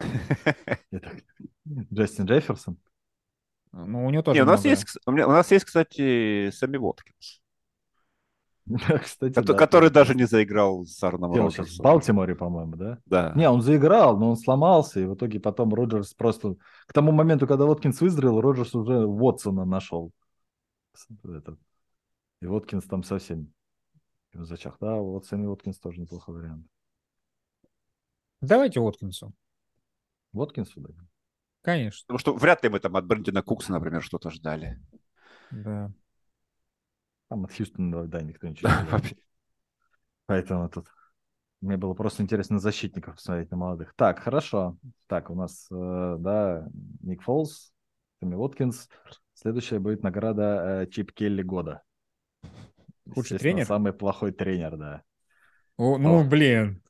Джастин 1.92 2.24
Джефферсон? 2.24 2.78
Ну, 3.72 4.06
у 4.06 4.10
него 4.10 4.22
тоже 4.22 4.36
Не, 4.36 4.42
у 4.42 4.46
нас, 4.46 4.64
много. 4.64 4.70
есть, 4.70 4.96
у 5.06 5.12
нас 5.12 5.50
есть, 5.52 5.64
кстати, 5.64 6.50
Сэмми 6.50 6.78
Воткинс, 6.78 7.40
Кстати, 9.02 9.34
кото- 9.34 9.52
да, 9.52 9.58
который 9.58 9.90
даже 9.90 10.14
не 10.14 10.24
заиграл 10.24 10.84
с 10.84 11.02
Арном 11.02 11.32
сейчас? 11.32 11.54
В 11.54 11.58
Роджерсом. 11.58 11.84
Балтиморе, 11.84 12.34
по-моему, 12.34 12.76
да? 12.76 12.98
Да. 13.06 13.32
Не, 13.34 13.48
он 13.48 13.62
заиграл, 13.62 14.18
но 14.18 14.30
он 14.30 14.36
сломался, 14.36 15.00
и 15.00 15.04
в 15.04 15.14
итоге 15.14 15.40
потом 15.40 15.74
Роджерс 15.74 16.14
просто... 16.14 16.56
К 16.86 16.92
тому 16.92 17.12
моменту, 17.12 17.46
когда 17.46 17.64
Воткинс 17.64 18.00
выздоровел, 18.00 18.40
Роджерс 18.40 18.74
уже 18.74 19.04
Уотсона 19.04 19.64
нашел. 19.64 20.12
Этот. 21.24 21.58
И 22.40 22.46
Воткинс 22.46 22.84
там 22.84 23.02
совсем 23.02 23.52
зачах. 24.32 24.76
Да, 24.80 24.96
вот 24.96 25.26
Сэмми 25.26 25.46
Воткинс 25.46 25.78
тоже 25.78 26.00
неплохой 26.00 26.36
вариант. 26.36 26.66
Давайте 28.40 28.80
Уоткинсу. 28.80 29.32
Воткинс 30.32 30.70
сюда. 30.70 30.90
Конечно. 31.62 32.04
Потому 32.06 32.18
что 32.18 32.34
вряд 32.34 32.62
ли 32.62 32.70
мы 32.70 32.80
там 32.80 32.96
от 32.96 33.06
Брэндина 33.06 33.42
Кукса, 33.42 33.72
например, 33.72 34.02
что-то 34.02 34.30
ждали. 34.30 34.80
Да. 35.50 35.92
Там 37.30 37.44
от 37.44 37.52
Хьюстона, 37.52 38.08
да, 38.08 38.22
никто 38.22 38.48
ничего 38.48 38.70
не 38.70 38.86
ждал. 38.88 39.00
Поэтому 40.26 40.68
тут 40.68 40.88
мне 41.60 41.76
было 41.76 41.94
просто 41.94 42.24
интересно 42.24 42.58
защитников 42.58 43.14
посмотреть 43.14 43.50
на 43.52 43.56
молодых. 43.56 43.94
Так, 43.94 44.18
хорошо. 44.18 44.76
Так, 45.06 45.30
у 45.30 45.36
нас, 45.36 45.68
э, 45.70 46.16
да, 46.18 46.66
Ник 47.02 47.22
Фолс, 47.22 47.72
Томми 48.18 48.34
Уоткинс. 48.34 48.88
Следующая 49.34 49.78
будет 49.78 50.02
награда 50.02 50.82
э, 50.82 50.86
Чип 50.90 51.12
Келли 51.12 51.42
года. 51.42 51.82
Худший 53.14 53.38
тренер? 53.38 53.66
Самый 53.66 53.92
плохой 53.92 54.32
тренер, 54.32 54.76
да. 54.76 55.02
О, 55.76 55.98
ну, 55.98 56.20
О. 56.20 56.24
блин. 56.24 56.82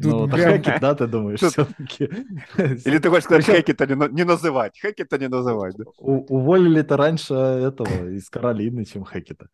Тут 0.00 0.12
ну, 0.12 0.28
прям- 0.28 0.52
Хэкет, 0.52 0.80
да, 0.80 0.94
ты 0.94 1.06
думаешь, 1.06 1.40
Тут- 1.40 1.52
все-таки? 1.52 2.04
Или 2.88 2.98
ты 2.98 3.08
хочешь 3.08 3.24
сказать, 3.24 3.46
Причем- 3.46 3.56
Хэкета 3.56 3.86
не, 3.86 4.14
не 4.14 4.24
называть? 4.24 4.78
Хэкета 4.78 5.18
не 5.18 5.28
называть, 5.28 5.76
да? 5.76 5.84
Уволили-то 5.98 6.96
раньше 6.96 7.34
этого 7.34 8.10
из 8.10 8.28
Каролины, 8.28 8.84
чем 8.84 9.04
Хэкета. 9.04 9.48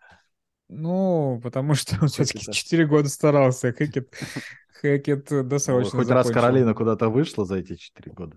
Ну, 0.69 1.41
потому 1.43 1.75
что 1.75 1.97
он 2.03 2.09
все-таки 2.09 2.39
Хэкета. 2.39 2.53
4 2.53 2.87
года 2.87 3.09
старался. 3.09 3.73
Хэкет, 3.73 4.13
Хэкет 4.81 5.49
досрочно 5.49 5.99
Хоть 5.99 6.11
раз. 6.11 6.31
Каролина 6.31 6.75
куда-то 6.75 7.09
вышла 7.09 7.45
за 7.45 7.57
эти 7.57 7.77
4 7.77 8.13
года. 8.13 8.37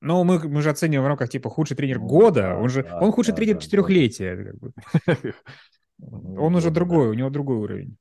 Ну, 0.00 0.24
мы, 0.24 0.38
мы 0.48 0.62
же 0.62 0.70
оцениваем 0.70 1.04
в 1.04 1.08
рамках 1.08 1.30
типа 1.30 1.50
худший 1.50 1.76
тренер 1.76 1.98
года. 1.98 2.42
да, 2.42 2.56
он 2.56 2.68
же 2.68 2.82
да, 2.82 2.98
он 3.00 3.12
худший 3.12 3.32
да, 3.32 3.36
тренер 3.36 3.54
да, 3.54 3.60
четырехлетия. 3.60 4.44
как 4.44 4.58
бы. 4.58 4.72
Он 5.98 6.54
уже 6.54 6.70
другой, 6.70 7.08
у 7.08 7.14
него 7.14 7.30
другой 7.30 7.56
уровень. 7.56 7.96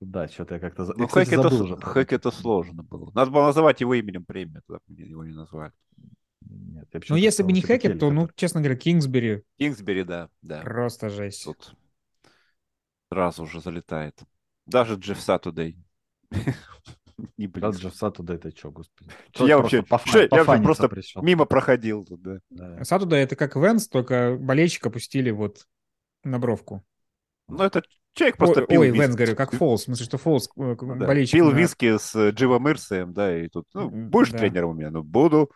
Да, 0.00 0.28
что-то 0.28 0.54
я 0.54 0.60
как-то... 0.60 0.84
за- 0.86 0.94
Ну, 0.94 1.02
я, 1.02 1.06
кстати, 1.08 1.28
Хэкета, 1.28 1.42
забыл 1.42 1.58
с- 1.58 1.60
уже. 1.60 1.76
про 1.76 1.90
Хэкета 1.90 2.30
сложно 2.30 2.82
было. 2.82 3.10
Надо 3.14 3.30
было 3.30 3.44
называть 3.46 3.80
его 3.80 3.94
именем 3.94 4.24
премию, 4.24 4.62
тогда 4.66 4.80
бы 4.86 4.94
его 4.94 5.24
не 5.24 5.32
назвали. 5.34 5.72
Нет, 6.40 6.88
почему-то 6.90 7.20
если 7.22 7.42
бы 7.42 7.52
не 7.52 7.60
Хэкет, 7.60 7.82
Келли, 7.82 7.98
то, 7.98 8.10
ну, 8.10 8.28
честно 8.34 8.60
говоря, 8.60 8.76
Кингсбери 8.76 9.44
Кингсбери, 9.58 10.04
да, 10.04 10.30
да. 10.40 10.62
просто 10.62 11.10
жесть. 11.10 11.44
Тут 11.44 11.74
сразу 13.12 13.46
же 13.46 13.60
залетает. 13.60 14.18
Даже 14.66 14.94
Джефф 14.94 15.20
Сатудей. 15.20 15.76
Не 17.36 17.46
Да, 17.46 17.68
близко. 17.68 17.82
Джефф 17.82 17.94
Сатуда 17.94 18.34
это 18.34 18.56
что, 18.56 18.70
господи? 18.70 19.10
Я 19.38 19.58
вообще- 19.58 19.84
я 20.30 20.44
вообще 20.44 20.62
просто. 20.62 20.90
Мимо 21.20 21.44
проходил 21.44 22.06
да. 22.08 22.38
Да. 22.48 22.82
Сатуда 22.84 23.16
это 23.16 23.36
как 23.36 23.56
Венс, 23.56 23.88
только 23.88 24.36
болельщика 24.40 24.88
пустили 24.90 25.30
вот 25.30 25.66
на 26.24 26.38
бровку. 26.38 26.82
Ну, 27.48 27.62
это 27.62 27.82
человек 28.14 28.36
просто 28.36 28.60
Ой, 28.60 28.66
пил 28.66 28.80
ой, 28.80 28.88
виски. 28.88 29.00
Венс, 29.00 29.14
говорю, 29.16 29.36
как 29.36 29.52
Фолс. 29.52 29.82
В 29.82 29.84
смысле, 29.84 30.04
что 30.04 30.18
Фолс 30.18 30.48
э, 30.56 30.76
да, 30.80 31.06
болельщик 31.06 31.34
Пил 31.34 31.50
на- 31.50 31.56
виски 31.56 31.98
с 31.98 32.14
э, 32.14 32.30
Дживом 32.30 32.68
Ирсеем, 32.68 33.12
да, 33.12 33.36
и 33.36 33.48
тут, 33.48 33.66
ну, 33.74 33.88
будешь 33.90 34.30
да. 34.30 34.38
тренером 34.38 34.70
у 34.70 34.74
меня? 34.74 34.90
Ну, 34.90 35.02
буду. 35.02 35.50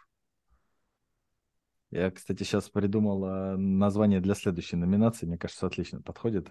Я, 1.91 2.11
кстати, 2.11 2.43
сейчас 2.43 2.69
придумал 2.71 3.25
э, 3.25 3.57
название 3.57 4.21
для 4.21 4.35
следующей 4.35 4.77
номинации. 4.77 5.27
Мне 5.27 5.39
кажется, 5.39 5.67
отлично 5.67 6.01
подходит. 6.01 6.49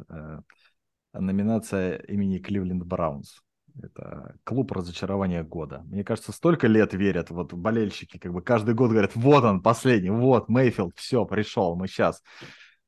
Номинация 1.14 1.98
имени 1.98 2.40
Кливленд 2.40 2.84
Браунс. 2.84 3.42
Это 3.82 4.36
клуб 4.44 4.72
разочарования 4.72 5.44
года. 5.44 5.82
Мне 5.86 6.04
кажется, 6.04 6.32
столько 6.32 6.68
лет 6.68 6.94
верят, 6.94 7.32
вот 7.32 7.54
болельщики, 7.54 8.18
как 8.18 8.32
бы 8.32 8.42
каждый 8.42 8.76
год 8.76 8.92
говорят, 8.92 9.16
вот 9.16 9.44
он, 9.44 9.62
последний, 9.62 10.12
вот, 10.12 10.48
Мейфилд, 10.48 10.94
все, 10.96 11.26
пришел, 11.26 11.76
мы 11.76 11.88
сейчас. 11.88 12.22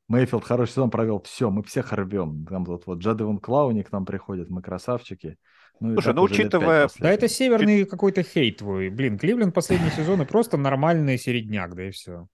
Мейфилд 0.08 0.44
хороший 0.44 0.72
сезон 0.72 0.92
провел, 0.92 1.22
все, 1.24 1.50
мы 1.50 1.64
всех 1.64 1.92
рвем. 1.94 2.46
Там 2.46 2.64
вот, 2.64 2.86
вот 2.86 3.00
Джадевон 3.00 3.40
Клауни 3.40 3.82
к 3.82 3.92
нам 3.92 4.06
приходит, 4.06 4.50
мы 4.50 4.62
красавчики. 4.62 5.38
Ну, 5.80 5.92
и 5.92 5.94
Слушай, 5.96 6.14
ну, 6.14 6.22
учитывая- 6.24 6.88
Да 7.00 7.12
это 7.12 7.28
северный 7.28 7.86
какой-то 7.86 8.24
хейт 8.24 8.58
твой. 8.58 8.90
Блин, 8.90 9.18
Кливленд 9.18 9.54
последние 9.54 9.92
сезоны 9.92 10.26
просто 10.26 10.58
нормальный 10.58 11.18
середняк, 11.18 11.76
да 11.76 11.88
и 11.88 11.92
все. 11.92 12.28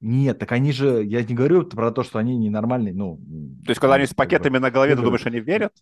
Нет, 0.00 0.38
так 0.38 0.50
они 0.52 0.72
же, 0.72 1.04
я 1.04 1.22
не 1.22 1.34
говорю 1.34 1.64
про 1.66 1.90
то, 1.90 2.02
что 2.02 2.18
они 2.18 2.36
ненормальные, 2.38 2.94
ну... 2.94 3.18
То 3.66 3.70
есть, 3.72 3.80
когда 3.80 3.96
они 3.96 4.06
с 4.06 4.14
пакетами 4.14 4.56
на 4.56 4.70
голове, 4.70 4.96
ты 4.96 5.02
думаешь, 5.02 5.26
они 5.26 5.40
верят? 5.40 5.72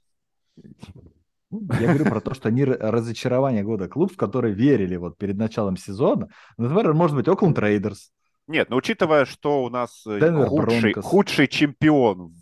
Я 1.50 1.86
говорю 1.94 2.04
про 2.04 2.20
то, 2.20 2.34
что 2.34 2.48
они 2.48 2.64
разочарование 2.64 3.62
года. 3.62 3.88
Клуб, 3.88 4.12
в 4.12 4.16
который 4.16 4.52
верили 4.52 4.96
вот 4.96 5.16
перед 5.16 5.36
началом 5.36 5.76
сезона. 5.76 6.28
Например, 6.58 6.92
может 6.94 7.16
быть, 7.16 7.28
Окленд 7.28 7.58
Рейдерс. 7.58 8.12
Нет, 8.48 8.70
но 8.70 8.76
учитывая, 8.76 9.24
что 9.26 9.62
у 9.62 9.68
нас 9.70 10.04
э, 10.06 10.18
Денвер 10.20 10.46
худший, 10.46 10.80
Бронкос. 10.92 11.04
худший 11.04 11.46
чемпион 11.48 12.34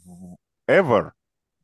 ever 0.70 1.10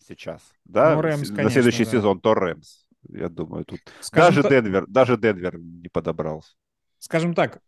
сейчас, 0.07 0.43
да, 0.64 0.97
Ну, 0.97 1.01
Рэмс, 1.01 1.30
на 1.30 1.36
конечно, 1.36 1.51
следующий 1.51 1.84
да. 1.84 1.90
сезон, 1.93 2.20
то 2.20 2.34
Рэмс. 2.34 2.86
Я 3.09 3.28
думаю, 3.28 3.64
тут 3.64 3.80
Скажем, 4.01 4.43
даже 4.43 4.43
та- 4.43 4.61
Денвер, 4.61 4.86
даже 4.88 5.16
Денвер 5.16 5.59
не 5.59 5.88
подобрался. 5.88 6.53
скажем 6.99 7.34
так, 7.34 7.61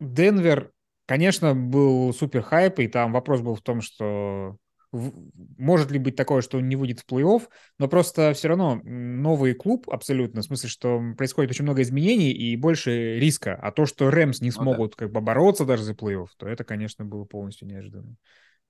Денвер, 0.00 0.70
конечно, 1.06 1.54
был 1.54 2.12
супер 2.14 2.42
хайп, 2.42 2.78
и 2.78 2.88
там 2.88 3.12
вопрос 3.12 3.40
был 3.40 3.54
в 3.56 3.60
том, 3.62 3.80
что 3.80 4.56
может 4.92 5.90
ли 5.90 5.98
быть 5.98 6.16
такое, 6.16 6.40
что 6.40 6.58
он 6.58 6.68
не 6.68 6.76
выйдет 6.76 7.00
в 7.00 7.06
плей-офф, 7.06 7.42
но 7.78 7.88
просто 7.88 8.32
все 8.32 8.48
равно 8.48 8.80
новый 8.84 9.54
клуб 9.54 9.88
абсолютно, 9.90 10.40
в 10.40 10.44
смысле, 10.44 10.68
что 10.68 11.00
происходит 11.16 11.50
очень 11.50 11.64
много 11.64 11.82
изменений 11.82 12.32
и 12.32 12.56
больше 12.56 13.18
риска. 13.18 13.54
А 13.54 13.70
то, 13.70 13.86
что 13.86 14.10
Рэмс 14.10 14.40
не 14.40 14.48
Ну 14.48 14.56
да. 14.56 14.62
смогут 14.62 14.96
как 14.96 15.12
бы 15.12 15.20
бороться 15.20 15.64
даже 15.64 15.82
за 15.82 15.92
плей-офф, 15.92 16.28
то 16.36 16.48
это, 16.48 16.64
конечно, 16.64 17.04
было 17.04 17.24
полностью 17.24 17.68
неожиданно. 17.68 18.16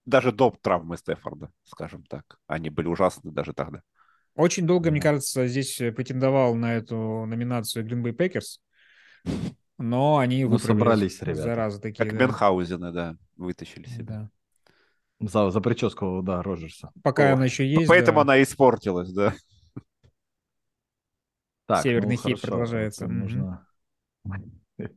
Даже 0.06 0.32
до 0.32 0.54
травмы 0.60 0.96
Стефорда, 0.96 1.50
скажем 1.64 2.02
так. 2.04 2.38
Они 2.46 2.70
были 2.70 2.88
ужасны 2.88 3.30
даже 3.30 3.52
тогда. 3.52 3.82
Очень 4.34 4.66
долго, 4.66 4.90
мне 4.90 5.00
кажется, 5.00 5.46
здесь 5.46 5.76
претендовал 5.76 6.54
на 6.54 6.74
эту 6.74 7.26
номинацию 7.26 7.84
Green 7.84 8.02
Bay 8.02 8.16
Packers, 8.16 8.58
но 9.78 10.18
они 10.18 10.44
Ну, 10.44 10.58
собрались 10.58 11.20
ребята. 11.22 11.42
Зараза 11.42 11.80
такие. 11.80 12.08
Как 12.08 12.18
да. 12.18 12.26
Бенхаузены, 12.26 12.92
да, 12.92 13.16
вытащили 13.36 13.86
себя. 13.86 14.04
Да. 14.04 14.30
За, 15.20 15.50
за 15.50 15.60
прическу, 15.60 16.22
да, 16.22 16.42
Роджерса. 16.42 16.92
Пока 17.02 17.30
О, 17.30 17.34
она 17.34 17.44
еще 17.44 17.66
есть. 17.66 17.88
Поэтому 17.88 18.16
да. 18.18 18.22
она 18.22 18.42
испортилась, 18.42 19.12
да. 19.12 19.34
Так, 21.66 21.82
Северный 21.82 22.16
ну, 22.16 22.22
хорошо, 22.22 22.46
продолжается. 22.46 23.06
Мгм. 23.06 23.18
Нужно... 23.18 23.66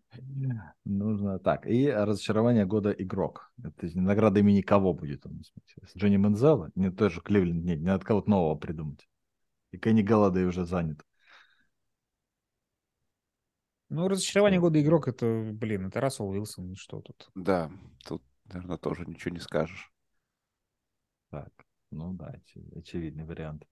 нужно... 0.85 1.39
Так, 1.39 1.67
и 1.67 1.89
разочарование 1.89 2.65
года 2.65 2.91
игрок. 2.91 3.51
Это 3.63 3.89
награда 3.99 4.39
имени 4.39 4.61
кого 4.61 4.93
будет? 4.93 5.25
нас? 5.25 5.51
Джонни 5.97 6.17
Мензела? 6.17 6.71
Не 6.75 6.91
тоже 6.91 7.19
Кливленд? 7.21 7.65
Нет, 7.65 7.79
не 7.79 7.87
надо 7.87 8.05
кого-то 8.05 8.29
нового 8.29 8.55
придумать. 8.55 9.07
И 9.71 9.77
Кенни 9.77 10.01
Галладей 10.01 10.45
уже 10.45 10.65
занят. 10.65 11.03
Ну, 13.89 14.07
разочарование 14.07 14.61
года 14.61 14.81
игрок 14.81 15.09
это, 15.09 15.51
блин, 15.51 15.87
это 15.87 15.99
Рассел 15.99 16.29
Уилсон, 16.29 16.75
что 16.75 17.01
тут. 17.01 17.29
Да, 17.35 17.69
тут, 18.05 18.23
наверное, 18.45 18.77
тоже 18.77 19.05
ничего 19.05 19.33
не 19.33 19.41
скажешь. 19.41 19.91
Так, 21.31 21.49
ну 21.91 22.13
да, 22.13 22.33
оч- 22.35 22.77
очевидный 22.79 23.23
вариант. 23.23 23.63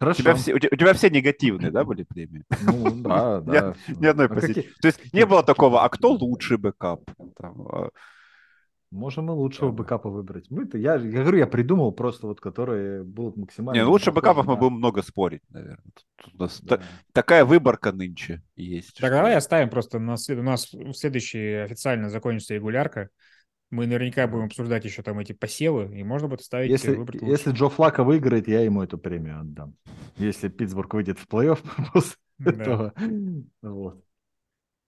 У 0.00 0.04
Хорошо. 0.04 0.22
тебя, 0.22 0.34
все, 0.36 0.54
у, 0.54 0.58
тебя, 0.60 0.68
у 0.72 0.76
тебя 0.76 0.94
все 0.94 1.10
негативные, 1.10 1.72
да, 1.72 1.82
были 1.84 2.04
премии? 2.04 2.44
Ну, 2.62 3.02
да, 3.02 3.40
да. 3.40 3.74
Ни 3.88 4.06
одной 4.06 4.26
А 4.26 4.28
позитивной. 4.28 4.72
То 4.80 4.86
есть 4.86 5.12
не 5.12 5.26
было 5.26 5.42
такого, 5.42 5.82
а 5.82 5.88
кто 5.88 6.12
лучший 6.12 6.56
бэкап? 6.56 7.02
А, 7.42 7.88
Можем 8.90 9.28
и 9.28 9.32
лучшего 9.34 9.70
бэкапа 9.72 10.08
выбрать. 10.08 10.50
Мы 10.50 10.66
я, 10.74 10.94
я 10.94 10.98
говорю, 10.98 11.38
я 11.38 11.46
придумал 11.46 11.92
просто 11.92 12.28
вот, 12.28 12.40
которые 12.40 13.02
будут 13.02 13.36
максимально... 13.36 13.78
Не, 13.80 13.84
ну 13.84 13.90
лучше 13.90 14.12
бэкапов 14.12 14.46
мы 14.46 14.56
будем 14.56 14.74
много 14.74 15.02
спорить, 15.02 15.42
наверное. 15.50 15.82
У 16.32 16.38
нас 16.38 16.60
Да. 16.62 16.76
та- 16.78 16.82
такая 17.12 17.44
выборка 17.44 17.92
нынче 17.92 18.42
есть. 18.56 18.94
Так 18.94 19.08
что- 19.08 19.10
давай 19.10 19.34
оставим 19.34 19.68
просто 19.68 19.98
на 19.98 20.14
у 20.14 20.42
нас 20.42 20.72
в 20.72 20.94
следующий 20.94 21.54
официально 21.64 22.08
закончится 22.08 22.54
регулярка. 22.54 23.10
Мы 23.70 23.86
наверняка 23.86 24.26
будем 24.26 24.46
обсуждать 24.46 24.84
еще 24.84 25.02
там 25.02 25.18
эти 25.18 25.32
посевы, 25.32 25.98
и 25.98 26.02
можно 26.02 26.28
будет 26.28 26.42
ставить 26.42 26.70
Если, 26.70 26.98
если 27.24 27.52
Джо 27.52 27.68
Флака 27.68 28.02
выиграет, 28.02 28.48
я 28.48 28.60
ему 28.60 28.82
эту 28.82 28.96
премию 28.98 29.40
отдам. 29.40 29.74
Если 30.16 30.48
Питтсбург 30.48 30.94
выйдет 30.94 31.18
в 31.18 31.26
плей-офф 31.28 31.58
после 31.92 32.16
Да. 32.38 32.50
этого. 32.50 32.94
Вот. 33.62 34.04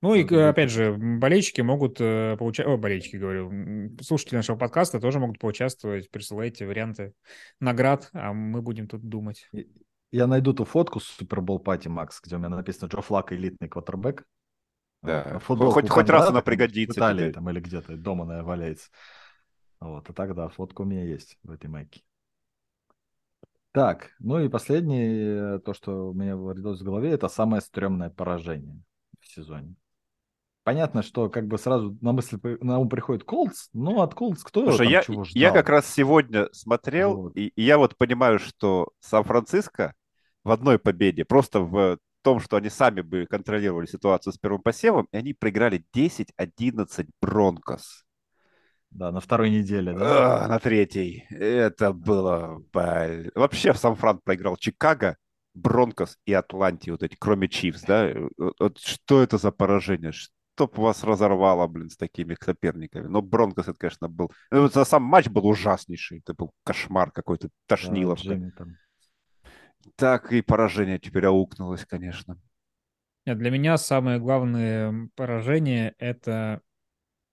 Ну 0.03 0.15
и, 0.15 0.25
э, 0.25 0.49
опять 0.49 0.71
же, 0.71 0.97
болельщики 0.97 1.61
могут 1.61 1.99
получать... 1.99 2.67
О, 2.67 2.79
болельщики, 2.79 3.17
говорю. 3.17 3.97
Слушатели 4.01 4.37
нашего 4.37 4.57
подкаста 4.57 4.99
тоже 4.99 5.19
могут 5.19 5.39
поучаствовать. 5.39 6.11
Присылайте 6.11 6.67
варианты 6.67 7.13
наград, 7.61 8.09
а 8.15 8.33
мы 8.33 8.63
будем 8.63 8.89
тут 8.89 9.03
думать. 9.03 9.51
Я 10.11 10.27
найду 10.27 10.55
ту 10.55 10.65
фотку 10.65 11.01
с 11.01 11.05
Супербол 11.05 11.61
пати 11.61 11.89
Макс, 11.89 12.21
где 12.21 12.37
у 12.37 12.39
меня 12.39 12.49
написано 12.49 12.89
Джо 12.89 13.03
Флак 13.03 13.33
элитный 13.33 13.69
квотербек. 13.69 14.25
Да, 15.03 15.39
футболку 15.39 15.75
хоть, 15.81 15.89
хоть 15.89 16.11
раз 16.11 16.29
она 16.29 16.43
пригодится. 16.43 16.93
В 16.93 16.97
Италии 16.97 17.33
там 17.33 17.49
или 17.49 17.61
где-то 17.61 17.97
дома, 17.97 18.25
наверное, 18.25 18.47
валяется. 18.47 18.91
Вот, 19.81 20.11
и 20.11 20.13
тогда 20.13 20.49
фотка 20.49 20.83
у 20.83 20.85
меня 20.85 21.05
есть 21.05 21.39
в 21.43 21.51
этой 21.51 21.69
майке. 21.69 22.03
Так, 23.73 24.11
ну 24.19 24.39
и 24.41 24.49
последнее, 24.49 25.61
то, 25.61 25.73
что 25.75 26.11
у 26.11 26.13
меня 26.13 26.37
выродилось 26.37 26.81
в 26.81 26.85
голове, 26.85 27.13
это 27.13 27.29
самое 27.29 27.63
стрёмное 27.63 28.11
поражение 28.11 28.83
в 29.21 29.29
сезоне. 29.29 29.77
Понятно, 30.65 31.03
что 31.03 31.31
как 31.31 31.47
бы 31.47 31.57
сразу 31.57 31.97
на 32.03 32.13
мысль 32.13 32.39
на 32.61 32.79
ум 32.79 32.89
приходит 32.89 33.25
Колдс, 33.25 33.69
но 33.73 34.03
от 34.03 34.15
Колдс 34.15 34.43
кто 34.43 34.65
Слушай, 34.65 34.85
там 34.85 34.93
я, 34.93 35.03
чего 35.03 35.25
ждал? 35.25 35.41
Я 35.41 35.51
как 35.53 35.69
раз 35.71 35.87
сегодня 35.87 36.49
смотрел, 36.53 37.17
вот. 37.17 37.37
и, 37.37 37.49
и 37.49 37.63
я 37.63 37.79
вот 37.79 37.97
понимаю, 37.97 38.39
что 38.39 38.91
Сан-Франциско 39.01 39.95
в 40.45 40.51
одной 40.51 40.79
победе, 40.79 41.25
просто 41.25 41.61
в 41.61 41.99
том, 42.23 42.41
что 42.41 42.57
они 42.57 42.69
сами 42.69 43.01
бы 43.01 43.27
контролировали 43.27 43.87
ситуацию 43.87 44.33
с 44.33 44.39
первым 44.39 44.63
посевом, 44.63 45.09
и 45.13 45.17
они 45.17 45.35
проиграли 45.35 45.85
10-11 45.95 47.09
Бронкос. 47.21 48.05
Да, 48.91 49.13
на 49.13 49.21
второй 49.21 49.51
неделе, 49.51 49.93
да? 49.93 50.45
А, 50.45 50.49
на 50.49 50.59
третьей. 50.59 51.27
Это 51.31 51.93
было... 51.93 52.63
Вообще 52.73 53.73
в 53.73 53.79
Сан-Фран 53.79 54.21
проиграл 54.25 54.57
Чикаго, 54.57 55.17
Бронкос 55.55 56.19
и 56.27 56.33
Атланти, 56.33 56.91
вот 56.91 57.03
эти, 57.03 57.17
кроме 57.19 57.49
Чивс, 57.49 57.83
да? 57.83 58.13
Вот 58.37 58.79
что 58.79 59.23
это 59.23 59.39
за 59.39 59.53
поражение? 59.53 60.13
Чтоб 60.13 60.77
вас 60.77 61.05
разорвало, 61.05 61.69
блин, 61.69 61.89
с 61.89 61.97
такими 61.97 62.37
соперниками. 62.41 63.07
Но 63.07 63.23
Бронкос, 63.23 63.69
это, 63.69 63.79
конечно, 63.79 64.09
был... 64.09 64.33
Ну, 64.51 64.69
сам 64.69 65.05
матч 65.05 65.29
был 65.29 65.47
ужаснейший. 65.47 66.19
Это 66.19 66.35
был 66.35 66.53
кошмар 66.65 67.13
какой-то, 67.13 67.49
тошнило. 67.67 68.17
Да, 68.25 68.51
там. 68.59 68.77
Так 69.97 70.33
и 70.33 70.43
поражение 70.43 70.99
теперь 70.99 71.27
аукнулось, 71.27 71.85
конечно. 71.85 72.39
Нет, 73.27 73.39
для 73.39 73.51
меня 73.51 73.77
самое 73.77 74.19
главное 74.19 75.09
поражение— 75.15 75.95
это 75.99 76.61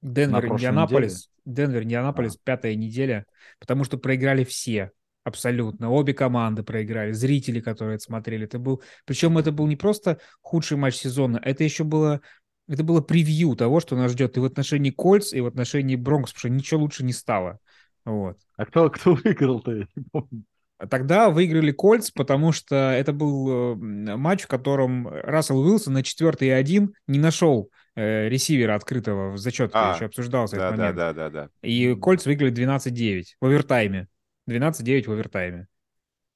Денвер, 0.02 0.48
Индианаполис. 0.48 1.30
Денвер, 1.46 1.84
Индианаполис, 1.84 2.36
а. 2.36 2.40
пятая 2.44 2.76
неделя, 2.76 3.26
потому 3.60 3.84
что 3.84 3.98
проиграли 3.98 4.44
все. 4.44 4.92
Абсолютно. 5.24 5.90
Обе 5.90 6.14
команды 6.14 6.64
проиграли. 6.64 7.12
Зрители, 7.12 7.60
которые 7.60 7.96
это 7.96 8.04
смотрели. 8.06 8.46
Это 8.46 8.60
был... 8.60 8.82
Причем 9.06 9.38
это 9.38 9.52
был 9.52 9.68
не 9.68 9.76
просто 9.76 10.20
худший 10.42 10.78
матч 10.78 10.96
сезона, 10.96 11.42
это 11.44 11.64
еще 11.64 11.84
было... 11.84 12.22
Это 12.70 12.84
было 12.84 13.00
превью 13.00 13.56
того, 13.56 13.80
что 13.80 13.96
нас 13.96 14.12
ждет 14.12 14.36
и 14.36 14.42
в 14.42 14.46
отношении 14.46 14.92
Кольц, 14.92 15.32
и 15.32 15.40
в 15.40 15.46
отношении 15.46 15.96
Бронкс, 15.96 16.34
потому 16.34 16.40
что 16.40 16.50
ничего 16.50 16.82
лучше 16.82 17.06
не 17.06 17.14
стало. 17.14 17.60
Вот. 18.04 18.38
А 18.58 18.66
кто, 18.66 18.90
кто 18.90 19.16
выиграл-то, 19.16 19.72
я 19.74 19.88
не 19.96 20.04
помню. 20.04 20.44
Тогда 20.90 21.30
выиграли 21.30 21.72
Кольц, 21.72 22.12
потому 22.12 22.52
что 22.52 22.76
это 22.76 23.12
был 23.12 23.76
матч, 23.76 24.44
в 24.44 24.48
котором 24.48 25.08
Рассел 25.08 25.60
Уилсон 25.60 25.94
на 25.94 26.04
4 26.04 26.36
и 26.42 26.50
1 26.52 26.94
не 27.08 27.20
нашел 27.20 27.72
э, 27.96 28.30
ресивера 28.30 28.76
открытого 28.76 29.32
в 29.32 29.38
зачетке, 29.38 29.78
а, 29.78 29.96
еще 29.96 30.06
обсуждался 30.06 30.56
да, 30.56 30.68
этот 30.68 30.78
момент. 30.78 30.96
Да, 30.96 31.14
да, 31.14 31.30
да, 31.30 31.42
да. 31.44 31.50
И 31.68 31.96
Кольц 31.96 32.26
выиграли 32.26 32.54
12-9 32.54 33.24
в 33.42 33.46
овертайме. 33.46 34.08
12-9 34.48 35.04
в 35.08 35.12
овертайме. 35.12 35.68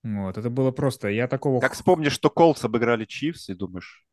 Вот, 0.04 0.38
это 0.38 0.50
было 0.50 0.72
просто, 0.72 1.10
я 1.10 1.28
такого... 1.28 1.60
Как 1.60 1.74
вспомнишь, 1.74 2.14
что 2.14 2.32
Колц 2.32 2.64
обыграли 2.64 3.06
Чивс, 3.06 3.50
и 3.50 3.54
думаешь, 3.54 4.04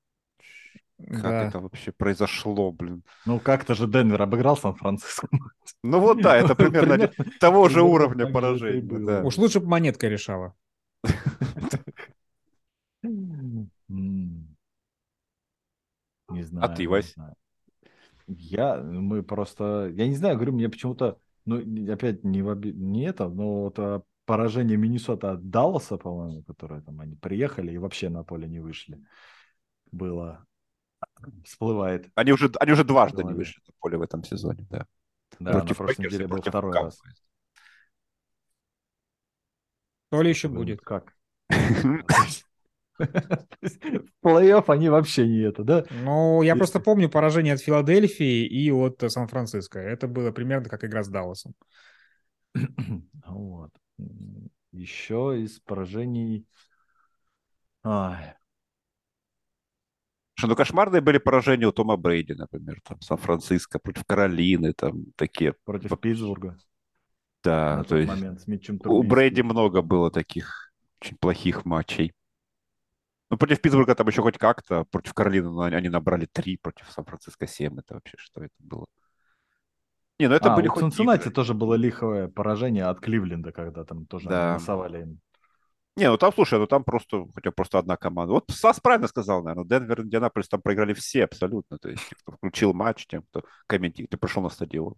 как 1.06 1.22
да. 1.22 1.44
это 1.44 1.60
вообще 1.60 1.92
произошло, 1.92 2.72
блин? 2.72 3.04
Ну, 3.24 3.38
как-то 3.38 3.74
же 3.74 3.86
Денвер 3.86 4.20
обыграл 4.20 4.56
Сан-Франциско. 4.56 5.28
Ну 5.84 6.00
вот 6.00 6.22
да, 6.22 6.36
это 6.36 6.54
примерно 6.56 7.10
того 7.40 7.68
же 7.68 7.82
уровня 7.82 8.26
поражения. 8.26 9.22
Уж 9.22 9.36
лучше 9.36 9.60
бы 9.60 9.68
монетка 9.68 10.08
решала. 10.08 10.54
Не 13.02 13.68
знаю. 16.28 16.64
А 16.64 16.68
ты, 16.68 16.88
Вась? 16.88 17.14
Я, 18.26 18.76
мы 18.82 19.22
просто, 19.22 19.90
я 19.94 20.06
не 20.08 20.16
знаю, 20.16 20.36
говорю, 20.36 20.52
мне 20.52 20.68
почему-то, 20.68 21.18
ну, 21.46 21.92
опять 21.92 22.24
не, 22.24 22.42
в 22.42 22.48
оби... 22.48 22.72
не 22.72 23.06
это, 23.06 23.28
но 23.28 23.62
вот 23.62 23.78
а, 23.78 24.02
поражение 24.26 24.76
Миннесота 24.76 25.32
от 25.32 25.48
Далласа, 25.48 25.96
по-моему, 25.96 26.42
которое 26.42 26.82
там 26.82 27.00
они 27.00 27.16
приехали 27.16 27.72
и 27.72 27.78
вообще 27.78 28.10
на 28.10 28.24
поле 28.24 28.46
не 28.46 28.60
вышли, 28.60 29.02
было, 29.90 30.46
всплывает. 31.44 32.10
Они 32.14 32.32
уже, 32.32 32.50
они 32.60 32.72
уже 32.72 32.84
дважды 32.84 33.24
не 33.24 33.32
вышли 33.32 33.60
на 33.66 33.72
поле 33.80 33.98
в 33.98 34.02
этом 34.02 34.24
сезоне, 34.24 34.66
да. 34.70 34.86
Да, 35.38 35.52
против 35.52 35.78
на 35.78 35.84
прошлой 35.86 36.06
неделе 36.06 36.26
был 36.26 36.40
второй 36.40 36.72
раз. 36.72 37.00
То 40.10 40.22
ли 40.22 40.30
еще 40.30 40.48
будет. 40.48 40.80
Как? 40.80 41.14
В 42.98 44.26
плей-офф 44.26 44.64
они 44.66 44.88
вообще 44.88 45.26
не 45.26 45.38
это, 45.40 45.62
да? 45.62 45.84
Ну, 45.90 46.42
я 46.42 46.56
просто 46.56 46.80
помню 46.80 47.08
поражение 47.08 47.54
от 47.54 47.60
Филадельфии 47.60 48.44
и 48.44 48.72
от 48.72 49.00
Сан-Франциско. 49.06 49.78
Это 49.78 50.08
было 50.08 50.32
примерно 50.32 50.68
как 50.68 50.84
игра 50.84 51.04
с 51.04 51.08
Далласом. 51.08 51.54
Вот. 53.26 53.70
Еще 54.72 55.42
из 55.42 55.60
поражений... 55.60 56.46
Ай. 57.84 58.37
Что, 60.38 60.46
ну, 60.46 60.54
кошмарные 60.54 61.00
были 61.00 61.18
поражения 61.18 61.66
у 61.66 61.72
Тома 61.72 61.96
Брейди, 61.96 62.32
например, 62.32 62.80
там, 62.84 63.00
Сан-Франциско 63.00 63.80
против 63.80 64.04
Каролины, 64.04 64.72
там, 64.72 65.06
такие. 65.16 65.54
Против 65.64 65.98
Питтсбурга. 65.98 66.56
Да, 67.42 67.82
то 67.82 67.96
есть 67.96 68.08
момент, 68.08 68.40
у 68.84 69.02
Брейди 69.02 69.42
много 69.42 69.82
было 69.82 70.12
таких 70.12 70.72
очень 71.00 71.16
плохих 71.16 71.64
матчей. 71.64 72.12
Ну, 73.30 73.36
против 73.36 73.60
Питтсбурга 73.60 73.96
там 73.96 74.06
еще 74.06 74.22
хоть 74.22 74.38
как-то, 74.38 74.84
против 74.84 75.12
Каролины 75.12 75.50
ну, 75.50 75.62
они 75.62 75.88
набрали 75.88 76.26
три, 76.26 76.56
против 76.56 76.88
Сан-Франциско 76.92 77.48
7. 77.48 77.76
Это 77.80 77.94
вообще 77.94 78.16
что 78.18 78.44
это 78.44 78.54
было? 78.60 78.86
Не, 80.20 80.28
ну 80.28 80.36
это 80.36 80.52
а, 80.52 80.56
были 80.56 80.68
у 80.68 80.70
хоть 80.70 80.84
Цинциннати 80.84 81.22
игры. 81.22 81.32
тоже 81.32 81.54
было 81.54 81.74
лихое 81.74 82.28
поражение 82.28 82.84
от 82.84 83.00
Кливленда, 83.00 83.50
когда 83.50 83.84
там 83.84 84.06
тоже 84.06 84.28
да. 84.28 84.52
насовали 84.52 85.02
им. 85.02 85.20
Не, 85.98 86.08
ну 86.08 86.16
там, 86.16 86.32
слушай, 86.32 86.60
ну 86.60 86.68
там 86.68 86.84
просто, 86.84 87.26
хотя 87.34 87.50
просто 87.50 87.78
одна 87.80 87.96
команда. 87.96 88.32
Вот 88.34 88.44
Сас 88.50 88.78
правильно 88.78 89.08
сказал, 89.08 89.42
наверное, 89.42 89.68
Денвер, 89.68 90.02
Индианаполис 90.02 90.48
там 90.48 90.62
проиграли 90.62 90.92
все 90.92 91.24
абсолютно. 91.24 91.76
То 91.78 91.88
есть, 91.88 92.04
кто 92.22 92.32
включил 92.32 92.72
матч, 92.72 93.06
тем, 93.08 93.22
кто 93.22 93.42
комментирует, 93.66 94.10
ты 94.10 94.16
пришел 94.16 94.42
на 94.42 94.48
стадион. 94.48 94.94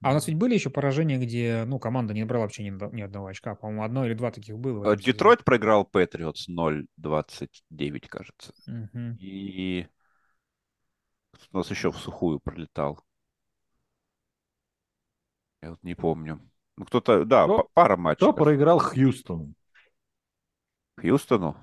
А 0.00 0.10
у 0.10 0.12
нас 0.12 0.28
ведь 0.28 0.36
были 0.36 0.54
еще 0.54 0.70
поражения, 0.70 1.18
где, 1.18 1.64
ну, 1.66 1.80
команда 1.80 2.14
не 2.14 2.20
набрала 2.20 2.44
вообще 2.44 2.62
ни, 2.62 2.94
ни 2.94 3.02
одного 3.02 3.26
очка. 3.26 3.56
По-моему, 3.56 3.82
одно 3.82 4.06
или 4.06 4.14
два 4.14 4.30
таких 4.30 4.56
было. 4.56 4.96
Детройт 4.96 5.42
проиграл 5.42 5.84
Патриотс 5.84 6.48
0-29, 6.48 8.06
кажется. 8.08 8.52
Угу. 8.68 9.16
И 9.18 9.88
у 11.50 11.56
нас 11.56 11.68
еще 11.72 11.90
в 11.90 11.96
сухую 11.96 12.38
пролетал. 12.38 13.00
Я 15.60 15.70
вот 15.70 15.82
не 15.82 15.96
помню. 15.96 16.40
Ну, 16.76 16.84
кто-то, 16.84 17.24
да, 17.24 17.42
кто, 17.44 17.68
пара 17.74 17.96
матчей. 17.96 18.18
Кто 18.18 18.32
проиграл 18.32 18.78
Хьюстону? 18.78 19.52
Хьюстону? 21.00 21.56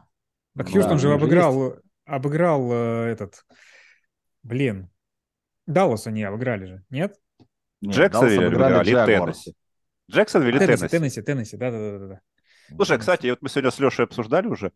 Так 0.58 0.68
Хьюстон 0.68 0.94
да, 0.94 0.98
же 0.98 1.14
обыграл, 1.14 1.72
есть. 1.72 1.82
обыграл 2.06 2.72
э, 2.72 3.08
этот, 3.08 3.46
блин, 4.44 4.90
Далласа 5.68 6.12
не 6.12 6.24
обыграли 6.24 6.66
же, 6.66 6.86
нет? 6.90 7.20
Джексонвилл 7.84 8.48
обыграли 8.48 8.92
Теннесси. 8.92 9.54
Джексонвилл 10.10 10.50
или 10.50 10.60
Теннесси? 10.60 10.88
Теннесси, 10.88 11.22
Теннесси, 11.22 11.58
да-да-да. 11.58 12.22
Слушай, 12.76 12.98
кстати, 12.98 13.28
вот 13.28 13.42
мы 13.42 13.50
сегодня 13.50 13.72
с 13.72 13.80
Лешей 13.80 14.06
обсуждали 14.06 14.48
уже, 14.48 14.72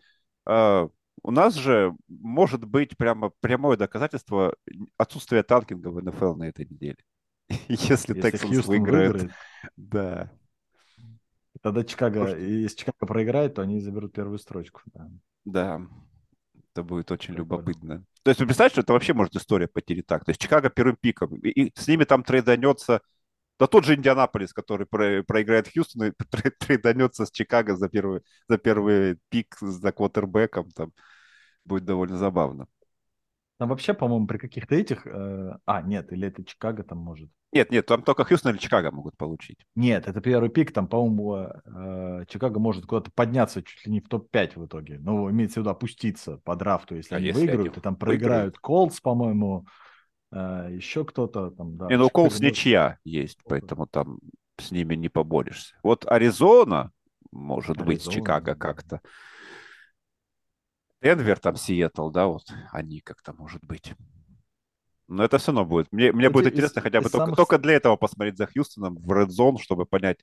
э, 0.47 0.87
у 1.23 1.31
нас 1.31 1.55
же 1.55 1.95
может 2.07 2.63
быть 2.65 2.97
прямо 2.97 3.31
прямое 3.41 3.77
доказательство 3.77 4.55
отсутствия 4.97 5.43
танкинга 5.43 5.89
в 5.89 6.01
НФЛ 6.03 6.35
на 6.35 6.49
этой 6.49 6.65
неделе. 6.65 6.97
Если, 7.67 8.15
если 8.15 8.21
Тексанс 8.21 8.67
выиграет. 8.67 9.11
выиграет. 9.13 9.31
Да. 9.75 10.31
Тогда 11.61 11.83
Чикаго, 11.83 12.19
Может... 12.19 12.39
если 12.39 12.77
Чикаго 12.77 13.05
проиграет, 13.05 13.55
то 13.55 13.61
они 13.61 13.79
заберут 13.79 14.13
первую 14.13 14.39
строчку. 14.39 14.81
Да. 14.93 15.09
да. 15.45 15.81
Это 16.71 16.83
будет 16.83 17.11
очень 17.11 17.33
Прикольно. 17.33 17.61
любопытно. 17.61 18.05
То 18.23 18.31
есть, 18.31 18.39
вы 18.39 18.45
представляете, 18.45 18.73
что 18.75 18.81
это 18.81 18.93
вообще 18.93 19.13
может 19.13 19.35
история 19.35 19.67
потерять 19.67 20.05
так. 20.05 20.23
То 20.23 20.31
есть, 20.31 20.41
Чикаго 20.41 20.69
первым 20.69 20.95
пиком. 20.95 21.35
И, 21.37 21.49
и 21.49 21.71
с 21.75 21.87
ними 21.87 22.03
там 22.05 22.23
трейданется 22.23 23.01
да 23.59 23.67
тот 23.67 23.83
же 23.83 23.95
Индианаполис, 23.95 24.53
который 24.53 24.87
про, 24.87 25.21
проиграет 25.23 25.67
Хьюстон, 25.67 26.07
и 26.07 26.11
трейданется 26.59 27.25
с 27.25 27.31
Чикаго 27.31 27.75
за 27.75 27.89
первый, 27.89 28.21
за 28.47 28.57
первый 28.57 29.19
пик 29.27 29.57
за 29.59 29.91
квотербеком. 29.91 30.71
Там 30.71 30.93
будет 31.65 31.83
довольно 31.83 32.17
забавно. 32.17 32.67
Там 33.59 33.67
вообще, 33.67 33.93
по-моему, 33.93 34.25
при 34.25 34.37
каких-то 34.37 34.73
этих... 34.73 35.05
Э, 35.05 35.57
а, 35.65 35.81
нет, 35.81 36.13
или 36.13 36.29
это 36.29 36.45
Чикаго 36.45 36.81
там 36.83 36.99
может. 36.99 37.29
Нет, 37.51 37.71
нет, 37.71 37.85
там 37.85 38.03
только 38.03 38.23
Хьюстон 38.23 38.53
или 38.53 38.57
Чикаго 38.57 38.89
могут 38.89 39.17
получить. 39.17 39.65
Нет, 39.75 40.07
это 40.07 40.21
первый 40.21 40.49
пик, 40.49 40.71
там, 40.71 40.87
по-моему, 40.87 41.49
э, 41.65 42.25
Чикаго 42.29 42.57
может 42.61 42.85
куда-то 42.85 43.11
подняться 43.11 43.61
чуть 43.61 43.85
ли 43.85 43.91
не 43.91 43.99
в 43.99 44.07
топ-5 44.07 44.53
в 44.55 44.65
итоге. 44.65 44.97
Ну, 44.99 45.29
имеется 45.29 45.59
в 45.59 45.63
виду 45.63 45.71
опуститься 45.71 46.37
по 46.37 46.55
драфту, 46.55 46.95
если 46.95 47.15
а 47.15 47.17
они 47.17 47.27
если 47.27 47.39
выиграют, 47.41 47.73
они 47.73 47.79
и 47.79 47.81
там 47.81 47.97
проиграют 47.97 48.57
Колдс, 48.59 49.01
по-моему, 49.01 49.67
э, 50.31 50.69
еще 50.71 51.03
кто-то 51.03 51.51
там, 51.51 51.75
да. 51.75 51.87
Не, 51.87 51.97
ну 51.97 52.09
Колдс 52.09 52.39
ничья 52.39 52.97
есть, 53.03 53.39
поэтому 53.43 53.87
там 53.87 54.19
с 54.57 54.71
ними 54.71 54.95
не 54.95 55.09
поборешься. 55.09 55.75
Вот 55.83 56.05
Аризона, 56.09 56.93
может 57.33 57.71
Аризона, 57.71 57.85
быть, 57.87 58.03
с 58.03 58.07
Чикаго 58.07 58.53
да. 58.53 58.55
как-то. 58.55 59.01
Денвер, 61.01 61.39
там 61.39 61.55
Сиэтл, 61.55 62.09
да, 62.09 62.27
вот 62.27 62.43
они 62.71 62.99
как-то, 62.99 63.33
может 63.33 63.63
быть. 63.63 63.93
Но 65.07 65.23
это 65.23 65.37
все 65.37 65.47
равно 65.47 65.65
будет. 65.65 65.91
Мне, 65.91 66.11
мне 66.11 66.29
будет 66.29 66.53
интересно 66.53 66.79
из, 66.79 66.83
хотя 66.83 67.01
бы 67.01 67.07
из 67.07 67.11
только, 67.11 67.25
самых... 67.25 67.37
только 67.37 67.57
для 67.57 67.73
этого 67.73 67.95
посмотреть 67.95 68.37
за 68.37 68.45
Хьюстоном 68.45 68.95
в 68.97 69.11
Red 69.11 69.29
Zone, 69.29 69.57
чтобы 69.59 69.85
понять, 69.85 70.19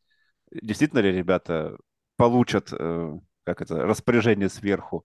действительно 0.51 1.01
ли 1.01 1.11
ребята 1.11 1.77
получат 2.17 2.73
э, 2.73 3.19
как 3.45 3.63
это, 3.63 3.83
распоряжение 3.83 4.49
сверху. 4.49 5.05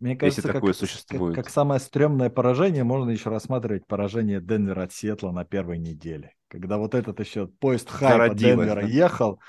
Мне 0.00 0.16
кажется, 0.16 0.40
если 0.40 0.52
такое 0.52 0.72
как, 0.72 0.80
существует. 0.80 1.36
Как, 1.36 1.44
как 1.44 1.52
самое 1.52 1.80
стрёмное 1.80 2.28
поражение 2.28 2.84
можно 2.84 3.10
еще 3.10 3.30
рассматривать 3.30 3.86
поражение 3.86 4.40
Денвера 4.40 4.82
от 4.82 4.92
Сиэтла 4.92 5.30
на 5.30 5.44
первой 5.44 5.78
неделе. 5.78 6.34
Когда 6.48 6.78
вот 6.78 6.94
этот 6.94 7.20
еще 7.20 7.46
поезд 7.46 7.88
хайпа 7.88 8.34
Денвера 8.34 8.82
да? 8.82 8.88
ехал, 8.88 9.40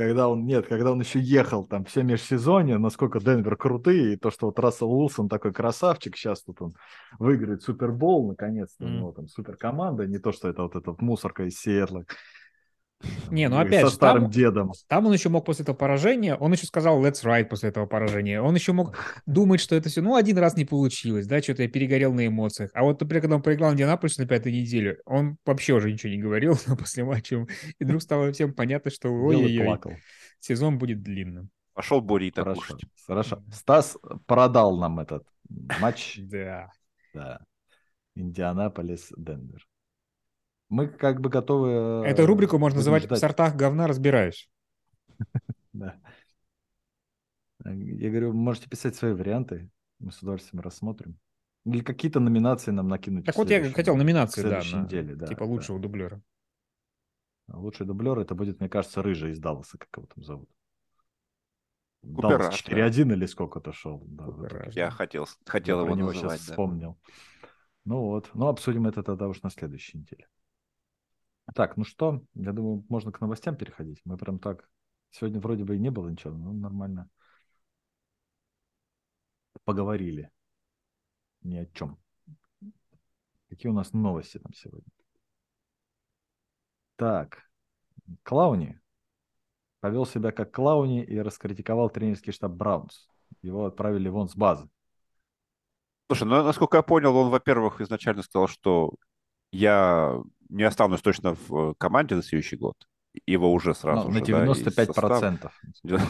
когда 0.00 0.30
он, 0.30 0.46
нет, 0.46 0.66
когда 0.66 0.92
он 0.92 1.00
еще 1.00 1.20
ехал 1.20 1.66
там 1.66 1.84
все 1.84 2.02
межсезонье, 2.02 2.78
насколько 2.78 3.20
Денвер 3.20 3.54
крутые, 3.54 4.14
и 4.14 4.16
то, 4.16 4.30
что 4.30 4.46
вот 4.46 4.58
Рассел 4.58 4.90
Уилсон 4.90 5.28
такой 5.28 5.52
красавчик, 5.52 6.16
сейчас 6.16 6.42
тут 6.42 6.62
он 6.62 6.74
выиграет 7.18 7.62
Супербол, 7.62 8.28
наконец-то, 8.28 8.82
mm. 8.82 8.86
у 8.86 8.90
него 8.90 9.12
там 9.12 9.28
суперкоманда, 9.28 10.06
не 10.06 10.18
то, 10.18 10.32
что 10.32 10.48
это 10.48 10.62
вот 10.62 10.74
эта 10.74 10.94
мусорка 11.00 11.44
из 11.44 11.60
Сиэтла, 11.60 12.06
не, 13.30 13.48
ну 13.48 13.58
опять 13.58 13.82
со 13.82 13.88
же, 13.88 13.94
старым 13.94 14.24
там, 14.24 14.30
дедом. 14.30 14.72
Там 14.88 15.06
он 15.06 15.12
еще 15.12 15.28
мог 15.28 15.44
после 15.44 15.62
этого 15.62 15.76
поражения, 15.76 16.34
он 16.34 16.52
еще 16.52 16.66
сказал 16.66 17.02
let's 17.02 17.24
ride 17.24 17.46
после 17.46 17.70
этого 17.70 17.86
поражения. 17.86 18.42
Он 18.42 18.54
еще 18.54 18.72
мог 18.72 18.96
думать, 19.26 19.60
что 19.60 19.74
это 19.74 19.88
все, 19.88 20.02
ну, 20.02 20.16
один 20.16 20.36
раз 20.38 20.56
не 20.56 20.64
получилось, 20.64 21.26
да, 21.26 21.40
что-то 21.40 21.62
я 21.62 21.68
перегорел 21.68 22.12
на 22.12 22.26
эмоциях. 22.26 22.70
А 22.74 22.82
вот, 22.82 23.00
например, 23.00 23.22
когда 23.22 23.36
он 23.36 23.42
проиграл 23.42 23.72
Индианаполис 23.72 24.18
на 24.18 24.26
пятой 24.26 24.52
неделе, 24.52 24.98
он 25.06 25.36
вообще 25.46 25.72
уже 25.72 25.90
ничего 25.90 26.12
не 26.12 26.18
говорил 26.18 26.56
после 26.78 27.04
матча. 27.04 27.46
И 27.78 27.84
вдруг 27.84 28.02
стало 28.02 28.32
всем 28.32 28.52
понятно, 28.52 28.90
что 28.90 29.08
ой 29.08 29.58
сезон 30.40 30.78
будет 30.78 31.02
длинным. 31.02 31.50
Пошел 31.74 32.00
буррито 32.00 32.42
Хорошо, 32.42 32.60
кушать. 32.60 32.80
Хорошо. 33.06 33.42
Стас 33.52 33.96
продал 34.26 34.78
нам 34.78 35.00
этот 35.00 35.24
матч. 35.80 36.18
Да. 36.18 36.70
Да. 37.14 37.40
Индианаполис, 38.14 39.12
Денвер. 39.16 39.66
Мы 40.70 40.86
как 40.86 41.20
бы 41.20 41.28
готовы... 41.28 42.06
Эту 42.06 42.26
рубрику 42.26 42.56
можно 42.56 42.78
называть 42.78 43.02
ждать. 43.02 43.18
«В 43.18 43.20
сортах 43.20 43.56
говна 43.56 43.86
разбираюсь». 43.86 44.48
Да. 45.72 46.00
Я 47.64 48.10
говорю, 48.10 48.32
можете 48.32 48.68
писать 48.68 48.96
свои 48.96 49.12
варианты, 49.12 49.70
мы 49.98 50.10
с 50.10 50.18
удовольствием 50.20 50.60
рассмотрим. 50.62 51.18
Или 51.64 51.80
какие-то 51.82 52.20
номинации 52.20 52.70
нам 52.70 52.88
накинуть. 52.88 53.26
Так 53.26 53.36
вот 53.36 53.50
я 53.50 53.70
хотел 53.70 53.96
номинации, 53.96 54.42
да, 54.42 54.62
на, 54.72 54.84
неделе, 54.84 55.14
да, 55.14 55.26
типа 55.26 55.44
лучшего 55.44 55.78
да. 55.78 55.82
дублера. 55.82 56.22
Лучший 57.48 57.86
дублер 57.86 58.18
это 58.18 58.34
будет, 58.34 58.60
мне 58.60 58.68
кажется, 58.68 59.02
Рыжий 59.02 59.32
из 59.32 59.38
Далласа, 59.38 59.76
как 59.76 59.88
его 59.96 60.06
там 60.06 60.24
зовут. 60.24 60.50
Даллас 62.02 62.54
4-1 62.54 63.04
да. 63.04 63.14
или 63.14 63.26
сколько-то 63.26 63.72
шел. 63.72 64.02
Да, 64.06 64.68
я 64.72 64.90
хотел, 64.90 65.26
хотел 65.44 65.80
я 65.80 65.84
его 65.84 65.94
называть, 65.94 66.16
сейчас 66.16 66.46
да. 66.46 66.52
вспомнил. 66.52 66.98
Ну 67.84 68.00
вот, 68.00 68.30
ну 68.34 68.46
обсудим 68.46 68.86
это 68.86 69.02
тогда 69.02 69.28
уж 69.28 69.42
на 69.42 69.50
следующей 69.50 69.98
неделе. 69.98 70.26
Так, 71.54 71.76
ну 71.76 71.84
что, 71.84 72.22
я 72.34 72.52
думаю, 72.52 72.84
можно 72.88 73.12
к 73.12 73.20
новостям 73.20 73.56
переходить. 73.56 74.00
Мы 74.04 74.16
прям 74.16 74.38
так... 74.38 74.68
Сегодня 75.10 75.40
вроде 75.40 75.64
бы 75.64 75.74
и 75.74 75.80
не 75.80 75.90
было 75.90 76.08
ничего, 76.08 76.36
но 76.36 76.52
нормально 76.52 77.10
поговорили. 79.64 80.30
Ни 81.42 81.56
о 81.56 81.66
чем. 81.66 81.98
Какие 83.48 83.72
у 83.72 83.74
нас 83.74 83.92
новости 83.92 84.38
там 84.38 84.52
сегодня? 84.52 84.88
Так, 86.96 87.50
Клауни 88.22 88.80
повел 89.80 90.06
себя 90.06 90.30
как 90.30 90.52
Клауни 90.52 91.02
и 91.02 91.18
раскритиковал 91.18 91.90
тренерский 91.90 92.32
штаб 92.32 92.52
Браунс. 92.52 93.08
Его 93.42 93.66
отправили 93.66 94.08
вон 94.08 94.28
с 94.28 94.36
базы. 94.36 94.68
Слушай, 96.06 96.28
ну, 96.28 96.42
насколько 96.42 96.76
я 96.76 96.82
понял, 96.82 97.16
он, 97.16 97.30
во-первых, 97.30 97.80
изначально 97.80 98.22
сказал, 98.22 98.48
что 98.48 98.94
я 99.50 100.20
не 100.50 100.64
останусь 100.64 101.00
точно 101.00 101.34
в 101.34 101.70
э, 101.70 101.74
команде 101.78 102.14
на 102.16 102.22
следующий 102.22 102.56
год. 102.56 102.74
Его 103.26 103.52
уже 103.52 103.74
сразу 103.74 104.08
ну, 104.08 104.14
же, 104.14 104.20
На 104.20 104.26
95 104.26 104.94
процентов. 104.94 105.60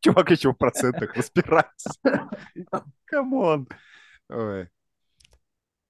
Чувак 0.00 0.30
еще 0.30 0.52
в 0.52 0.56
процентах 0.56 1.14
разбирается. 1.14 1.92
Come 3.04 3.41
on. 3.41 3.68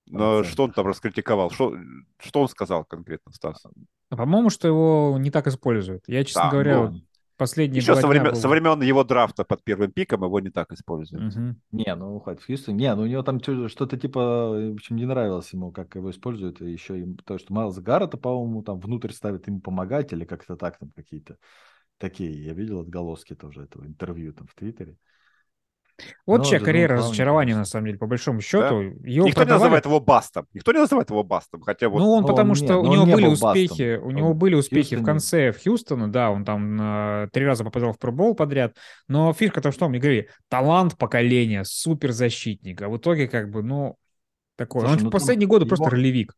Но 0.07 0.45
что 0.45 0.64
он 0.64 0.72
там 0.72 0.87
раскритиковал? 0.87 1.51
Что, 1.51 1.74
что 2.18 2.43
он 2.43 2.49
сказал 2.49 2.85
конкретно, 2.85 3.32
Стас? 3.32 3.64
По-моему, 4.11 4.51
что 4.51 4.68
его 4.68 5.16
не 5.18 5.30
так 5.30 5.47
используют. 5.47 6.05
Я, 6.07 6.24
честно 6.24 6.45
да, 6.45 6.51
говоря, 6.51 6.91
ну, 6.91 7.01
Последние 7.37 7.80
Еще 7.80 7.97
со, 7.97 8.07
время, 8.07 8.30
был... 8.30 8.37
со 8.37 8.49
времен 8.49 8.80
его 8.82 9.03
драфта 9.03 9.45
под 9.45 9.64
первым 9.64 9.91
пиком 9.91 10.22
его 10.22 10.39
не 10.39 10.51
так 10.51 10.70
используют. 10.72 11.35
Угу. 11.35 11.57
Не, 11.72 11.95
ну 11.97 12.20
хоть 12.20 12.41
в 12.41 12.47
Хьюстоне. 12.47 12.76
Не, 12.76 12.95
ну 12.95 13.03
у 13.03 13.07
него 13.07 13.22
там 13.22 13.41
что-то 13.41 13.97
типа, 13.97 14.51
в 14.51 14.74
общем, 14.74 14.97
не 14.97 15.05
нравилось 15.05 15.53
ему, 15.53 15.72
как 15.72 15.97
его 15.97 16.11
используют. 16.11 16.61
И 16.62 16.70
еще 16.70 17.01
им 17.01 17.16
то, 17.16 17.39
что 17.39 17.53
Майлз 17.53 17.78
Гаррета, 17.78 18.16
по-моему, 18.16 18.62
там 18.62 18.78
внутрь 18.78 19.11
ставят 19.11 19.47
ему 19.49 19.61
помогать 19.61 20.12
или 20.12 20.24
как-то 20.24 20.57
так 20.57 20.78
там 20.78 20.91
какие-то 20.91 21.39
такие. 21.99 22.45
Я 22.45 22.55
видел 22.55 22.80
отголоски 22.80 23.35
тоже 23.35 23.64
этого 23.64 23.85
интервью 23.85 24.32
там 24.32 24.47
в 24.47 24.55
Твиттере. 24.55 24.97
Вот 26.27 26.39
ну, 26.39 26.45
чья 26.45 26.61
карьера 26.61 26.97
разочарования, 26.97 27.55
на 27.55 27.65
самом 27.65 27.87
деле, 27.87 27.99
по 27.99 28.07
большому 28.07 28.41
счету. 28.41 28.93
Да? 28.95 29.09
Его 29.09 29.27
Никто 29.27 29.41
продавали... 29.41 29.47
не 29.47 29.53
называет 29.53 29.85
его 29.85 30.01
бастом. 30.01 30.47
Никто 30.53 30.73
не 30.73 30.79
называет 30.79 31.11
его 31.11 31.23
бастом. 31.23 31.63
Хотя 31.63 31.89
вот... 31.89 32.01
Ну, 32.01 32.11
он, 32.11 32.27
потому 32.27 32.51
он, 32.51 32.55
что 32.57 32.83
нет, 32.83 32.87
у 32.87 32.93
него 32.95 33.07
были 33.07 33.27
успехи, 33.27 33.95
бастом. 33.95 34.09
у 34.09 34.11
него 34.11 34.35
были 34.35 34.55
успехи 34.55 34.97
в 34.97 35.05
конце 35.05 35.53
в 35.53 35.63
Хьюстона, 35.63 36.11
да, 36.11 36.31
он 36.31 36.45
там 36.45 36.81
э, 36.81 37.29
три 37.33 37.45
раза 37.45 37.65
попадал 37.65 37.93
в 37.93 37.99
пробол 37.99 38.35
подряд. 38.35 38.77
Но 39.09 39.33
фишка-то 39.33 39.71
в 39.71 39.77
том, 39.77 39.91
мне 39.91 40.01
говорили, 40.01 40.29
талант 40.49 40.99
поколения, 40.99 41.65
суперзащитник. 41.65 42.83
А 42.83 42.89
в 42.89 42.97
итоге, 42.97 43.29
как 43.29 43.51
бы, 43.51 43.63
ну, 43.63 43.97
такой. 44.57 44.81
Слушай, 44.83 44.97
он 44.97 45.03
ну, 45.05 45.09
в 45.11 45.13
последние 45.13 45.49
годы 45.49 45.65
его... 45.65 45.77
просто 45.77 45.91
ролевик. 45.91 46.35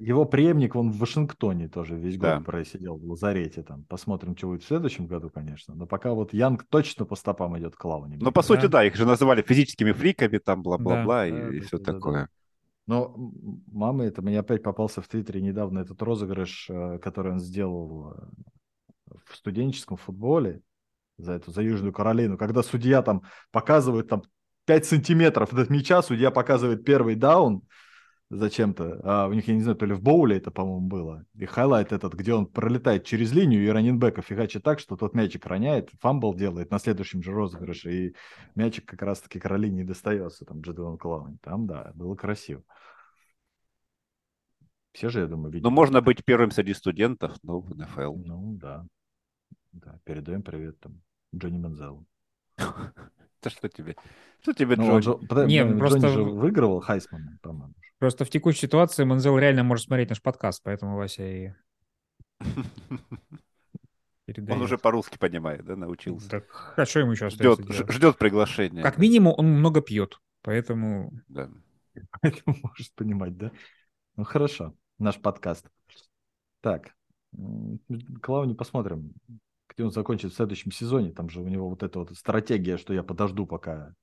Его 0.00 0.24
преемник, 0.24 0.76
он 0.76 0.90
в 0.90 0.98
Вашингтоне 0.98 1.68
тоже 1.68 1.94
весь 1.94 2.16
год 2.16 2.30
да. 2.30 2.40
просидел 2.40 2.96
в 2.96 3.04
лазарете 3.04 3.62
там. 3.62 3.84
Посмотрим, 3.84 4.34
что 4.34 4.48
будет 4.48 4.62
в 4.62 4.66
следующем 4.66 5.06
году, 5.06 5.28
конечно. 5.28 5.74
Но 5.74 5.86
пока 5.86 6.14
вот 6.14 6.32
Янг 6.32 6.64
точно 6.64 7.04
по 7.04 7.16
стопам 7.16 7.58
идет 7.58 7.76
к 7.76 7.84
Лауне. 7.84 8.16
Ну, 8.18 8.32
по 8.32 8.40
да? 8.40 8.46
сути, 8.46 8.66
да, 8.66 8.82
их 8.82 8.96
же 8.96 9.04
называли 9.04 9.42
физическими 9.42 9.92
фриками, 9.92 10.38
там, 10.38 10.62
бла-бла-бла, 10.62 11.18
да, 11.18 11.26
и, 11.26 11.32
да, 11.32 11.48
и 11.54 11.60
все 11.60 11.78
да, 11.78 11.92
такое. 11.92 12.14
Да. 12.22 12.28
Но 12.86 13.14
мама, 13.70 14.04
это 14.04 14.22
мне 14.22 14.40
опять 14.40 14.62
попался 14.62 15.02
в 15.02 15.08
Твиттере 15.08 15.42
недавно 15.42 15.80
этот 15.80 16.00
розыгрыш, 16.00 16.70
э, 16.70 16.98
который 16.98 17.32
он 17.32 17.38
сделал 17.38 18.14
э, 18.14 19.14
в 19.26 19.36
студенческом 19.36 19.98
футболе 19.98 20.62
за 21.18 21.32
эту, 21.32 21.50
за 21.50 21.60
Южную 21.60 21.92
Каролину, 21.92 22.38
когда 22.38 22.62
судья 22.62 23.02
там 23.02 23.22
показывает 23.52 24.08
там 24.08 24.22
5 24.64 24.86
сантиметров 24.86 25.52
от 25.52 25.68
мяча, 25.68 26.00
судья 26.00 26.30
показывает 26.30 26.84
первый 26.84 27.16
даун, 27.16 27.62
зачем-то. 28.30 29.00
А 29.02 29.26
у 29.26 29.32
них, 29.32 29.48
я 29.48 29.54
не 29.54 29.60
знаю, 29.60 29.76
то 29.76 29.84
ли 29.84 29.92
в 29.92 30.00
боуле 30.00 30.36
это, 30.36 30.50
по-моему, 30.50 30.86
было. 30.86 31.24
И 31.34 31.44
хайлайт 31.44 31.92
этот, 31.92 32.14
где 32.14 32.32
он 32.32 32.46
пролетает 32.46 33.04
через 33.04 33.32
линию 33.32 33.64
и 33.64 33.68
раненбека 33.68 34.22
фигачит 34.22 34.62
так, 34.62 34.78
что 34.78 34.96
тот 34.96 35.14
мячик 35.14 35.44
роняет, 35.46 35.90
фамбл 36.00 36.34
делает 36.34 36.70
на 36.70 36.78
следующем 36.78 37.22
же 37.22 37.32
розыгрыше, 37.32 37.92
и 37.92 38.16
мячик 38.54 38.86
как 38.86 39.02
раз-таки 39.02 39.40
Каролине 39.40 39.84
достается, 39.84 40.44
там, 40.44 40.60
Джедуан 40.60 40.96
Клауни. 40.96 41.38
Там, 41.42 41.66
да, 41.66 41.90
было 41.94 42.14
красиво. 42.14 42.62
Все 44.92 45.08
же, 45.08 45.20
я 45.20 45.26
думаю, 45.26 45.52
видели. 45.52 45.64
Ну, 45.64 45.70
можно 45.70 46.00
быть 46.00 46.24
первым 46.24 46.50
среди 46.50 46.74
студентов, 46.74 47.36
но 47.42 47.60
в 47.60 47.76
НФЛ. 47.76 48.16
Ну, 48.16 48.54
да. 48.54 48.86
Да, 49.72 50.00
передаем 50.04 50.42
привет 50.42 50.80
там 50.80 51.00
Джонни 51.34 51.58
Манзелу. 51.58 52.06
Да 53.42 53.50
что 53.50 53.68
тебе? 53.68 53.96
Что 54.42 54.52
тебе, 54.52 54.76
ну, 54.76 55.00
Джонни? 55.00 55.02
Же, 55.02 55.46
не, 55.46 55.58
Джонни 55.60 55.78
просто... 55.78 56.08
же 56.08 56.22
выигрывал 56.22 56.80
Хайсман, 56.80 57.38
по-моему. 57.42 57.74
Просто 57.98 58.24
в 58.24 58.30
текущей 58.30 58.60
ситуации 58.60 59.04
Манзел 59.04 59.38
реально 59.38 59.62
может 59.62 59.86
смотреть 59.86 60.08
наш 60.08 60.22
подкаст, 60.22 60.62
поэтому 60.62 60.96
Вася 60.96 61.22
и... 61.22 61.52
Он 64.48 64.62
уже 64.62 64.78
по-русски 64.78 65.18
понимает, 65.18 65.64
да, 65.64 65.74
научился. 65.74 66.30
Так, 66.30 66.74
а 66.76 66.86
что 66.86 67.00
ему 67.00 67.12
еще 67.12 67.30
ждет, 67.30 67.60
ждет 67.68 68.16
приглашения. 68.16 68.80
Как 68.82 68.96
минимум 68.98 69.34
он 69.36 69.46
много 69.46 69.80
пьет, 69.82 70.20
поэтому... 70.42 71.12
Да. 71.28 71.50
Поэтому 72.22 72.56
может 72.62 72.94
понимать, 72.94 73.36
да? 73.36 73.50
Ну 74.16 74.22
хорошо, 74.22 74.74
наш 75.00 75.20
подкаст. 75.20 75.68
Так, 76.60 76.94
Клауни 78.22 78.54
посмотрим, 78.54 79.12
где 79.70 79.84
он 79.84 79.90
закончит 79.90 80.32
в 80.32 80.36
следующем 80.36 80.72
сезоне. 80.72 81.12
Там 81.12 81.28
же 81.30 81.40
у 81.40 81.48
него 81.48 81.68
вот 81.68 81.82
эта 81.82 82.00
вот 82.00 82.16
стратегия, 82.16 82.76
что 82.76 82.92
я 82.92 83.02
подожду, 83.02 83.46
пока 83.46 83.94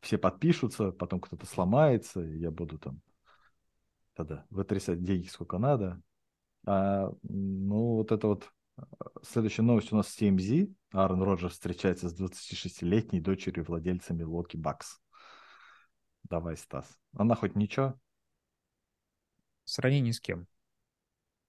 все 0.00 0.18
подпишутся, 0.18 0.92
потом 0.92 1.20
кто-то 1.20 1.46
сломается, 1.46 2.22
и 2.22 2.38
я 2.38 2.50
буду 2.50 2.78
там 2.78 3.00
тогда 4.14 4.46
вытрясать 4.50 5.02
деньги 5.02 5.26
сколько 5.26 5.58
надо. 5.58 6.00
А, 6.64 7.10
ну, 7.22 7.96
вот 7.96 8.12
это 8.12 8.26
вот 8.28 8.50
а, 8.76 8.84
следующая 9.22 9.62
новость 9.62 9.92
у 9.92 9.96
нас 9.96 10.08
с 10.08 10.20
TMZ. 10.20 10.72
Аарон 10.92 11.22
Роджерс 11.22 11.54
встречается 11.54 12.08
с 12.08 12.20
26-летней 12.20 13.20
дочерью 13.20 13.64
владельца 13.64 14.14
Милоки 14.14 14.56
Бакс. 14.56 15.00
Давай, 16.24 16.56
Стас. 16.56 16.98
Она 17.12 17.34
хоть 17.34 17.54
ничего? 17.54 17.98
В 19.64 19.70
сравнении 19.70 20.12
с 20.12 20.20
кем? 20.20 20.46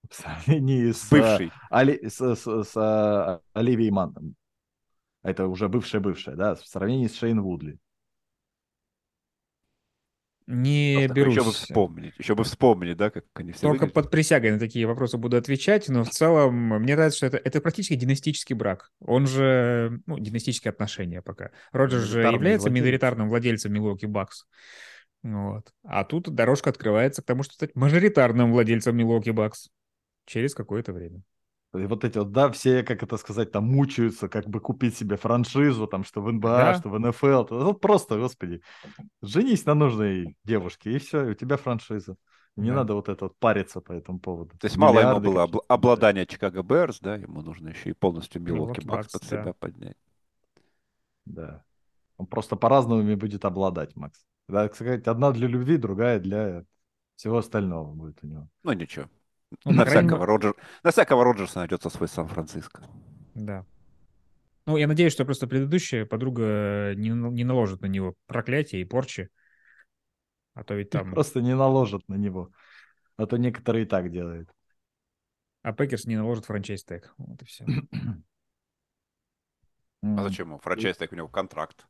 В 0.09 0.15
сравнении 0.45 0.91
с... 0.91 1.09
Бывший. 1.09 1.51
Али, 1.69 2.07
с, 2.07 2.19
с, 2.19 2.63
с 2.63 2.71
а, 2.75 3.41
Оливией 3.53 3.91
Мантом. 3.91 4.35
Это 5.23 5.47
уже 5.47 5.67
бывшая-бывшая, 5.67 6.35
да? 6.35 6.55
В 6.55 6.65
сравнении 6.65 7.07
с 7.07 7.15
Шейн 7.15 7.41
Вудли. 7.41 7.79
Не 10.47 11.09
берусь. 11.09 11.35
Еще 11.35 11.43
бы 11.43 11.51
вспомнить, 11.51 12.13
еще 12.17 12.33
бы 12.33 12.45
вспомнить, 12.45 12.95
да, 12.95 13.09
как 13.09 13.25
они 13.33 13.51
все 13.51 13.63
Только 13.63 13.81
выглядят. 13.81 13.93
под 13.95 14.11
присягой 14.11 14.51
на 14.51 14.59
такие 14.59 14.87
вопросы 14.87 15.17
буду 15.17 15.35
отвечать, 15.35 15.89
но 15.89 16.05
в 16.05 16.09
целом 16.09 16.55
мне 16.55 16.95
нравится, 16.95 17.17
что 17.17 17.25
это, 17.25 17.37
это 17.43 17.59
практически 17.59 17.95
династический 17.95 18.55
брак. 18.55 18.91
Он 19.01 19.27
же, 19.27 19.99
ну, 20.05 20.17
династические 20.17 20.69
отношения 20.69 21.21
пока. 21.21 21.51
Роджер 21.73 21.99
же 21.99 22.21
является 22.21 22.69
владелец. 22.69 22.85
миноритарным 22.85 23.27
владельцем 23.27 23.73
Милуоки 23.73 24.05
Бакс. 24.05 24.45
Вот. 25.21 25.73
А 25.83 26.05
тут 26.05 26.33
дорожка 26.33 26.69
открывается 26.69 27.21
к 27.21 27.25
тому, 27.25 27.43
что 27.43 27.55
стать 27.55 27.75
мажоритарным 27.75 28.53
владельцем 28.53 28.95
Милуоки 28.95 29.31
Бакс 29.31 29.67
через 30.28 30.53
какое-то 30.53 30.93
время. 30.93 31.23
И 31.73 31.86
вот 31.86 32.03
эти 32.05 32.17
вот, 32.17 32.32
да, 32.32 32.49
все, 32.51 32.84
как 32.84 33.03
это 33.03 33.17
сказать, 33.17 33.51
там 33.51 33.65
мучаются, 33.65 34.30
как 34.30 34.45
бы 34.47 34.59
купить 34.59 34.95
себе 34.95 35.17
франшизу, 35.17 35.88
там, 35.88 36.03
что 36.03 36.21
в 36.21 36.32
НБА, 36.32 36.57
Да. 36.57 36.73
что 36.75 36.89
в 36.89 36.99
НФЛ. 36.99 37.45
Ну, 37.49 37.73
просто, 37.73 38.17
господи, 38.17 38.61
женись 39.21 39.65
на 39.65 39.73
нужной 39.73 40.38
девушке, 40.43 40.91
и 40.91 40.97
все, 40.99 41.25
и 41.28 41.32
у 41.32 41.34
тебя 41.34 41.57
франшиза. 41.57 42.15
Не 42.55 42.69
Да. 42.69 42.78
надо 42.78 42.93
вот 42.95 43.09
это 43.09 43.25
вот 43.25 43.38
париться 43.38 43.82
по 43.82 43.91
этому 43.91 44.19
поводу. 44.19 44.57
То 44.57 44.65
есть 44.65 44.78
мало 44.78 44.99
ему 44.99 45.19
Миллиарды 45.19 45.28
было 45.28 45.45
какие-то. 45.45 45.57
обла- 45.59 45.65
обладания 45.67 46.25
Чикаго 46.25 46.63
Берс, 46.63 46.99
да, 46.99 47.15
ему 47.15 47.41
нужно 47.41 47.69
еще 47.69 47.89
и 47.89 47.93
полностью 47.93 48.41
Милоки 48.41 48.80
Бакс 48.86 49.07
Bucks, 49.07 49.11
под 49.13 49.21
да. 49.21 49.28
себя 49.28 49.53
поднять. 49.53 49.97
Да. 51.25 51.63
Он 52.17 52.25
просто 52.25 52.55
по-разному 52.55 53.01
ими 53.01 53.15
будет 53.15 53.45
обладать, 53.45 53.95
Макс. 53.95 54.25
Да, 54.47 54.63
так 54.63 54.75
сказать, 54.75 55.07
одна 55.07 55.32
для 55.32 55.47
любви, 55.47 55.78
другая 55.78 56.19
для 56.19 56.63
всего 57.15 57.38
остального 57.38 57.93
будет 57.93 58.23
у 58.23 58.28
него. 58.28 58.47
Ну 58.63 58.71
ничего. 58.71 59.07
Ну, 59.65 59.71
на, 59.71 59.85
крайней 59.85 60.07
всякого 60.09 60.25
Роджер... 60.25 60.55
на 60.83 60.91
всякого 60.91 61.23
Роджерса 61.23 61.59
найдется 61.59 61.89
свой 61.89 62.07
Сан-Франциско. 62.07 62.83
Да. 63.33 63.65
Ну, 64.65 64.75
я 64.75 64.87
надеюсь, 64.87 65.13
что 65.13 65.23
просто 65.23 65.47
предыдущая 65.47 66.05
подруга 66.05 66.93
не, 66.95 67.13
на- 67.13 67.29
не 67.29 67.45
наложит 67.45 67.81
на 67.81 67.85
него 67.85 68.15
проклятие 68.25 68.81
и 68.81 68.85
порчи. 68.85 69.29
А 70.53 70.63
то 70.63 70.73
ведь 70.73 70.89
там... 70.89 71.13
Просто 71.13 71.41
не 71.41 71.55
наложат 71.55 72.07
на 72.09 72.15
него. 72.15 72.51
А 73.15 73.25
то 73.25 73.37
некоторые 73.37 73.85
и 73.85 73.87
так 73.87 74.11
делают. 74.11 74.49
А 75.61 75.71
Packers 75.71 76.05
не 76.05 76.17
наложит 76.17 76.45
franchise 76.45 76.83
tag. 76.83 77.13
Вот 77.17 77.41
и 77.41 77.45
все. 77.45 77.65
А 80.01 80.23
зачем 80.23 80.47
ему? 80.47 80.59
Franchise 80.59 80.97
tag 80.97 81.11
у 81.11 81.15
него 81.15 81.27
контракт. 81.27 81.87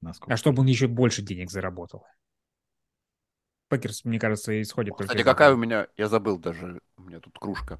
Насколько? 0.00 0.34
А 0.34 0.36
чтобы 0.36 0.62
он 0.62 0.66
еще 0.66 0.86
больше 0.86 1.22
денег 1.22 1.50
заработал. 1.50 2.04
Packers, 3.68 4.04
мне 4.04 4.18
кажется, 4.18 4.60
исходит 4.62 4.94
Кстати, 4.98 5.22
какая 5.22 5.52
у 5.52 5.56
меня... 5.56 5.88
Я 5.96 6.08
забыл 6.08 6.38
даже. 6.38 6.80
У 6.96 7.02
меня 7.02 7.20
тут 7.20 7.38
кружка. 7.38 7.78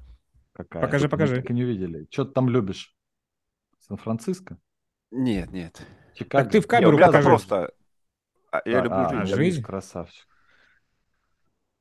Какая? 0.53 0.81
Покажи, 0.81 1.05
Мы 1.05 1.09
покажи. 1.09 1.41
И 1.41 1.53
не 1.53 1.63
увидели. 1.63 2.07
Что 2.11 2.25
ты 2.25 2.31
там 2.33 2.49
любишь? 2.49 2.95
Сан-Франциско? 3.79 4.57
Нет, 5.11 5.51
нет. 5.51 5.81
Чикаго? 6.13 6.43
Так 6.43 6.51
ты 6.51 6.59
в 6.59 6.63
Не, 6.63 6.65
у 6.65 6.69
камеру 6.69 6.97
меня 6.97 7.07
покажи. 7.07 7.27
просто... 7.27 7.71
а, 8.51 8.61
Я 8.65 8.81
А, 8.81 8.83
люблю 8.83 8.97
а, 8.99 9.09
жизнь. 9.09 9.21
а, 9.21 9.25
я 9.25 9.35
жизнь? 9.35 9.63
Красавчик. 9.63 10.27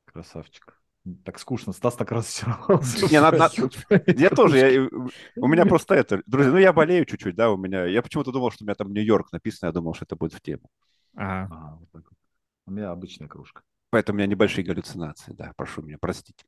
Красавчик. 0.06 0.80
Так 1.24 1.38
скучно. 1.38 1.72
Стас 1.72 1.96
так 1.96 2.10
разочаровался. 2.12 3.06
Не, 3.10 3.20
надо- 3.20 3.38
надо- 3.38 3.70
Я 4.20 4.30
тоже, 4.30 4.58
я, 4.58 4.88
у 5.36 5.46
меня 5.48 5.64
просто 5.64 5.94
это, 5.94 6.22
друзья, 6.26 6.52
ну 6.52 6.58
я 6.58 6.72
болею 6.72 7.04
чуть-чуть, 7.06 7.34
да, 7.34 7.50
у 7.50 7.56
меня, 7.56 7.86
я 7.86 8.02
почему-то 8.02 8.30
думал, 8.32 8.50
что 8.50 8.64
у 8.64 8.66
меня 8.66 8.74
там 8.74 8.92
Нью-Йорк 8.92 9.32
написано, 9.32 9.68
я 9.68 9.72
думал, 9.72 9.94
что 9.94 10.04
это 10.04 10.16
будет 10.16 10.34
в 10.34 10.40
тему. 10.42 10.68
Ага. 11.14 11.48
Ага, 11.50 11.76
вот 11.80 11.90
так 11.92 12.02
вот. 12.02 12.18
У 12.66 12.70
меня 12.72 12.90
обычная 12.90 13.28
кружка. 13.28 13.62
Поэтому 13.90 14.16
у 14.16 14.18
меня 14.18 14.26
небольшие 14.26 14.64
галлюцинации, 14.64 15.32
да, 15.32 15.52
прошу 15.56 15.82
меня, 15.82 15.96
простите. 16.00 16.44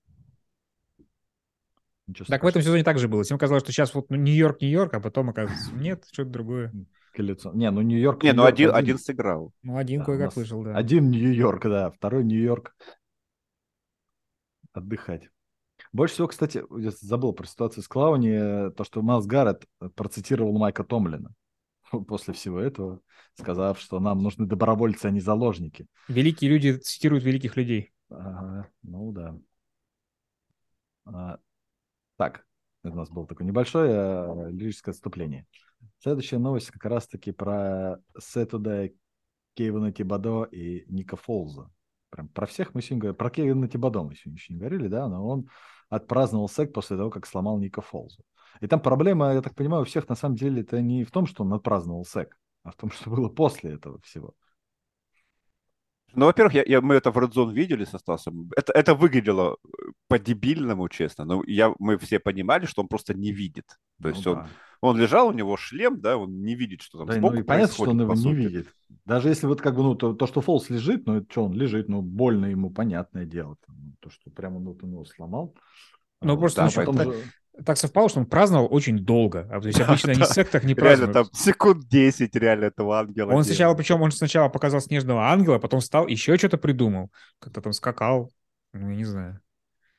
Ничего 2.07 2.26
Так 2.26 2.43
в 2.43 2.47
этом 2.47 2.61
сезоне 2.61 2.82
также 2.82 3.09
было. 3.09 3.22
Всем 3.22 3.38
казалось, 3.38 3.62
что 3.62 3.72
сейчас 3.72 3.95
вот 3.95 4.11
ну, 4.11 4.16
Нью-Йорк, 4.16 4.61
Нью-Йорк, 4.61 4.95
а 4.95 5.01
потом 5.01 5.30
оказывается, 5.30 5.72
нет, 5.72 6.05
что-то 6.12 6.30
другое. 6.30 6.72
Колесо. 7.14 7.53
Не, 7.53 7.70
ну 7.70 7.82
Нью-Йорк... 7.82 8.22
Не, 8.22 8.32
ну 8.32 8.45
один, 8.45 8.74
один 8.74 8.99
сыграл. 8.99 9.53
Ну, 9.62 9.76
один 9.76 10.01
Да, 10.01 10.07
кое-как 10.07 10.36
вышел, 10.36 10.62
да. 10.62 10.76
Один 10.76 11.11
Нью-Йорк, 11.11 11.62
да. 11.64 11.91
Второй 11.91 12.24
Нью-Йорк. 12.24 12.74
Отдыхать. 14.72 15.30
Больше 15.93 16.14
всего, 16.14 16.28
кстати, 16.28 16.62
я 16.78 16.91
забыл 16.91 17.32
про 17.32 17.47
ситуацию 17.47 17.82
с 17.82 17.88
Клауни, 17.88 18.68
э, 18.68 18.70
то, 18.70 18.84
что 18.84 19.03
Майлз 19.03 19.26
Гаррет 19.26 19.66
процитировал 19.97 20.57
Майка 20.57 20.84
Томлина 20.84 21.32
после 22.07 22.34
всего 22.34 22.61
этого, 22.61 23.01
сказав, 23.41 23.80
что 23.80 24.01
нам 24.01 24.22
нужны 24.22 24.47
добровольцы, 24.47 25.07
а 25.07 25.11
не 25.11 25.20
заложники. 25.20 25.86
Великие 26.09 26.51
люди 26.51 26.76
цитируют 26.76 27.24
великих 27.24 27.57
людей. 27.57 27.93
Ага, 28.09 28.68
ну 28.82 29.12
да. 29.12 29.38
А, 31.05 31.38
так, 32.16 32.47
это 32.82 32.95
у 32.95 32.97
нас 32.97 33.11
было 33.11 33.26
такое 33.26 33.47
небольшое 33.47 33.91
э, 33.93 34.51
лирическое 34.51 34.93
отступление. 34.93 35.47
Следующая 35.99 36.38
новость 36.38 36.70
как 36.70 36.84
раз-таки 36.84 37.32
про 37.32 37.99
Сетуда, 38.18 38.91
Кевина 39.55 39.93
Тибадо 39.93 40.45
и 40.45 40.84
Ника 40.86 41.16
Фолза. 41.16 41.70
Прям 42.11 42.28
про 42.28 42.47
всех 42.47 42.74
мы 42.74 42.82
сегодня 42.82 43.01
говорим. 43.01 43.16
Про 43.16 43.30
Кевина 43.30 43.68
Тибадо 43.68 44.03
мы 44.03 44.14
сегодня 44.14 44.38
еще 44.38 44.53
не 44.53 44.59
говорили, 44.59 44.88
да, 44.88 45.09
но 45.09 45.26
он 45.26 45.49
отпраздновал 45.88 46.49
сек 46.49 46.72
после 46.72 46.97
того, 46.97 47.11
как 47.11 47.26
сломал 47.26 47.59
Ника 47.59 47.80
Фолза. 47.80 48.22
И 48.61 48.66
там 48.66 48.80
проблема, 48.80 49.32
я 49.32 49.43
так 49.43 49.55
понимаю, 49.55 49.82
у 49.82 49.86
всех 49.86 50.09
на 50.09 50.14
самом 50.14 50.36
деле 50.36 50.62
это 50.62 50.80
не 50.80 51.05
в 51.05 51.11
том, 51.11 51.26
что 51.26 51.45
он 51.45 51.53
отпраздновал 51.53 52.05
сек, 52.05 52.36
а 52.62 52.70
в 52.70 52.76
том, 52.76 52.90
что 52.90 53.11
было 53.11 53.28
после 53.28 53.72
этого 53.74 54.00
всего. 54.02 54.34
Ну, 56.14 56.26
во-первых, 56.26 56.54
я, 56.54 56.64
я- 56.66 56.80
мы 56.80 56.96
это 56.96 57.12
в 57.12 57.18
Red 57.18 57.32
Zone 57.32 57.52
видели 57.52 57.84
со 57.84 57.98
Стасом. 57.98 58.50
Это, 58.56 58.72
это 58.72 58.94
выглядело 58.94 59.58
э, 59.64 59.68
по-дебильному, 60.08 60.88
честно. 60.88 61.24
Но 61.24 61.42
я, 61.46 61.72
мы 61.78 61.98
все 61.98 62.18
понимали, 62.18 62.66
что 62.66 62.82
он 62.82 62.88
просто 62.88 63.14
не 63.14 63.30
видит. 63.30 63.66
То 64.02 64.08
есть 64.08 64.24
Ну 64.26 64.32
он, 64.32 64.38
да. 64.38 64.48
он 64.80 64.98
лежал, 64.98 65.28
у 65.28 65.32
него 65.32 65.56
шлем, 65.56 66.00
да, 66.00 66.16
он 66.16 66.42
не 66.42 66.56
видит, 66.56 66.82
что 66.82 66.98
там 66.98 67.06
Да, 67.06 67.12
сбоку 67.14 67.34
ну 67.34 67.40
и 67.40 67.44
понятно, 67.44 67.74
что 67.74 67.90
он 67.90 68.00
его 68.00 68.14
не 68.14 68.34
видит. 68.34 68.66
Даже 69.04 69.28
если 69.28 69.46
вот 69.46 69.61
как 69.61 69.76
бы, 69.76 69.82
ну, 69.84 69.94
то, 69.94 70.12
то, 70.12 70.26
что 70.26 70.40
Фолс 70.40 70.68
лежит, 70.68 71.06
ну, 71.06 71.18
это 71.18 71.30
что, 71.30 71.44
он 71.44 71.52
лежит, 71.52 71.88
ну, 71.88 72.02
больно 72.02 72.46
ему, 72.46 72.70
понятное 72.70 73.24
дело. 73.24 73.56
Там, 73.64 73.76
ну, 73.80 73.92
то, 74.00 74.11
что 74.11 74.30
прямо 74.30 74.58
ну, 74.58 74.72
вот 74.72 74.82
он 74.82 74.90
его 74.90 75.04
сломал. 75.04 75.54
Ну, 76.22 76.36
просто 76.36 76.64
А 76.64 76.66
ну, 76.66 76.72
потом 76.74 76.96
же- 76.98 77.24
Так 77.64 77.76
совпало, 77.76 78.08
что 78.08 78.20
он 78.20 78.26
праздновал 78.26 78.68
очень 78.70 78.98
долго. 78.98 79.48
А, 79.50 79.61
то 79.61 79.66
есть 79.66 79.78
Да, 79.78 79.86
обычно 79.86 80.12
они 80.12 80.20
да. 80.20 80.26
сектах 80.26 80.64
не 80.64 80.74
Реально 80.74 81.08
празднуют. 81.08 81.12
там 81.12 81.26
секунд 81.32 81.88
10 81.88 82.34
реально 82.36 82.64
этого 82.66 82.98
ангела. 82.98 83.32
Он 83.32 83.44
сначала, 83.44 83.74
причем 83.74 84.00
он 84.02 84.11
сначала 84.12 84.48
показал 84.48 84.80
снежного 84.80 85.28
ангела, 85.30 85.58
потом 85.58 85.80
встал, 85.80 86.06
еще 86.06 86.36
что-то 86.38 86.58
придумал. 86.58 87.11
Как-то 87.38 87.61
там 87.61 87.72
скакал. 87.72 88.30
Ну, 88.72 88.90
я 88.90 88.96
не 88.96 89.04
знаю. 89.04 89.40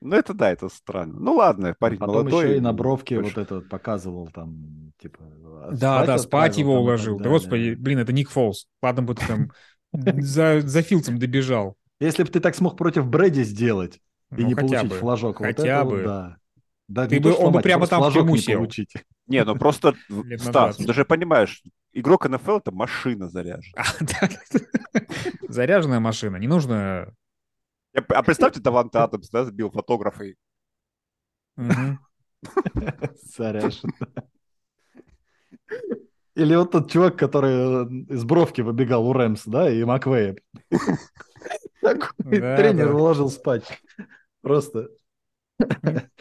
Ну, 0.04 0.16
это 0.16 0.34
да, 0.34 0.52
это 0.52 0.68
странно. 0.70 1.20
Ну, 1.20 1.36
ладно, 1.36 1.76
парень 1.78 2.00
Потом 2.00 2.16
молодой. 2.16 2.46
еще 2.46 2.58
и 2.58 2.60
на 2.60 2.74
бровке 2.74 3.16
больше- 3.20 3.36
вот 3.36 3.42
это 3.44 3.56
вот 3.56 3.70
показывал 3.70 4.30
там, 4.34 4.92
типа... 5.00 5.20
Да, 5.74 6.06
да, 6.06 6.18
спать 6.18 6.58
его 6.58 6.74
там 6.74 6.82
уложил. 6.82 7.18
Да, 7.18 7.26
далее. 7.26 7.40
господи, 7.40 7.76
блин, 7.76 8.00
это 8.00 8.12
Ник 8.12 8.30
Фолс. 8.32 8.68
Ладно 8.82 9.04
бы 9.04 9.14
ты 9.14 9.28
там 9.28 9.52
за, 9.94 10.62
за 10.62 10.82
Филдсом 10.82 11.20
добежал. 11.20 11.76
Если 12.00 12.24
бы 12.24 12.30
ты 12.30 12.40
так 12.40 12.56
смог 12.56 12.78
против 12.78 13.06
Брэди 13.06 13.44
сделать 13.44 14.00
и 14.36 14.42
Ну, 14.42 14.48
не 14.48 14.56
получить 14.56 14.90
бы. 14.90 14.96
флажок, 14.96 15.40
вот 15.40 15.46
Хотя 15.46 15.82
это 15.82 15.86
бы. 15.86 15.92
вот 15.98 16.06
да. 16.06 16.38
Да, 16.94 17.08
Ты 17.08 17.16
не 17.16 17.22
бы- 17.22 17.34
он 17.38 17.54
бы 17.54 17.62
прямо 17.62 17.88
там 17.88 18.04
в 18.04 18.14
тюрьму 18.14 18.36
не 18.36 18.42
сел. 18.42 18.58
получить. 18.60 18.94
Не, 19.28 19.44
ну 19.46 19.56
просто, 19.56 19.96
Стас, 20.38 20.76
20. 20.78 20.86
ты 20.88 20.94
же 20.94 21.06
понимаешь, 21.06 21.64
игрок 21.94 22.28
НФЛ 22.28 22.58
это 22.58 22.72
машина 22.72 23.30
заряжена. 23.30 23.82
А. 23.82 24.28
Заряженная 25.48 26.00
машина. 26.00 26.36
Не 26.38 26.48
нужно... 26.48 27.14
А 27.94 28.24
представьте, 28.24 28.60
Даванте 28.62 29.00
Адамс, 29.00 29.30
да, 29.30 29.46
сбил 29.46 29.72
фотографа 29.72 30.24
и 30.26 30.36
Мгм. 31.58 32.00
Заряжен. 33.38 33.92
Или 36.36 36.56
вот 36.56 36.72
тот 36.72 36.90
чувак, 36.92 37.18
который 37.18 37.52
э, 37.52 38.14
из 38.14 38.24
бровки 38.24 38.62
выбегал 38.62 39.06
у 39.08 39.14
Рэмс, 39.14 39.44
да, 39.46 39.70
и 39.70 39.84
Маквея. 39.84 40.36
Такой 41.82 42.10
тренер 42.30 42.96
уложил 42.96 43.30
спать. 43.30 43.82
Просто. 44.42 44.90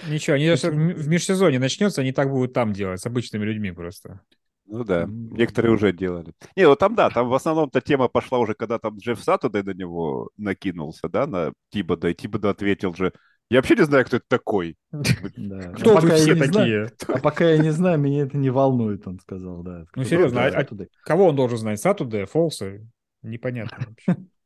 Ничего, 0.09 0.37
они 0.37 0.45
сейчас 0.45 0.65
в 0.65 1.09
межсезонье 1.09 1.59
начнется, 1.61 2.01
они 2.01 2.13
так 2.13 2.31
будут 2.31 2.53
там 2.53 2.73
делать, 2.73 3.01
с 3.01 3.07
обычными 3.07 3.45
людьми 3.45 3.73
просто. 3.73 4.21
Ну 4.67 4.85
да, 4.85 5.05
некоторые 5.09 5.73
уже 5.73 5.93
делали. 5.93 6.33
Не, 6.55 6.67
ну 6.69 6.77
там 6.77 6.95
да, 6.95 7.11
там 7.11 7.29
в 7.29 7.35
основном-то 7.35 7.81
тема 7.81 8.07
пошла 8.09 8.39
уже, 8.39 8.55
когда 8.55 8.79
там 8.79 8.99
Джефф 8.99 9.21
Саттудей 9.21 9.63
на 9.65 9.75
него 9.75 10.31
накинулся, 10.37 11.09
да, 11.09 11.27
на 11.27 11.53
Тибода, 11.71 12.09
и 12.09 12.15
Тибода 12.15 12.51
ответил 12.51 12.95
же, 12.95 13.13
я 13.51 13.59
вообще 13.59 13.75
не 13.75 13.83
знаю, 13.85 14.05
кто 14.05 14.19
это 14.19 14.27
такой. 14.29 14.77
Да. 15.37 15.73
Кто 15.73 15.97
А 15.97 16.01
вы 16.01 16.11
все 16.11 16.37
знаю- 16.37 16.53
такие? 16.53 16.91
А 17.09 17.19
пока 17.19 17.51
я 17.51 17.59
не 17.59 17.71
знаю, 17.71 17.99
меня 17.99 18.23
это 18.23 18.37
не 18.37 18.51
волнует, 18.51 19.09
он 19.09 19.19
сказал, 19.19 19.63
да. 19.65 19.87
Ну, 19.97 20.05
серьезно, 20.05 20.45
а- 20.45 20.49
а- 20.61 20.65
Туда. 20.65 20.85
Кого 21.03 21.27
он 21.27 21.35
должен 21.37 21.59
знать? 21.59 21.81
Сатуде, 21.81 22.27
Фолса? 22.27 22.79
Непонятно 23.23 23.77
вообще. 23.89 24.23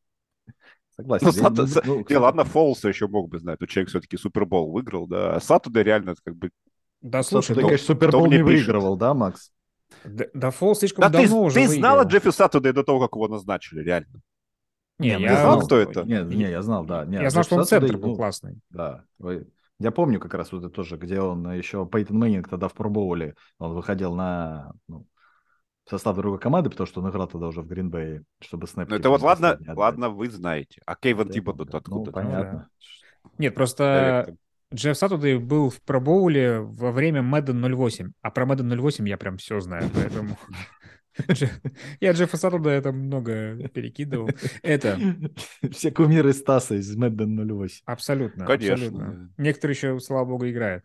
Согласен. 0.97 1.27
Ну, 1.27 1.33
Я 1.33 1.43
Сату- 1.43 1.63
не- 1.63 1.69
Са- 1.69 1.83
ну, 1.85 2.05
Не, 2.09 2.17
ладно, 2.17 2.45
Фолса 2.45 2.89
еще 2.89 3.09
мог 3.09 3.29
бы 3.29 3.39
знать, 3.39 3.61
но 3.61 3.67
человек 3.67 3.89
все-таки 3.91 4.17
Супербол 4.17 4.71
выиграл, 4.73 5.07
да, 5.07 5.35
а 5.37 5.41
Саттудей 5.41 5.83
реально 5.83 6.15
как 6.25 6.37
бы... 6.37 6.51
Да 7.03 7.23
слушай, 7.23 7.49
Сатудей, 7.49 7.63
ну, 7.63 7.69
конечно, 7.69 7.87
Супербол 7.87 8.27
не 8.27 8.33
пишет? 8.45 8.45
выигрывал, 8.47 8.97
да, 8.97 9.15
Макс? 9.15 9.51
да, 10.05 10.27
да 10.35 10.51
Фолс 10.51 10.79
слишком 10.79 11.03
Да 11.03 11.11
ты, 11.11 11.27
давно 11.29 11.43
уже 11.43 11.55
ты 11.61 11.69
знал 11.69 11.95
о 11.95 12.05
выиграл. 12.05 12.11
Джеффе 12.13 12.33
Саттудей 12.33 12.73
до 12.73 12.85
того, 12.85 13.01
как 13.01 13.15
его 13.17 13.29
назначили, 13.29 13.81
реально? 13.83 14.21
Не, 14.99 15.19
ну, 15.19 15.25
я 15.25 15.37
знал, 15.41 15.61
кто 15.63 15.77
это? 15.79 16.05
Не, 16.05 16.23
не, 16.23 16.51
я 16.51 16.63
знал, 16.63 16.85
да. 16.85 17.05
Не, 17.05 17.17
Я 17.17 17.31
знал, 17.31 17.45
что 17.45 17.57
он 17.57 17.65
Сатудей, 17.65 17.89
центр 17.89 18.03
был 18.03 18.11
ну, 18.13 18.17
классный. 18.17 18.59
Да. 18.71 19.05
Вы- 19.19 19.49
Я 19.81 19.91
помню 19.91 20.21
как 20.21 20.35
раз 20.35 20.53
вот 20.53 20.61
это 20.61 20.71
тоже, 20.71 20.97
где 20.97 21.21
он 21.21 21.51
еще 21.53 21.85
Пейтон 21.87 22.19
Мэннинг 22.19 22.49
тогда 22.49 22.69
в 22.69 22.75
пробовали, 22.75 23.35
он 23.59 23.75
выходил 23.75 24.15
на, 24.15 24.73
ну, 24.87 25.05
состав 25.89 26.17
другой 26.17 26.39
команды, 26.39 26.71
потому 26.71 26.87
что 26.87 27.01
он 27.01 27.11
играл 27.11 27.29
тогда 27.29 27.49
уже 27.49 27.61
в 27.61 27.67
Гринбее, 27.67 28.23
чтобы 28.41 28.67
снэп. 28.67 28.89
Ну 28.89 28.97
это 28.97 29.11
вот 29.11 29.23
ладно, 29.23 29.59
ладно, 29.67 30.09
вы 30.09 30.31
знаете. 30.31 30.81
А 30.87 30.97
Кейвен 30.97 31.29
Тибо 31.29 31.55
тут 31.55 31.75
откуда? 31.75 32.07
Ну, 32.07 32.13
понятно. 32.13 32.69
Нет, 33.39 33.55
просто 33.55 34.37
Джефф 34.73 34.97
Сатудей 34.97 35.37
был 35.37 35.71
в 35.71 35.81
пробоуле 35.83 36.61
во 36.61 36.91
время 36.91 37.21
Madden 37.21 37.75
08, 37.75 38.13
а 38.23 38.31
про 38.31 38.45
Madden 38.45 38.77
08 38.77 39.09
я 39.09 39.17
прям 39.17 39.37
все 39.37 39.61
знаю, 39.61 39.91
поэтому... 39.95 40.37
Я 42.01 42.11
Джеффа 42.11 42.37
Сатудея 42.37 42.83
там 42.83 42.99
много 42.99 43.69
перекидывал. 43.69 44.29
Это... 44.63 44.99
Все 45.71 45.93
кумиры 45.93 46.33
Стаса 46.33 46.75
из 46.75 46.97
Madden 46.97 47.47
08. 47.47 47.83
Абсолютно, 47.85 48.47
Конечно. 48.47 49.31
Некоторые 49.39 49.77
еще, 49.77 50.01
слава 50.01 50.25
богу, 50.25 50.49
играют. 50.49 50.85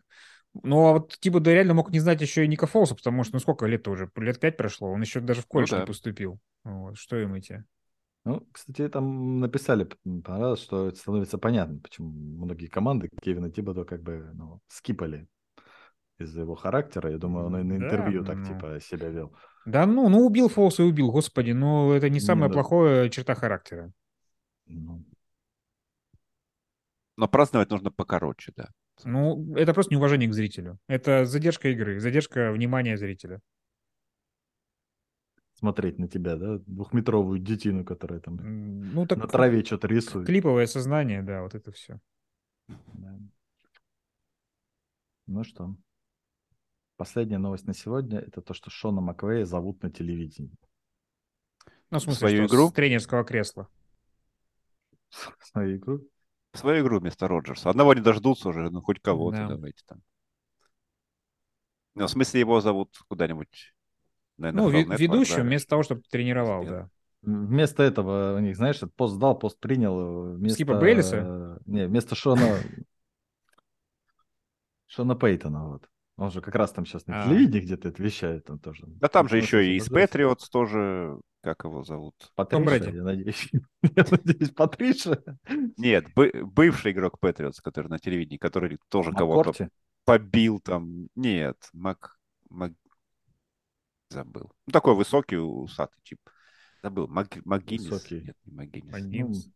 Ну, 0.62 0.86
а 0.86 0.92
вот 0.94 1.16
типа 1.20 1.40
да 1.40 1.52
реально 1.52 1.74
мог 1.74 1.90
не 1.90 2.00
знать 2.00 2.20
еще 2.20 2.44
и 2.44 2.48
Ника 2.48 2.66
Фолса, 2.66 2.94
потому 2.94 3.22
что, 3.22 3.34
ну, 3.34 3.40
сколько 3.40 3.66
лет 3.66 3.86
уже? 3.86 4.10
Лет 4.16 4.40
пять 4.40 4.56
прошло, 4.56 4.90
он 4.90 5.00
еще 5.00 5.20
даже 5.20 5.42
в 5.42 5.46
колледж 5.46 5.70
ну, 5.70 5.76
да. 5.76 5.82
не 5.82 5.86
поступил. 5.86 6.40
Вот, 6.64 6.96
что 6.96 7.16
им 7.16 7.38
идти? 7.38 7.62
Ну, 8.24 8.46
кстати, 8.52 8.88
там 8.88 9.40
написали, 9.40 9.88
понравилось, 10.24 10.60
что 10.60 10.88
это 10.88 10.98
становится 10.98 11.38
понятно, 11.38 11.78
почему 11.78 12.10
многие 12.10 12.66
команды 12.66 13.08
Кевина 13.22 13.50
Тибодо 13.50 13.84
как 13.84 14.02
бы 14.02 14.30
ну, 14.34 14.60
скипали 14.68 15.26
из-за 16.18 16.42
его 16.42 16.54
характера. 16.54 17.10
Я 17.10 17.18
думаю, 17.18 17.46
он 17.46 17.56
и 17.58 17.62
на 17.62 17.76
интервью 17.76 18.22
да, 18.22 18.34
так 18.34 18.38
ну... 18.38 18.44
типа 18.46 18.80
себя 18.80 19.08
вел. 19.08 19.34
Да 19.64 19.86
ну, 19.86 20.08
ну 20.08 20.26
убил 20.26 20.48
Фолс 20.48 20.80
и 20.80 20.82
убил, 20.82 21.10
господи, 21.10 21.52
но 21.52 21.94
это 21.94 22.10
не 22.10 22.20
самая 22.20 22.48
ну, 22.48 22.54
плохая 22.54 23.08
черта 23.08 23.34
характера. 23.34 23.92
Ну. 24.66 25.04
Но 27.16 27.28
праздновать 27.28 27.70
нужно 27.70 27.90
покороче, 27.90 28.52
да. 28.56 28.68
Ну, 29.04 29.54
это 29.56 29.74
просто 29.74 29.94
неуважение 29.94 30.28
к 30.28 30.34
зрителю. 30.34 30.78
Это 30.88 31.24
задержка 31.24 31.68
игры, 31.68 32.00
задержка 32.00 32.52
внимания 32.52 32.96
зрителя. 32.96 33.40
Смотреть 35.54 35.98
на 35.98 36.08
тебя, 36.08 36.36
да? 36.36 36.58
Двухметровую 36.66 37.38
детину, 37.38 37.84
которая 37.84 38.20
там 38.20 38.38
ну, 38.92 39.06
так 39.06 39.18
на 39.18 39.26
траве 39.26 39.62
что-то 39.62 39.88
рисует. 39.88 40.26
Клиповое 40.26 40.66
сознание, 40.66 41.22
да, 41.22 41.42
вот 41.42 41.54
это 41.54 41.70
все. 41.70 42.00
Да. 42.68 43.18
Ну 45.26 45.44
что, 45.44 45.76
последняя 46.96 47.38
новость 47.38 47.66
на 47.66 47.74
сегодня– 47.74 48.18
это 48.26 48.42
то, 48.42 48.52
что 48.54 48.70
Шона 48.70 49.00
Маквея 49.00 49.44
зовут 49.44 49.82
на 49.82 49.90
телевидении. 49.90 50.56
Ну, 51.90 51.98
в 51.98 52.02
смысле, 52.02 52.18
Свою 52.18 52.46
что, 52.46 52.56
игру? 52.56 52.68
с 52.68 52.72
тренерского 52.72 53.24
кресла. 53.24 53.68
Свою 55.40 55.76
игру? 55.76 56.08
Свою 56.58 56.82
игру 56.82 57.00
вместо 57.00 57.28
Роджерса. 57.28 57.70
Одного 57.70 57.94
не 57.94 58.00
дождутся 58.00 58.48
уже, 58.48 58.70
ну 58.70 58.80
хоть 58.80 59.00
кого-то 59.00 59.36
да. 59.36 59.48
давайте 59.48 59.82
там. 59.86 60.00
Ну, 61.94 62.06
в 62.06 62.10
смысле 62.10 62.40
его 62.40 62.60
зовут 62.60 62.96
куда-нибудь 63.08 63.74
ну, 64.38 64.70
ведущим 64.70 65.36
да. 65.36 65.42
вместо 65.42 65.68
того, 65.68 65.82
чтобы 65.82 66.02
тренировал, 66.10 66.64
да. 66.64 66.88
Вместо 67.22 67.82
этого 67.82 68.36
у 68.36 68.38
них, 68.38 68.56
знаешь, 68.56 68.80
пост 68.96 69.18
дал, 69.18 69.38
пост 69.38 69.60
принял. 69.60 70.32
Вместо... 70.32 70.54
Скипа 70.54 70.78
Бейлиса? 70.78 71.60
Не, 71.66 71.86
вместо 71.86 72.14
Шона... 72.14 72.56
Шона 74.86 75.14
Пейтона, 75.14 75.68
вот. 75.68 75.89
Он 76.20 76.30
же 76.30 76.42
как 76.42 76.54
раз 76.54 76.70
там 76.70 76.84
сейчас 76.84 77.06
на 77.06 77.22
а. 77.22 77.26
телевидении 77.26 77.60
где-то 77.60 77.88
это 77.88 78.02
вещает 78.02 78.44
там 78.44 78.58
тоже. 78.58 78.84
Да 78.86 79.08
там 79.08 79.26
же 79.26 79.38
еще 79.38 79.66
и 79.66 79.76
из 79.76 79.88
Патриотс 79.88 80.50
тоже 80.50 81.18
как 81.42 81.64
его 81.64 81.82
зовут? 81.82 82.14
Патриша, 82.34 82.90
я 82.90 83.02
надеюсь. 83.02 83.48
Я 83.96 84.04
надеюсь, 84.10 84.50
Патриша. 84.50 85.22
Нет, 85.78 86.04
бывший 86.14 86.92
игрок 86.92 87.18
Патриотс, 87.18 87.62
который 87.62 87.88
на 87.88 87.98
телевидении, 87.98 88.36
который 88.36 88.78
тоже 88.90 89.12
кого-то 89.12 89.70
побил 90.04 90.60
там. 90.60 91.08
Нет, 91.14 91.56
Мак... 91.72 92.18
Мак... 92.50 92.72
Забыл. 94.10 94.52
Ну, 94.66 94.72
такой 94.72 94.94
высокий, 94.94 95.36
усатый 95.36 96.02
тип. 96.02 96.18
Забыл. 96.82 97.08
Мак... 97.08 97.38
Высокий. 97.46 98.20
Нет, 98.20 98.36
не. 98.44 98.82
Магинес. 98.82 99.50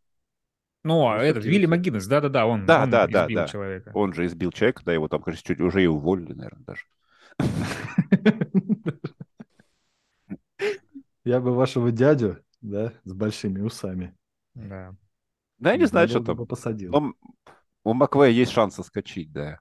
Ну, 0.85 1.07
а 1.07 1.17
этот, 1.17 1.43
Вилли 1.43 1.65
Магинес, 1.65 2.05
да-да-да, 2.05 2.45
он, 2.45 2.67
да, 2.67 2.83
он 2.83 2.91
да, 2.91 3.07
избил 3.07 3.39
да, 3.39 3.47
человека. 3.47 3.91
Он 3.95 4.13
же 4.13 4.27
избил 4.27 4.51
человека, 4.51 4.83
да, 4.85 4.93
его 4.93 5.07
там, 5.07 5.23
кажется, 5.23 5.43
чуть 5.43 5.59
уже 5.59 5.83
и 5.83 5.87
уволили, 5.87 6.33
наверное, 6.33 6.63
даже. 6.63 6.83
Я 11.23 11.39
бы 11.39 11.55
вашего 11.55 11.91
дядю, 11.91 12.37
да, 12.61 12.93
с 13.03 13.13
большими 13.13 13.61
усами. 13.61 14.15
Да. 14.53 14.95
Да, 15.57 15.71
я 15.71 15.77
не 15.77 15.87
знаю, 15.87 16.07
что 16.07 16.19
там. 16.19 16.45
посадил. 16.45 16.93
У 17.83 17.93
Маквея 17.93 18.29
есть 18.29 18.51
шанс 18.51 18.75
соскочить, 18.75 19.31
да. 19.31 19.59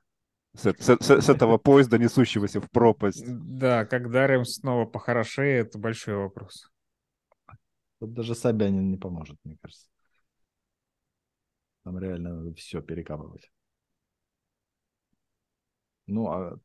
С, 0.54 0.74
с, 0.78 0.96
с, 1.00 1.20
с 1.22 1.28
этого 1.30 1.56
поезда, 1.56 1.96
несущегося 1.96 2.60
в 2.60 2.70
пропасть. 2.70 3.24
Да, 3.26 3.86
когда 3.86 4.26
Рэм 4.26 4.44
снова 4.44 4.84
похорошеет, 4.84 5.68
это 5.68 5.78
большой 5.78 6.16
вопрос. 6.16 6.70
Тут 7.98 8.12
даже 8.12 8.34
Собянин 8.34 8.90
не 8.90 8.98
поможет, 8.98 9.38
мне 9.42 9.56
кажется. 9.62 9.88
Там 11.84 11.98
реально 11.98 12.34
надо 12.36 12.54
все 12.54 12.80
перекапывать. 12.80 13.50
Ну, 16.06 16.26
а 16.28 16.58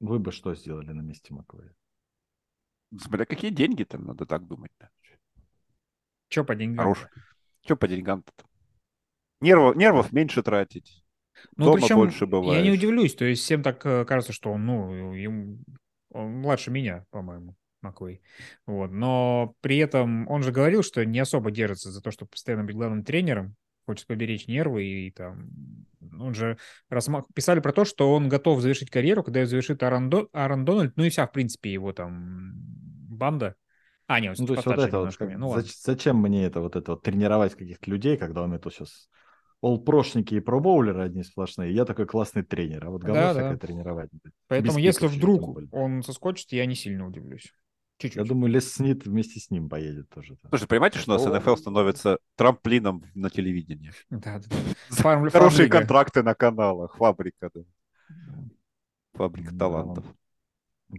вы 0.00 0.18
бы 0.18 0.32
что 0.32 0.54
сделали 0.54 0.92
на 0.92 1.00
месте 1.00 1.34
Маквея? 1.34 1.74
Смотря 2.96 3.26
какие 3.26 3.50
деньги 3.50 3.84
там, 3.84 4.04
надо 4.04 4.26
так 4.26 4.46
думать. 4.46 4.70
Да. 4.78 4.90
Че 6.28 6.44
по 6.44 6.54
деньгам? 6.54 6.84
Хорош. 6.84 7.06
Че 7.62 7.76
по 7.76 7.88
деньгам-то? 7.88 8.32
Нервов, 9.40 9.76
нервов 9.76 10.12
меньше 10.12 10.42
тратить. 10.42 11.04
Ну, 11.56 11.66
Дома 11.66 11.78
причем, 11.78 11.96
больше 11.96 12.26
бывает. 12.26 12.64
Я 12.64 12.70
не 12.70 12.76
удивлюсь, 12.76 13.14
то 13.14 13.24
есть 13.24 13.42
всем 13.42 13.62
так 13.62 13.84
э, 13.84 14.04
кажется, 14.04 14.32
что 14.32 14.52
он, 14.52 14.64
ну, 14.64 15.12
ему, 15.12 15.58
он 16.10 16.40
младше 16.40 16.70
меня, 16.70 17.04
по-моему, 17.10 17.56
Маквей. 17.82 18.22
Вот. 18.66 18.92
Но 18.92 19.54
при 19.60 19.78
этом 19.78 20.28
он 20.28 20.42
же 20.42 20.52
говорил, 20.52 20.82
что 20.82 21.04
не 21.04 21.18
особо 21.18 21.50
держится 21.50 21.90
за 21.90 22.00
то, 22.00 22.12
чтобы 22.12 22.30
постоянно 22.30 22.64
быть 22.64 22.76
главным 22.76 23.04
тренером, 23.04 23.56
хочет 23.86 24.06
поберечь 24.06 24.46
нервы 24.46 24.84
и, 24.84 25.10
там... 25.10 25.50
Он 26.20 26.34
же 26.34 26.58
рассма... 26.90 27.24
писали 27.34 27.60
про 27.60 27.72
то, 27.72 27.84
что 27.84 28.12
он 28.12 28.28
готов 28.28 28.60
завершить 28.60 28.90
карьеру, 28.90 29.24
когда 29.24 29.46
завершит 29.46 29.82
Аарон, 29.82 30.10
До... 30.10 30.28
Аарон 30.32 30.64
Дональд, 30.64 30.96
ну 30.96 31.04
и 31.04 31.10
вся, 31.10 31.26
в 31.26 31.32
принципе, 31.32 31.72
его 31.72 31.92
там 31.92 32.52
банда. 33.08 33.56
А, 34.06 34.20
нет, 34.20 34.36
ну, 34.38 34.46
то 34.46 34.54
есть 34.54 34.66
вот 34.66 34.78
это 34.78 35.00
вот, 35.00 35.16
как, 35.16 35.36
ну, 35.36 35.54
зачем 35.82 36.18
мне 36.18 36.44
это 36.44 36.60
вот 36.60 36.76
это 36.76 36.92
вот 36.92 37.02
тренировать 37.02 37.54
каких-то 37.54 37.90
людей, 37.90 38.16
когда 38.18 38.42
у 38.42 38.46
меня 38.46 38.58
тут 38.58 38.74
сейчас 38.74 39.08
олпрошники 39.62 40.34
и 40.34 40.40
пробоулеры 40.40 41.02
одни 41.02 41.22
сплошные, 41.22 41.74
я 41.74 41.86
такой 41.86 42.06
классный 42.06 42.42
тренер, 42.42 42.86
а 42.86 42.90
вот 42.90 43.02
говно 43.02 43.22
да, 43.22 43.32
всякое 43.32 43.52
да. 43.52 43.66
тренировать. 43.66 44.10
Поэтому 44.46 44.78
если 44.78 45.06
вдруг 45.06 45.58
он 45.72 46.02
соскочит, 46.02 46.52
я 46.52 46.66
не 46.66 46.74
сильно 46.74 47.06
удивлюсь. 47.06 47.50
Чуть-чуть. 47.98 48.16
Я 48.16 48.24
думаю, 48.24 48.52
Лес 48.52 48.72
Снит 48.72 49.06
вместе 49.06 49.38
с 49.38 49.50
ним 49.50 49.68
поедет 49.68 50.08
тоже. 50.10 50.36
Слушай, 50.48 50.66
понимаете, 50.66 50.98
что 50.98 51.14
у 51.14 51.18
нас 51.18 51.24
НФЛ 51.24 51.56
становится 51.56 52.18
трамплином 52.36 53.04
на 53.14 53.30
телевидении? 53.30 53.92
Да, 54.10 54.40
да. 54.40 54.56
Фарм, 54.90 55.30
Хорошие 55.30 55.68
контракты 55.68 56.22
на 56.22 56.34
каналах, 56.34 56.96
фабрика, 56.96 57.50
да. 57.54 57.62
Фабрика 59.14 59.54
талантов. 59.54 60.04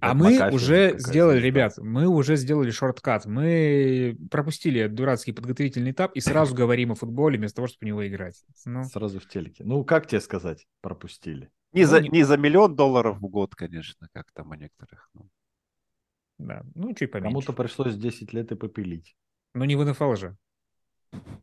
А 0.02 0.14
мы 0.14 0.52
уже 0.52 0.96
сделали, 0.98 1.39
ребят, 1.39 1.78
мы 1.78 2.08
уже 2.08 2.36
сделали 2.36 2.72
шорткат. 2.72 3.26
Мы 3.26 4.18
пропустили 4.32 4.88
дурацкий 4.88 5.32
подготовительный 5.32 5.91
этап 5.91 6.14
и 6.16 6.20
сразу 6.20 6.56
говорим 6.56 6.91
о 6.91 6.96
футболе 6.96 7.38
вместо 7.38 7.58
того, 7.58 7.68
чтобы 7.68 7.80
в 7.82 7.88
него 7.88 8.08
играть. 8.08 8.43
Ну. 8.66 8.84
Сразу 8.86 9.20
в 9.20 9.28
телеке. 9.28 9.64
Ну, 9.64 9.84
как 9.84 10.08
тебе 10.08 10.22
сказать, 10.22 10.66
пропустили? 10.82 11.52
Не, 11.74 11.84
ну, 11.84 11.88
за, 11.89 12.02
не... 12.02 12.10
не 12.10 12.24
за 12.24 12.38
миллион 12.38 12.76
долларов 12.76 13.18
в 13.18 13.28
год, 13.28 13.56
конечно, 13.56 14.08
как 14.14 14.32
там 14.34 14.52
у 14.52 14.56
некоторых. 14.56 15.10
Ну. 16.46 16.50
Да, 16.50 16.64
ну 16.76 16.93
чуть 16.93 17.12
поменьше. 17.12 17.30
Кому-то 17.30 17.54
пришлось 17.54 17.96
10 17.96 18.34
лет 18.34 18.52
и 18.52 18.56
попилить. 18.56 19.16
Но 19.54 19.66
не 19.66 19.76
в 19.76 19.84
НФЛ 19.84 20.16
же. 20.16 20.38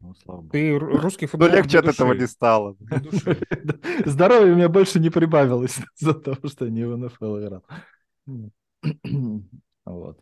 Ну, 0.01 0.15
слава 0.15 0.41
богу. 0.41 0.51
Ты 0.51 0.79
русский 0.79 1.27
футбол. 1.27 1.49
Но 1.49 1.57
легче 1.57 1.79
от 1.79 1.87
этого 1.87 2.13
не 2.13 2.27
стало. 2.27 2.77
Здоровья 4.07 4.53
у 4.53 4.57
меня 4.57 4.69
больше 4.69 5.01
не 5.01 5.11
прибавилось 5.11 5.81
за 5.97 6.15
то, 6.15 6.37
что 6.47 6.69
не 6.69 6.85
в 6.85 6.97
НФЛ 6.97 7.39
играл. 7.39 7.65
Вот. 9.85 10.21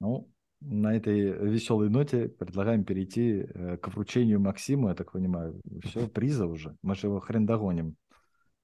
Ну, 0.00 0.30
на 0.60 0.94
этой 0.94 1.32
веселой 1.48 1.88
ноте 1.88 2.28
предлагаем 2.28 2.84
перейти 2.84 3.46
э, 3.48 3.78
к 3.78 3.88
вручению 3.88 4.40
Максиму, 4.40 4.88
я 4.88 4.94
так 4.94 5.12
понимаю. 5.12 5.58
Все, 5.82 6.06
приза 6.06 6.46
уже. 6.46 6.76
Мы 6.82 6.94
же 6.96 7.06
его 7.06 7.20
хрен 7.20 7.46
догоним. 7.46 7.96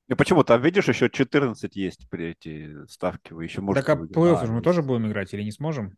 И 0.08 0.14
почему? 0.14 0.42
Там, 0.42 0.62
видишь, 0.62 0.88
еще 0.88 1.10
14 1.10 1.76
есть 1.76 2.08
при 2.08 2.28
эти 2.30 2.86
ставки. 2.86 3.32
Вы 3.34 3.44
еще 3.44 3.60
можете... 3.60 3.86
Так 3.86 3.98
а 3.98 4.02
плей-офф 4.02 4.50
мы 4.50 4.62
тоже 4.62 4.82
будем 4.82 5.06
играть 5.06 5.34
или 5.34 5.42
не 5.42 5.52
сможем? 5.52 5.96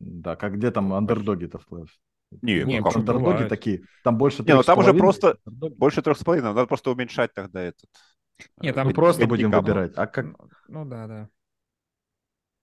Да, 0.00 0.34
как 0.34 0.56
где 0.56 0.70
там 0.70 0.92
андердоги-то 0.92 1.58
в 1.58 1.66
плей-офф? 1.68 1.88
Не, 2.42 2.62
не 2.64 2.80
ну, 2.80 2.88
андердоги 2.88 3.48
такие. 3.48 3.82
Там 4.02 4.16
больше 4.16 4.42
Не, 4.42 4.54
ну 4.54 4.62
там 4.62 4.78
уже 4.78 4.94
просто 4.94 5.36
андердоги. 5.44 5.74
больше 5.74 6.02
трех 6.02 6.18
с 6.18 6.24
половиной. 6.24 6.54
Надо 6.54 6.66
просто 6.66 6.90
уменьшать 6.90 7.32
тогда 7.34 7.62
этот. 7.62 7.88
Нет, 8.60 8.74
там 8.74 8.86
мы 8.86 8.94
просто 8.94 9.26
будем 9.26 9.50
выбирать. 9.50 9.92
А 9.96 10.06
как? 10.06 10.26
Ну, 10.26 10.36
ну 10.68 10.84
да, 10.84 11.06
да. 11.06 11.28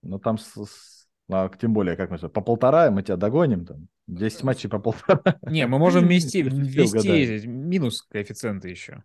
Ну 0.04 0.20
там 0.20 0.38
с, 0.38 0.54
с... 0.54 1.08
А, 1.30 1.50
тем 1.50 1.74
более, 1.74 1.96
как 1.96 2.10
мы 2.10 2.18
по 2.18 2.42
полтора 2.42 2.90
мы 2.92 3.04
тебя 3.04 3.18
догоним 3.18 3.66
там. 3.66 3.88
10 4.08 4.44
матчей 4.44 4.70
по 4.70 4.80
полтора. 4.80 5.22
Не, 5.42 5.68
мы 5.68 5.80
можем 5.80 6.06
вмести, 6.06 6.42
ввести 6.44 7.46
минус 7.46 8.02
коэффициенты 8.04 8.70
еще. 8.70 9.04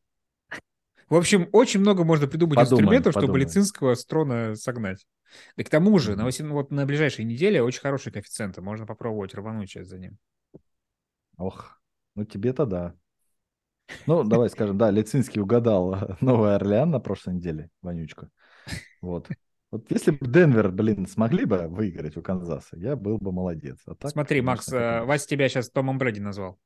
В 1.12 1.14
общем, 1.14 1.46
очень 1.52 1.80
много 1.80 2.04
можно 2.04 2.26
придумать 2.26 2.56
Подумаем, 2.56 2.84
инструментов, 2.84 3.12
чтобы 3.12 3.26
подумаем. 3.26 3.46
Лицинского 3.46 3.94
с 3.94 4.06
трона 4.06 4.54
согнать. 4.54 5.06
Да 5.58 5.62
к 5.62 5.68
тому 5.68 5.98
же, 5.98 6.12
на, 6.12 6.16
Мгм. 6.16 6.24
восем- 6.24 6.52
вот 6.52 6.70
на 6.70 6.86
ближайшей 6.86 7.26
неделе 7.26 7.62
очень 7.62 7.82
хорошие 7.82 8.14
коэффициенты. 8.14 8.62
Можно 8.62 8.86
попробовать 8.86 9.34
рвануть 9.34 9.68
сейчас 9.68 9.88
за 9.88 9.98
ним. 9.98 10.16
Ох, 11.36 11.78
ну 12.14 12.24
тебе-то 12.24 12.64
да. 12.64 12.94
Ну, 14.06 14.24
давай 14.24 14.48
скажем, 14.48 14.78
да, 14.78 14.90
Лицинский 14.90 15.42
угадал 15.42 16.16
Новый 16.22 16.54
Орлеан 16.54 16.90
на 16.90 16.98
прошлой 16.98 17.34
неделе, 17.34 17.68
Вонючка. 17.82 18.30
Вот. 19.02 19.28
Вот 19.70 19.90
если 19.90 20.12
бы 20.12 20.26
Денвер, 20.26 20.70
блин, 20.70 21.06
смогли 21.06 21.44
бы 21.44 21.68
выиграть 21.68 22.16
у 22.16 22.22
Канзаса, 22.22 22.78
я 22.78 22.96
был 22.96 23.18
бы 23.18 23.32
молодец. 23.32 23.80
А 23.84 23.94
так, 23.94 24.10
Смотри, 24.12 24.40
конечно, 24.40 24.50
Макс, 24.50 24.72
э, 24.72 25.00
он- 25.02 25.06
Вася 25.08 25.26
тебя 25.26 25.46
сейчас 25.50 25.68
Томом 25.68 25.98
Брэди 25.98 26.20
назвал. 26.20 26.58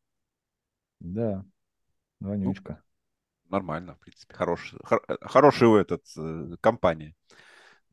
Да, 1.01 1.45
Вонючка. 2.21 2.81
Нормально, 3.49 3.95
в 3.95 3.99
принципе. 4.01 4.35
Хороший, 4.35 4.79
хор- 4.85 5.05
хороший 5.23 5.69
у 5.69 5.77
этот 5.77 6.03
э, 6.17 6.57
компания 6.61 7.15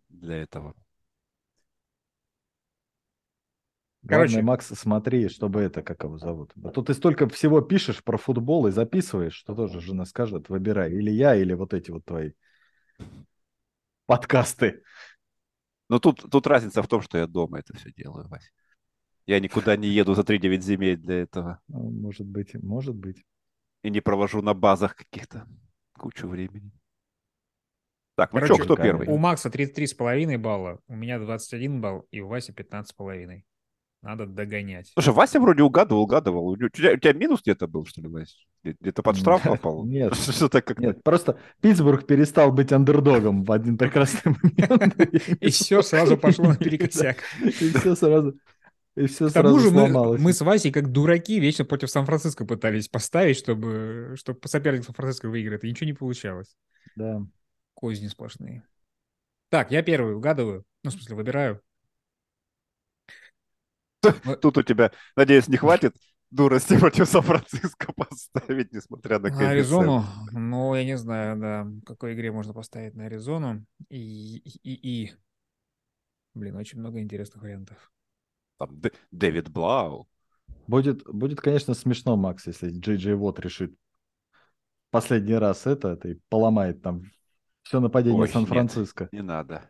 для 0.09 0.37
этого. 0.37 0.75
Главное, 4.03 4.27
Короче. 4.27 4.41
Макс, 4.41 4.67
смотри, 4.67 5.29
чтобы 5.29 5.61
это, 5.61 5.81
как 5.81 6.03
его 6.03 6.17
зовут. 6.17 6.51
А 6.61 6.69
то 6.69 6.81
ты 6.81 6.93
столько 6.93 7.29
всего 7.29 7.61
пишешь 7.61 8.03
про 8.03 8.17
футбол 8.17 8.67
и 8.67 8.71
записываешь, 8.71 9.33
что 9.33 9.55
тоже 9.55 9.79
жена 9.79 10.05
скажет, 10.05 10.49
выбирай, 10.49 10.91
или 10.91 11.09
я, 11.09 11.35
или 11.35 11.53
вот 11.53 11.73
эти 11.73 11.89
вот 11.91 12.03
твои 12.03 12.31
подкасты. 14.05 14.83
Но 15.89 15.99
тут, 15.99 16.25
тут 16.29 16.47
разница 16.47 16.81
в 16.83 16.87
том, 16.87 17.01
что 17.01 17.17
я 17.17 17.27
дома 17.27 17.59
это 17.59 17.75
все 17.77 17.93
делаю, 17.93 18.27
Вась. 18.27 18.51
Я 19.25 19.39
никуда 19.39 19.77
не 19.77 19.87
еду 19.87 20.15
за 20.15 20.23
3-9 20.23 20.63
земель 20.63 20.97
для 20.97 21.21
этого. 21.21 21.59
Ну, 21.69 21.89
Может 21.91 22.27
быть, 22.27 22.53
может 22.55 22.95
быть. 22.95 23.23
И 23.83 23.89
не 23.89 24.01
провожу 24.01 24.41
на 24.41 24.53
базах 24.53 24.95
каких-то 24.95 25.45
кучу 25.97 26.27
времени. 26.27 26.71
Так, 28.15 28.31
ну 28.31 28.39
Короче, 28.39 28.55
что, 28.55 28.63
кто 28.63 28.75
первый? 28.75 29.07
У 29.07 29.17
Макса 29.17 29.49
33,5 29.49 30.37
балла, 30.37 30.79
у 30.87 30.95
меня 30.95 31.19
21 31.19 31.81
балл, 31.81 32.07
и 32.11 32.21
у 32.21 32.27
Васи 32.27 32.51
15,5. 32.51 33.43
Надо 34.03 34.25
догонять. 34.25 34.91
Слушай, 34.93 35.13
Вася 35.13 35.39
вроде 35.39 35.63
угадывал, 35.63 36.01
угадывал. 36.03 36.47
У 36.49 36.57
тебя, 36.69 36.91
у 36.91 36.97
тебя 36.97 37.13
минус 37.13 37.41
где-то 37.41 37.67
был, 37.67 37.85
что 37.85 38.01
ли? 38.01 38.09
Где- 38.09 38.75
Где-то 38.81 39.01
под 39.01 39.15
штраф 39.15 39.43
попал? 39.43 39.85
Нет. 39.85 40.13
Что-то 40.29 40.61
как-то... 40.61 40.81
Нет, 40.81 41.03
просто 41.03 41.39
Питтсбург 41.61 42.05
перестал 42.05 42.51
быть 42.51 42.73
андердогом 42.73 43.45
в 43.45 43.51
один 43.51 43.77
прекрасный 43.77 44.35
момент. 44.43 44.99
И 45.41 45.49
все 45.49 45.81
сразу 45.81 46.17
пошло 46.17 46.49
наперекосяк. 46.49 47.17
И 47.41 47.51
все 47.51 47.95
сразу, 47.95 48.37
и 48.95 49.07
все 49.07 49.29
К 49.29 49.33
тому 49.33 49.57
же 49.59 49.71
мы, 49.71 50.17
мы 50.17 50.33
с 50.33 50.41
Васей 50.41 50.71
как 50.71 50.91
дураки 50.91 51.39
вечно 51.39 51.65
против 51.65 51.89
Сан-Франциско 51.89 52.45
пытались 52.45 52.87
поставить, 52.87 53.37
чтобы, 53.37 54.13
чтобы 54.17 54.39
соперник 54.45 54.83
Сан-Франциско 54.85 55.29
выиграет, 55.29 55.63
и 55.63 55.69
ничего 55.69 55.87
не 55.87 55.93
получалось. 55.93 56.55
Да. 56.95 57.25
Козни 57.73 58.07
сплошные. 58.07 58.63
Так, 59.49 59.71
я 59.71 59.81
первый 59.81 60.15
угадываю. 60.15 60.63
Ну, 60.83 60.91
в 60.91 60.93
смысле, 60.93 61.15
выбираю. 61.15 61.61
Тут 64.41 64.57
у 64.57 64.63
тебя, 64.63 64.91
надеюсь, 65.15 65.47
не 65.47 65.57
хватит 65.57 65.95
дурости 66.29 66.77
против 66.79 67.07
Сан-Франциско 67.07 67.93
поставить, 67.93 68.71
несмотря 68.73 69.17
на 69.17 69.29
На 69.29 69.35
коэффициент. 69.35 69.51
Аризону, 69.51 70.05
ну, 70.31 70.75
я 70.75 70.83
не 70.83 70.97
знаю, 70.97 71.39
да, 71.39 71.63
в 71.63 71.81
какой 71.81 72.13
игре 72.13 72.31
можно 72.31 72.53
поставить 72.53 72.93
на 72.93 73.05
Аризону. 73.05 73.65
И, 73.89 74.37
и, 74.37 74.59
и, 74.63 75.05
и. 75.05 75.13
Блин, 76.35 76.55
очень 76.55 76.79
много 76.79 76.99
интересных 76.99 77.41
вариантов. 77.41 77.91
Там 78.67 78.79
Д- 78.79 78.91
Дэвид 79.11 79.49
Блау. 79.49 80.07
Будет, 80.67 81.03
будет, 81.05 81.41
конечно, 81.41 81.73
смешно, 81.73 82.15
Макс, 82.15 82.47
если 82.47 82.69
Джей 82.69 82.97
Джей 82.97 83.15
Вот 83.15 83.39
решит 83.39 83.75
последний 84.91 85.35
раз 85.35 85.65
это, 85.65 85.89
это 85.89 86.09
и 86.09 86.19
поломает 86.29 86.81
там 86.81 87.03
все 87.63 87.79
нападение 87.79 88.19
Ой, 88.19 88.27
нет. 88.27 88.33
Сан-Франциско. 88.33 89.09
Не 89.11 89.21
надо. 89.21 89.61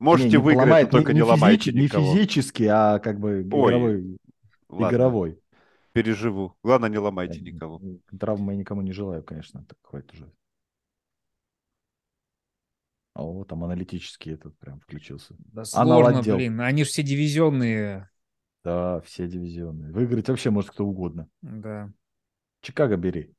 Не, 0.00 0.04
Можете 0.04 0.28
не 0.30 0.36
выиграть, 0.38 0.56
но 0.56 0.62
поломает, 0.64 0.90
только 0.90 1.12
не, 1.12 1.18
не, 1.18 1.22
ломайте 1.22 1.70
физич- 1.70 1.74
не 1.74 1.82
никого. 1.84 2.12
физически, 2.14 2.64
а 2.64 2.98
как 2.98 3.20
бы 3.20 3.36
Ой, 3.36 3.42
игровой. 3.42 4.16
Ладно, 4.68 4.94
игровой. 4.96 5.38
переживу. 5.92 6.54
Главное, 6.64 6.88
не 6.90 6.98
ломайте 6.98 7.38
Я- 7.38 7.52
никого. 7.52 7.80
Травмы 8.18 8.52
я 8.54 8.58
никому 8.58 8.82
не 8.82 8.92
желаю, 8.92 9.22
конечно. 9.22 9.64
Так 9.68 9.78
хватит 9.82 10.12
уже. 10.14 10.32
О, 13.14 13.44
там 13.44 13.62
аналитический 13.64 14.32
этот 14.34 14.56
прям 14.58 14.80
включился. 14.80 15.34
Да 15.38 15.64
Анал 15.74 16.00
сложно, 16.00 16.20
отдел. 16.20 16.36
блин, 16.36 16.60
они 16.60 16.84
же 16.84 16.90
все 16.90 17.02
дивизионные. 17.02 18.08
Да, 18.64 19.00
все 19.02 19.26
дивизионные. 19.28 19.92
Выиграть 19.92 20.28
вообще 20.28 20.50
может 20.50 20.70
кто 20.70 20.86
угодно. 20.86 21.28
Да. 21.42 21.92
Чикаго 22.62 22.96
бери. 22.96 23.34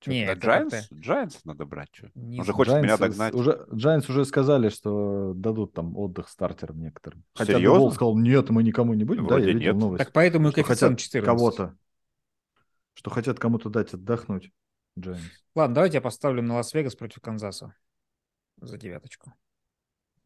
Чё 0.00 0.12
Не, 0.12 0.24
Да, 0.26 0.34
Giants, 0.34 0.84
Giants 0.92 1.40
надо 1.44 1.66
брать. 1.66 1.88
Что? 1.92 2.08
не 2.14 2.38
Он 2.38 2.44
же 2.46 2.52
знаю. 2.52 2.56
хочет 2.56 2.74
меня 2.82 2.94
Giants 2.94 2.98
догнать. 2.98 3.34
Уже, 3.34 3.66
Giants 3.72 4.08
уже 4.10 4.24
сказали, 4.24 4.68
что 4.68 5.34
дадут 5.34 5.72
там 5.74 5.96
отдых 5.96 6.28
стартерам 6.28 6.80
некоторым. 6.80 7.24
Хотя 7.34 7.54
Серьезно? 7.54 7.74
Дебол 7.78 7.92
сказал, 7.92 8.16
нет, 8.16 8.48
мы 8.50 8.62
никому 8.62 8.94
не 8.94 9.04
будем. 9.04 9.24
да, 9.26 9.34
Вроде 9.34 9.48
я 9.48 9.52
видел 9.54 9.72
нет. 9.72 9.82
новость. 9.82 10.04
Так 10.04 10.12
поэтому 10.12 10.48
и 10.48 10.52
что 10.52 10.62
коэффициент 10.62 10.92
хотят 11.00 11.00
14. 11.12 11.26
кого-то. 11.26 11.76
Что 12.94 13.10
хотят 13.10 13.38
кому-то 13.40 13.68
дать 13.68 13.92
отдохнуть. 13.92 14.52
Giants. 14.98 15.18
Ладно, 15.56 15.74
давайте 15.74 15.96
я 15.98 16.00
поставлю 16.00 16.42
на 16.42 16.54
Лас-Вегас 16.54 16.94
против 16.94 17.20
Канзаса. 17.20 17.74
За 18.60 18.76
девяточку. 18.76 19.32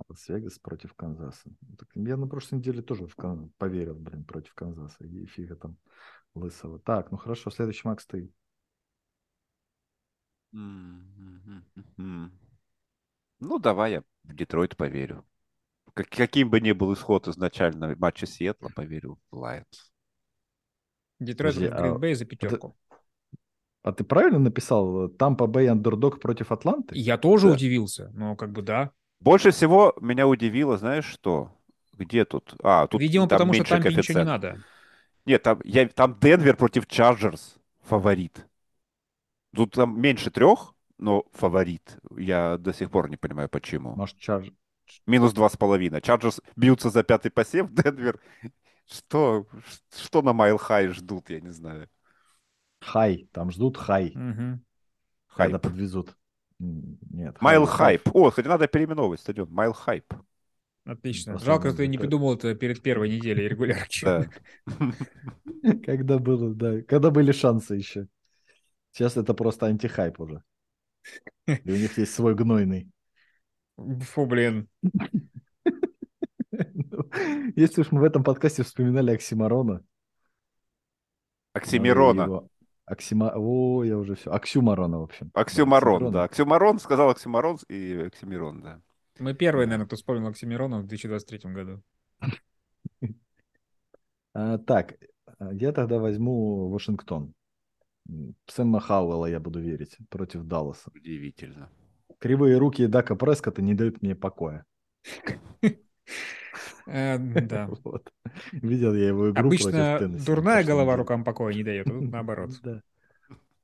Лас-Вегас 0.08 0.58
против 0.58 0.94
Канзаса. 0.94 1.50
Ну, 1.60 1.76
Так 1.76 1.88
я 1.94 2.16
на 2.16 2.26
прошлой 2.26 2.58
неделе 2.58 2.82
тоже 2.82 3.06
в 3.06 3.14
Кан- 3.14 3.50
поверил, 3.58 3.94
блин, 3.94 4.24
против 4.24 4.54
Канзаса. 4.54 5.04
И 5.04 5.26
фига 5.26 5.56
там 5.56 5.76
лысого. 6.34 6.78
Так, 6.80 7.10
ну 7.10 7.18
хорошо, 7.18 7.50
следующий 7.50 7.86
Макс 7.86 8.06
ты. 8.06 8.32
Ну, 13.40 13.58
давай 13.58 13.92
я 13.92 14.02
в 14.24 14.34
Детройт 14.34 14.76
поверю. 14.76 15.24
Как- 15.94 16.08
каким 16.08 16.48
бы 16.50 16.60
ни 16.60 16.72
был 16.72 16.94
исход 16.94 17.28
изначально 17.28 17.94
матча 17.96 18.26
Сиэтла, 18.26 18.70
поверю 18.74 19.18
в 19.30 19.36
Lions. 19.36 19.92
Детройт 21.18 21.56
против 21.56 21.72
а 21.72 21.80
Гринбей 21.82 22.14
за 22.14 22.24
пятерку. 22.24 22.76
А 23.82 23.92
ты 23.92 24.04
правильно 24.04 24.38
написал? 24.38 25.08
Тампа 25.08 25.46
Бэй 25.46 25.68
андердог 25.68 26.20
против 26.20 26.52
Атланты? 26.52 26.96
Я 26.96 27.18
тоже 27.18 27.48
Да. 27.48 27.54
удивился, 27.54 28.10
но 28.14 28.36
как 28.36 28.52
бы 28.52 28.62
да. 28.62 28.92
Больше 29.20 29.50
всего 29.50 29.94
меня 30.00 30.26
удивило, 30.26 30.78
знаешь 30.78 31.04
что? 31.04 31.52
Где 31.94 32.24
тут? 32.24 32.54
А, 32.62 32.86
тут 32.86 33.00
Видимо, 33.00 33.28
там 33.28 33.38
потому 33.38 33.52
что 33.52 33.62
меньше 33.62 33.82
там 33.82 33.98
ничего 33.98 34.18
не 34.20 34.24
надо. 34.24 34.62
Нет, 35.26 35.42
там, 35.42 35.60
я, 35.64 35.88
там 35.88 36.18
Денвер 36.20 36.56
против 36.56 36.86
Chargers 36.86 37.56
фаворит. 37.82 38.46
Тут 39.54 39.72
там 39.72 40.00
меньше 40.00 40.30
трех, 40.30 40.74
но 40.98 41.24
фаворит. 41.32 41.98
Я 42.16 42.56
до 42.58 42.72
сих 42.72 42.90
пор 42.90 43.10
не 43.10 43.16
понимаю, 43.16 43.48
почему. 43.48 43.94
Может, 43.94 44.18
Charg... 44.18 44.50
Минус 45.06 45.32
два 45.32 45.48
с 45.48 45.56
половиной. 45.56 46.00
Chargers 46.00 46.40
бьются 46.56 46.90
за 46.90 47.02
пятый 47.02 47.30
посев, 47.30 47.70
Денвер. 47.72 48.20
Что, 48.90 49.46
что 49.94 50.22
на 50.22 50.32
Mile 50.32 50.58
High 50.58 50.88
ждут, 50.88 51.30
я 51.30 51.40
не 51.40 51.50
знаю. 51.50 51.88
Хай. 52.82 53.28
Там 53.32 53.50
ждут 53.50 53.76
хай, 53.76 54.10
когда 54.10 54.58
Хайп. 55.28 55.60
подвезут. 55.62 56.16
М, 56.60 56.98
Нет. 57.10 57.40
Mile 57.40 57.64
High- 57.64 57.98
Хайп. 57.98 58.14
О, 58.14 58.30
кстати, 58.30 58.46
надо 58.48 58.66
переименовывать 58.68 59.20
стадион. 59.20 59.50
Mile 59.50 59.72
Hype. 59.72 60.12
Отлично. 60.84 61.32
Просто 61.32 61.46
Жалко, 61.46 61.68
что 61.68 61.78
ты 61.78 61.86
не 61.86 61.96
придумал 61.96 62.34
это 62.34 62.54
перед 62.56 62.82
первой 62.82 63.08
неделей 63.08 63.48
регулярки. 63.48 64.04
Да. 64.04 64.26
Когда 65.86 66.18
было, 66.18 66.52
да. 66.54 66.82
Когда 66.82 67.10
были 67.10 67.30
шансы 67.32 67.74
еще. 67.76 68.08
Сейчас 68.90 69.16
это 69.16 69.32
просто 69.32 69.66
антихайп 69.66 70.20
уже. 70.20 70.42
И 71.46 71.70
у 71.70 71.76
них 71.76 71.96
есть 71.98 72.12
свой 72.14 72.34
гнойный. 72.34 72.90
Фу, 73.76 74.26
блин. 74.26 74.68
Ну, 76.50 77.10
Если 77.56 77.80
уж 77.80 77.90
мы 77.92 78.00
в 78.00 78.04
этом 78.04 78.22
подкасте 78.22 78.62
вспоминали 78.62 79.12
Оксимарона. 79.12 79.82
Оксимирона. 81.54 82.48
Оксима... 82.84 83.32
О, 83.36 83.84
я 83.84 83.96
уже 83.96 84.14
все. 84.14 84.30
Оксюмарона, 84.30 84.98
в 84.98 85.02
общем. 85.04 85.30
Оксюмарон, 85.34 85.94
Оксимирона. 85.94 86.12
да. 86.12 86.24
Оксюмарон, 86.24 86.78
сказал 86.78 87.10
Оксимарон 87.10 87.58
и 87.68 87.94
Оксимирон, 88.06 88.60
да. 88.62 88.80
Мы 89.18 89.34
первые, 89.34 89.66
Да. 89.66 89.70
наверное, 89.70 89.86
кто 89.86 89.96
вспомнил 89.96 90.26
Оксимирона 90.28 90.80
в 90.80 90.86
2023 90.86 91.52
году. 91.52 91.82
А, 94.34 94.56
так, 94.58 94.94
а, 95.38 95.52
я 95.52 95.72
тогда 95.72 95.98
возьму 95.98 96.70
Вашингтон. 96.70 97.34
Сэма 98.46 98.80
Хауэлла 98.80 99.26
я 99.26 99.38
буду 99.40 99.60
верить 99.60 99.98
против 100.08 100.44
Далласа. 100.44 100.90
Удивительно. 100.94 101.68
Кривые 102.18 102.56
руки 102.56 102.86
Дака 102.86 103.14
Прескота 103.14 103.60
не 103.62 103.74
дают 103.74 104.00
мне 104.00 104.14
покоя. 104.14 104.64
Э, 106.86 107.18
Да. 107.18 107.70
Видел 108.52 108.94
я 108.94 109.08
его 109.08 109.30
игру 109.30 109.46
Обычно 109.46 110.08
дурная 110.24 110.64
голова 110.64 110.96
рукам 110.96 111.24
покоя 111.24 111.54
не 111.54 111.64
дает, 111.64 111.88
а 111.88 111.92
наоборот. 112.00 112.50
Да. 112.62 112.82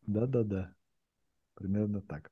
Да, 0.07 0.27
да, 0.27 0.43
да. 0.45 0.75
Примерно 1.55 2.01
так. 2.01 2.31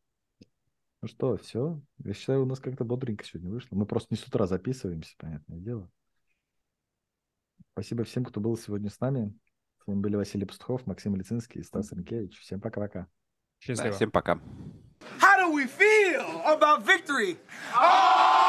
Ну 1.03 1.09
что, 1.09 1.37
все. 1.37 1.81
Я 1.99 2.15
считаю, 2.15 2.43
у 2.43 2.47
нас 2.47 2.59
как-то 2.59 2.85
бодренько 2.85 3.25
сегодня 3.25 3.51
вышло. 3.51 3.77
Мы 3.77 3.87
просто 3.87 4.09
не 4.11 4.17
с 4.17 4.27
утра 4.27 4.47
записываемся, 4.47 5.15
понятное 5.19 5.59
дело. 5.59 5.91
Спасибо 7.73 8.05
всем, 8.05 8.25
кто 8.25 8.41
был 8.41 8.57
сегодня 8.57 8.89
с 8.89 8.99
нами. 9.01 9.35
С 9.83 9.87
вами 9.87 10.01
были 10.01 10.17
Василий 10.17 10.47
Пастухов, 10.47 10.87
Максим 10.87 11.15
Лицинский 11.17 11.61
и 11.61 11.65
Стас 11.65 11.93
Ренкевич. 11.93 12.41
Всем 12.41 12.61
пока-пока. 12.61 13.01
Да, 13.01 13.09
Счастливо. 13.61 13.95
всем 13.95 14.11
пока. 14.11 14.41
How 15.21 15.37
do 15.39 15.53
we 15.55 15.67
feel 15.67 16.43
about 16.47 16.85
victory? 16.87 17.37
Oh! 17.75 18.46